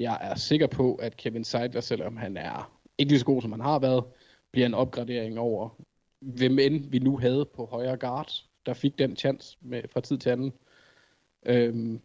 [0.00, 3.52] Jeg er sikker på, at Kevin Seidler, selvom han er ikke lige så god, som
[3.52, 4.04] han har været,
[4.52, 5.68] bliver en opgradering over,
[6.20, 8.32] hvem end vi nu havde på højre guard,
[8.66, 10.52] der fik den chance med, fra tid til anden.
[11.46, 12.00] Øhm,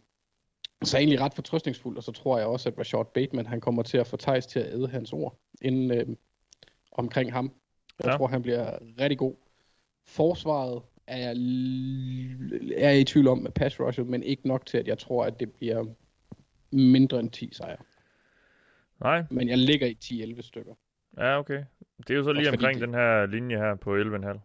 [0.85, 3.97] så egentlig ret fortrøstningsfuld, og så tror jeg også, at Rashad Bateman, han kommer til
[3.97, 6.15] at få Thijs til at æde hans ord inden, øh,
[6.91, 7.51] omkring ham.
[7.99, 8.17] Jeg ja.
[8.17, 9.35] tror, han bliver rigtig god.
[10.05, 11.35] Forsvaret er jeg,
[12.77, 15.25] er jeg i tvivl om med pass rusher, men ikke nok til, at jeg tror,
[15.25, 15.85] at det bliver
[16.71, 17.83] mindre end 10 sejre.
[18.99, 19.23] Nej.
[19.29, 20.73] Men jeg ligger i 10-11 stykker.
[21.17, 21.63] Ja, okay.
[21.97, 22.87] Det er jo så lige Også omkring det...
[22.87, 24.39] den her linje her på 11,5.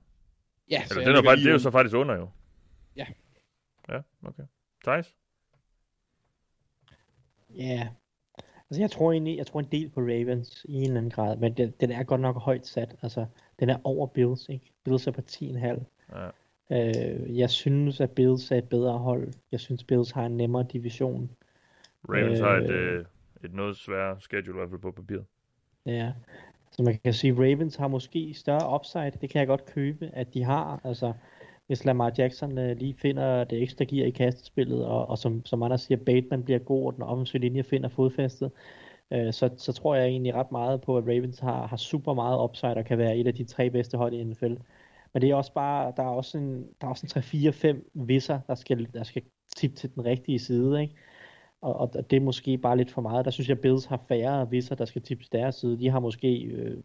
[0.70, 2.30] Ja, så Eller, den er faktisk, det er jo så faktisk under jo.
[2.96, 3.06] Ja.
[3.88, 4.42] Ja, okay.
[4.84, 5.14] Thijs?
[7.58, 7.88] Ja,
[8.70, 11.36] altså jeg tror egentlig, jeg tror en del på Ravens i en eller anden grad,
[11.36, 12.96] men den, den er godt nok højt sat.
[13.02, 13.26] Altså,
[13.60, 14.72] den er over Bills, ikke?
[14.84, 15.84] Bills er på 10,5.
[16.14, 16.28] Ja.
[16.70, 19.32] Øh, jeg synes, at Bills er et bedre hold.
[19.52, 21.30] Jeg synes, Bills har en nemmere division.
[22.08, 23.04] Ravens øh, har et, øh,
[23.44, 25.24] et noget sværere schedule i hvert fald på papiret.
[25.86, 26.12] Ja,
[26.70, 29.12] så man kan sige, Ravens har måske større upside.
[29.20, 30.80] Det kan jeg godt købe, at de har.
[30.84, 31.12] Altså,
[31.68, 35.62] hvis Lamar Jackson øh, lige finder det ekstra gear i kastespillet, og, og som, som
[35.62, 38.50] andre siger, Bateman bliver god, og den offensive linje finder fodfæstet,
[39.12, 42.44] øh, så, så tror jeg egentlig ret meget på, at Ravens har, har super meget
[42.44, 44.54] upside og kan være et af de tre bedste hold i NFL.
[45.12, 48.40] Men det er også bare, der er også en, der er også en 3-4-5 visser,
[48.46, 49.22] der skal, der skal
[49.56, 50.94] tippe til den rigtige side, ikke?
[51.60, 53.24] Og, og det er måske bare lidt for meget.
[53.24, 55.78] Der synes jeg, Bills har færre visser, der skal tippes deres side.
[55.78, 56.82] De har måske øh,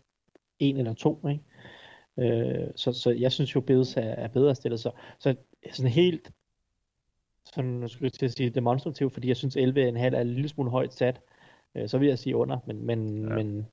[0.60, 1.44] en eller to, ikke?
[2.20, 4.80] Øh, så, så jeg synes jo, Bills er, er bedre stillet.
[4.80, 5.36] Så, så
[5.72, 6.32] sådan helt,
[7.46, 10.50] sådan, nu skulle jeg til at sige demonstrativt, fordi jeg synes 11,5 er en lille
[10.50, 11.22] smule højt sat.
[11.76, 13.36] Øh, så vil jeg sige under, men, men, ja.
[13.36, 13.68] men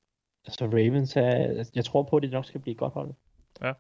[0.47, 3.15] altså Ravens er, jeg tror på, at det nok skal blive godt hold.
[3.63, 3.73] Ja.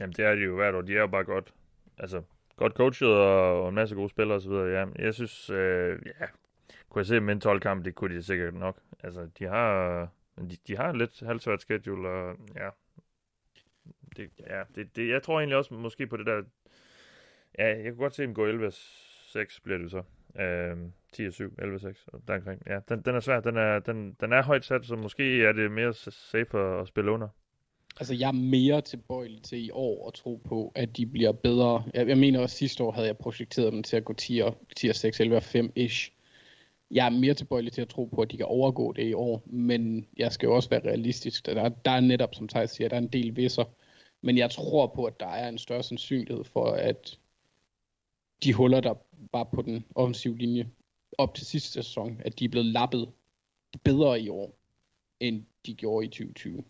[0.00, 0.80] Jamen det er de jo hvert år.
[0.80, 1.54] De er jo bare godt,
[1.98, 2.22] altså
[2.56, 4.52] godt coachet og, og en masse gode spillere osv.
[4.52, 6.26] Ja, jeg synes, øh, ja,
[6.88, 8.78] kunne jeg se en 12 kamp, det kunne de sikkert nok.
[9.02, 12.68] Altså, de har, de, de har en lidt halvsvært schedule, og ja,
[14.16, 16.42] det, ja, det, det, jeg tror egentlig også måske på det der,
[17.58, 20.02] ja, jeg kunne godt se dem gå 11-6 bliver det så.
[20.40, 20.76] Øh,
[21.16, 22.62] 10-7, 11-6, deromkring.
[22.66, 25.52] Ja, den, den er svær, den er, den, den er højt sat, så måske er
[25.52, 27.28] det mere safe at spille under.
[28.00, 31.84] Altså, jeg er mere tilbøjelig til i år at tro på, at de bliver bedre.
[31.94, 34.40] Jeg, jeg mener også, sidste år havde jeg projekteret dem til at gå 10,
[34.76, 36.10] 10 6, 11 5-ish.
[36.90, 39.42] Jeg er mere tilbøjelig til at tro på, at de kan overgå det i år,
[39.46, 41.46] men jeg skal jo også være realistisk.
[41.46, 43.64] Der, der er netop, som Thijs siger, der er en del visser.
[44.24, 47.18] Men jeg tror på, at der er en større sandsynlighed for, at
[48.42, 48.94] de huller, der
[49.32, 50.70] var på den offensive linje
[51.18, 53.12] op til sidste sæson, at de er blevet lappet
[53.82, 54.58] bedre i år,
[55.20, 56.64] end de gjorde i 2020.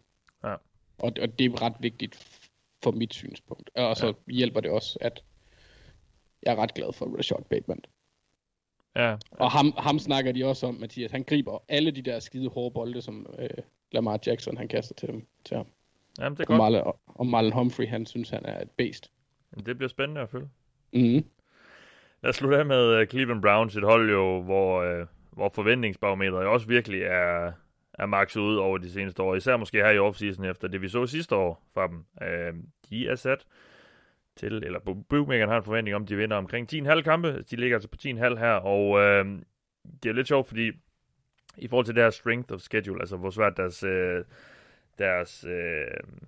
[0.45, 0.55] Ja.
[0.99, 2.15] Og, og det er ret vigtigt
[2.83, 3.71] for mit synspunkt.
[3.75, 4.33] Og så ja.
[4.33, 5.23] hjælper det også, at
[6.43, 7.85] jeg er ret glad for Rashad Bateman.
[8.97, 9.17] Ja.
[9.31, 11.11] Og ham, ham snakker de også om, Mathias.
[11.11, 15.09] Han griber alle de der skide hårde bolde, som øh, Lamar Jackson han kaster til,
[15.09, 15.67] dem, til ham.
[16.19, 16.61] Jamen, det er godt.
[16.61, 19.11] Og Marlon, og Marlon Humphrey, han synes, han er et beast.
[19.67, 20.49] Det bliver spændende at følge.
[20.93, 21.25] Mm.
[22.23, 26.47] Lad os slutte af med uh, Cleveland Browns, et hold jo, hvor, uh, hvor forventningsbarometeret
[26.47, 27.53] også virkelig er,
[27.95, 29.35] er makset ud over de seneste år.
[29.35, 32.05] Især måske her i offseason efter det, vi så sidste år fra dem.
[32.21, 32.61] Uh,
[32.91, 33.47] de er sat
[34.37, 37.45] til, eller Bookmakeren har en forventning om, at de vinder omkring 10,5 kampe.
[37.51, 39.39] De ligger altså på 10,5 her, og uh,
[40.03, 40.71] det er lidt sjovt, fordi
[41.59, 44.25] i forhold til det her strength of schedule, altså hvor svært deres, uh,
[44.99, 46.19] deres uh,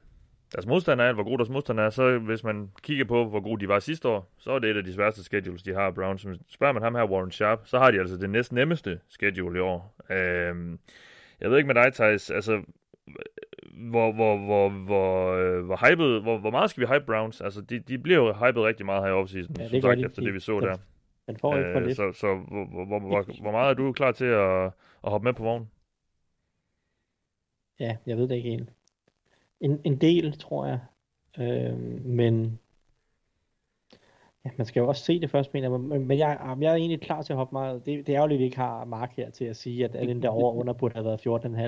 [0.52, 3.58] deres modstander er, hvor god deres modstander er, så hvis man kigger på, hvor god
[3.58, 6.26] de var sidste år, så er det et af de sværeste schedules, de har, Browns.
[6.48, 9.62] Spørger man ham her, Warren Sharp, så har de altså det næsten nemmeste schedule i
[9.62, 9.94] år.
[10.10, 10.78] Øhm,
[11.40, 12.62] jeg ved ikke med dig, Thijs, altså,
[13.90, 17.40] hvor, hvor, hvor, hvor, øh, hvor, hyped, hvor, hvor meget skal vi hype Browns?
[17.40, 20.22] Altså, de, de bliver jo hypet rigtig meget her i offseason, ja, det sagt, efter
[20.22, 20.76] det, vi så der.
[21.26, 21.96] Den får ikke for øh, lidt.
[21.96, 24.64] Så, så hvor, hvor, hvor, hvor meget er du klar til at,
[25.04, 25.68] at hoppe med på vognen?
[27.80, 28.74] Ja, jeg ved det ikke egentlig
[29.60, 30.78] en, en del, tror jeg.
[31.38, 32.58] Øh, men
[34.44, 35.80] ja, man skal jo også se det først, mener jeg.
[35.80, 37.86] Men, men jeg, jeg er egentlig klar til at hoppe meget.
[37.86, 40.22] Det, det er jo lidt, vi ikke har Mark her til at sige, at den
[40.22, 41.62] der over under burde have været 14,5.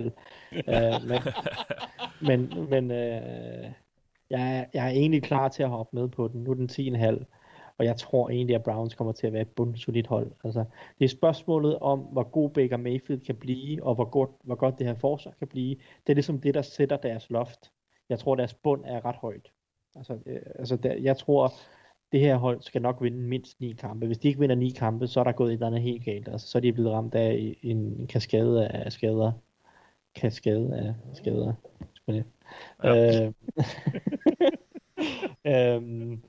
[0.52, 1.20] øh, men
[2.28, 3.70] men, men øh,
[4.30, 6.44] jeg, jeg er egentlig klar til at hoppe med på den.
[6.44, 7.24] Nu er den 10,5.
[7.78, 10.30] Og jeg tror egentlig, at Browns kommer til at være et bundsolidt hold.
[10.44, 10.64] Altså,
[10.98, 14.78] det er spørgsmålet om, hvor god Baker Mayfield kan blive, og hvor godt, hvor godt
[14.78, 15.76] det her forsvar kan blive.
[16.06, 17.70] Det er ligesom det, der sætter deres loft
[18.08, 19.52] jeg tror, deres bund er ret højt.
[19.94, 21.52] Altså, øh, altså der, jeg tror,
[22.12, 24.06] det her hold skal nok vinde mindst ni kampe.
[24.06, 26.28] Hvis de ikke vinder ni kampe, så er der gået et eller andet helt galt.
[26.28, 29.32] Altså, så er de blevet ramt af en kaskade af skader.
[30.14, 31.52] Kaskade af skader.
[32.08, 32.22] Ja.
[32.84, 33.32] Øh,
[35.76, 36.22] øhm,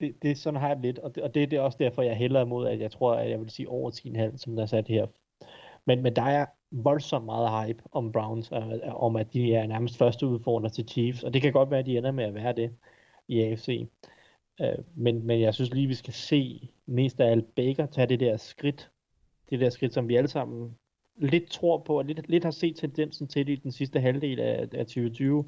[0.00, 2.16] det, det sådan har jeg lidt, og det, og det, det er også derfor, jeg
[2.16, 4.88] hælder imod, at jeg tror, at jeg vil sige over 10,5, som der er sat
[4.88, 5.06] her.
[5.86, 9.96] Men, men der er voldsomt meget hype om Browns, og om at de er nærmest
[9.98, 12.52] første udfordrer til Chiefs, og det kan godt være, at de ender med at være
[12.52, 12.70] det
[13.28, 13.88] i AFC.
[14.60, 18.20] Øh, men, men jeg synes lige, vi skal se mest af alt Baker tage det
[18.20, 18.90] der skridt,
[19.50, 20.76] det der skridt, som vi alle sammen
[21.16, 24.68] lidt tror på, og lidt, lidt har set tendensen til i den sidste halvdel af,
[24.72, 25.44] af 2020.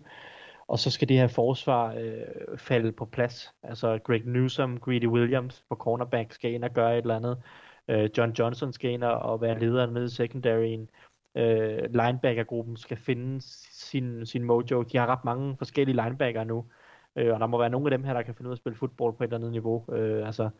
[0.68, 3.55] Og så skal det her forsvar øh, falde på plads.
[3.62, 7.43] Altså Greg Newsom, Greedy Williams på cornerback skal ind og gøre et eller andet.
[7.88, 10.90] Øh, John Johnson skal ind og være lederen med i secondaryen
[11.36, 13.40] øh, linebackergruppen skal finde
[13.72, 14.82] sin, sin mojo.
[14.82, 16.64] De har ret mange forskellige linebacker nu,
[17.16, 18.59] øh, og der må være nogle af dem her, der kan finde ud af at
[18.59, 19.84] spille fodbold på et eller andet niveau.
[19.93, 20.51] Øh, altså,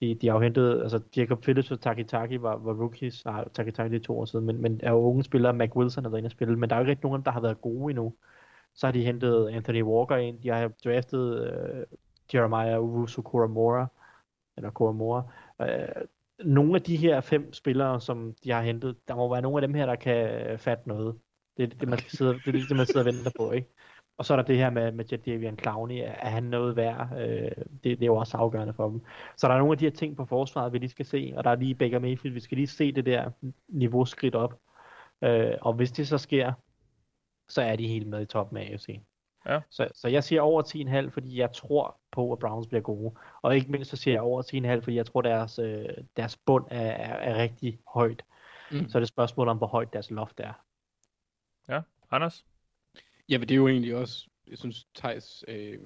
[0.00, 3.48] de, de har jo hentet, altså Jacob Phillips og Taki Taki var, var rookies, nej,
[3.48, 6.04] Taki Taki det er to år siden, men, men er jo unge spillere, Mac Wilson
[6.04, 7.60] har været inde og spille, men der er jo ikke rigtig nogen der har været
[7.60, 8.14] gode endnu.
[8.76, 11.86] Så har de hentet Anthony Walker ind, de har draftet øh,
[12.34, 13.86] Jeremiah Urusu Koromora,
[14.56, 15.22] eller Koromora,
[15.60, 16.06] øh,
[16.44, 19.68] nogle af de her fem spillere, som de har hentet, der må være nogle af
[19.68, 21.18] dem her, der kan fatte noget.
[21.56, 23.68] Det er det, man, skal sidde, det, er det, man sidder og venter på, ikke?
[24.18, 27.08] Og så er der det her med, med Jadavian Clowney, er han noget værd?
[27.12, 29.00] Øh, det, det er jo også afgørende for dem.
[29.36, 31.44] Så der er nogle af de her ting på forsvaret, vi lige skal se, og
[31.44, 33.30] der er lige Baker Mayfield, vi skal lige se det der
[33.68, 34.60] niveau skridt op.
[35.22, 36.52] Øh, og hvis det så sker,
[37.48, 39.00] så er de helt med i toppen af AFC.
[39.46, 39.60] Ja.
[39.70, 40.62] Så, så jeg siger over
[41.06, 43.14] 10,5, fordi jeg tror på, at Browns bliver gode.
[43.42, 46.64] Og ikke mindst så siger jeg over 10,5, fordi jeg tror, deres, øh, deres bund
[46.70, 48.22] er, er, er rigtig højt.
[48.70, 48.88] Mm.
[48.88, 50.52] Så er det et spørgsmål om, hvor højt deres loft er.
[51.68, 52.44] Ja, Anders?
[53.28, 55.78] Ja, men det er jo egentlig også, jeg synes, Thijs øh,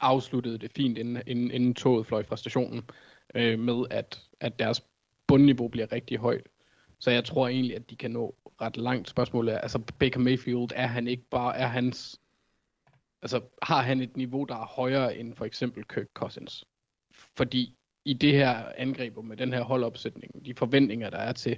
[0.00, 2.90] afsluttede det fint, inden, inden, inden toget fløj fra stationen,
[3.34, 4.84] øh, med at, at deres
[5.26, 6.46] bundniveau bliver rigtig højt.
[7.04, 9.08] Så jeg tror egentlig, at de kan nå ret langt.
[9.08, 12.20] Spørgsmålet er, altså Baker Mayfield, er han ikke bare, er hans,
[13.22, 16.64] altså har han et niveau, der er højere end for eksempel Kirk Cousins?
[17.36, 21.56] Fordi i det her angreb og med den her holdopsætning, de forventninger, der er til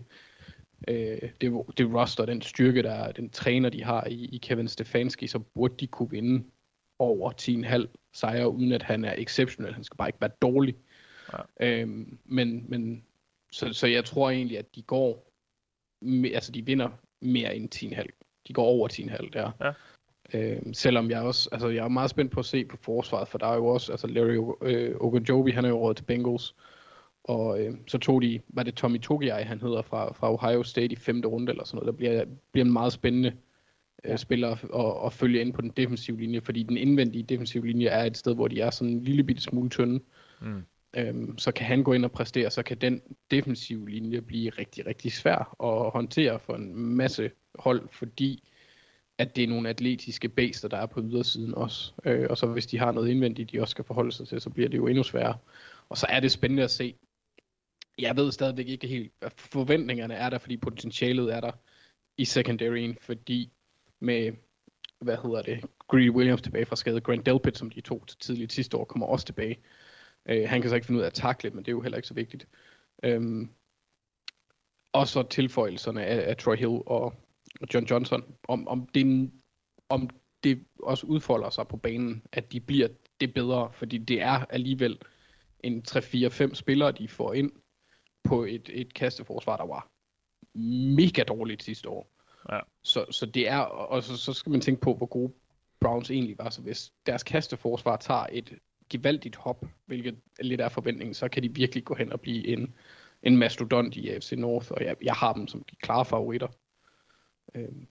[0.89, 4.69] øh, det, det roster, den styrke, der er, den træner, de har i, i Kevin
[4.69, 6.45] Stefanski, så burde de kunne vinde
[6.99, 7.33] over
[7.87, 9.75] 10,5 sejre, uden at han er exceptionel.
[9.75, 10.77] Han skal bare ikke være dårlig.
[11.33, 11.67] Ja.
[11.67, 13.05] Øhm, men, men
[13.53, 15.26] så, så jeg tror egentlig, at de går,
[16.35, 16.89] altså de vinder
[17.21, 18.43] mere end 10,5.
[18.49, 19.51] De går over 10,5 der.
[19.61, 19.73] Ja.
[20.35, 23.39] Øhm, selvom jeg også, altså jeg er meget spændt på at se på forsvaret, for
[23.39, 26.55] der er jo også, altså Larry øh, Ogunjobi, han er jo råd til Bengals,
[27.25, 30.93] og øh, så tog de, hvad det Tommy Togiai, han hedder, fra, fra Ohio State
[30.93, 31.87] i femte runde eller sådan noget.
[31.87, 33.33] Der bliver, bliver en meget spændende
[34.05, 37.87] øh, spiller at, at følge ind på den defensive linje, fordi den indvendige defensive linje
[37.87, 40.01] er et sted, hvor de er sådan en lille bitte smule tynde.
[40.41, 40.63] Mm.
[40.97, 44.87] Øhm, så kan han gå ind og præstere, så kan den defensive linje blive rigtig,
[44.87, 48.43] rigtig svær at håndtere for en masse hold, fordi
[49.19, 51.93] at det er nogle atletiske baser, der er på ydersiden også.
[52.05, 54.51] Øh, og så hvis de har noget indvendigt, de også skal forholde sig til, så
[54.51, 55.39] bliver det jo endnu sværere.
[55.89, 56.95] Og så er det spændende at se.
[57.99, 61.53] Jeg ved stadigvæk ikke helt, hvad forventningerne er der, fordi potentialet er der
[62.17, 63.53] i secondaryen, fordi
[64.01, 64.33] med,
[65.01, 68.53] hvad hedder det, Greedy Williams tilbage fra skade, Grant Delpit, som de to til tidligt
[68.53, 69.59] sidste år, kommer også tilbage.
[70.29, 71.97] Øh, han kan så ikke finde ud af at takle, men det er jo heller
[71.97, 72.49] ikke så vigtigt.
[73.03, 73.51] Øhm,
[74.93, 77.15] og så tilføjelserne af, af Troy Hill og,
[77.61, 79.31] og John Johnson, om, om, det,
[79.89, 80.11] om
[80.45, 82.89] det også udfolder sig på banen, at de bliver
[83.21, 84.99] det bedre, fordi det er alligevel
[85.61, 87.53] en 3-4-5 spillere, de får ind
[88.25, 89.91] på et, et kasteforsvar, der var
[90.95, 92.13] mega dårligt sidste år.
[92.53, 92.61] Ja.
[92.83, 95.33] Så, så det er, og så, så skal man tænke på, hvor gode
[95.81, 96.51] Browns egentlig var.
[96.51, 98.59] Så hvis deres kasteforsvar tager et
[98.91, 102.75] gevaldigt hop, hvilket lidt er forventningen, så kan de virkelig gå hen og blive en,
[103.23, 106.49] en mastodont i AFC North, og jeg, jeg har dem som de klare favoritter.
[107.55, 107.87] Øhm,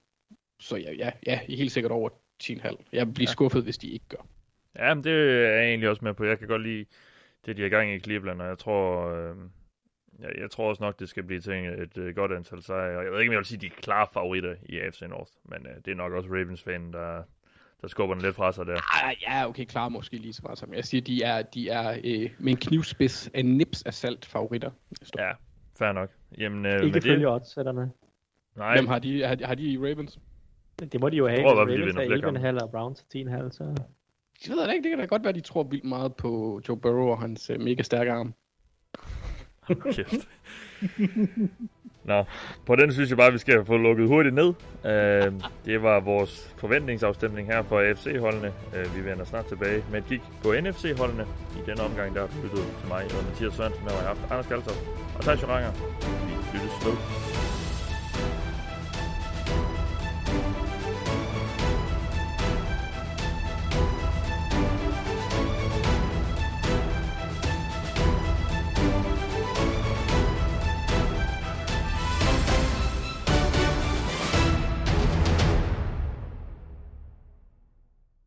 [0.59, 2.09] så ja, ja, ja, helt sikkert over
[2.43, 2.83] 10,5.
[2.91, 3.31] Jeg vil blive ja.
[3.31, 4.27] skuffet, hvis de ikke gør.
[4.75, 6.25] Ja, men det er jeg egentlig også med på.
[6.25, 6.85] Jeg kan godt lide
[7.45, 9.35] det, de i gang i Cleveland, og jeg tror, øh,
[10.19, 12.99] jeg, jeg tror også nok, det skal blive til et øh, godt antal sejre.
[12.99, 15.67] Jeg ved ikke, om jeg vil sige, de er klare favoritter i AFC North, men
[15.67, 17.23] øh, det er nok også Ravens-fanen, der,
[17.81, 19.05] der skubber den lidt fra sig der.
[19.05, 21.01] Ah, ja, okay, klar måske lige så meget som jeg siger.
[21.01, 24.71] De er, de er øh, med en knivspids af nips af salt favoritter.
[25.17, 25.31] Ja,
[25.77, 26.09] fair nok.
[26.37, 27.91] Jamen, øh, Ikke følge oddsætterne.
[28.55, 30.19] nej, Hvem har de, har, har de Ravens?
[30.79, 33.63] Det må de jo have, tror, hvis Ravens er 11,5 og Browns er 10,5, så...
[34.47, 36.61] Jeg ved det ikke, det kan da godt være, at de tror vildt meget på
[36.69, 38.33] Joe Burrow og hans øh, mega stærke arm.
[39.91, 40.27] kæft.
[42.05, 42.23] Nå,
[42.65, 44.53] på den synes jeg bare, vi skal få lukket hurtigt ned.
[44.85, 45.33] Øh,
[45.65, 48.53] det var vores forventningsafstemning her for AFC-holdene.
[48.75, 51.25] Øh, vi vender snart tilbage med et kig på NFC-holdene.
[51.55, 54.47] I denne omgang, der har til mig, og Mathias Sørensen, og jeg har haft Anders
[54.47, 54.77] Kaltoff
[55.17, 55.71] og Thijs Joranger.
[56.53, 57.34] Vi lyttes ved.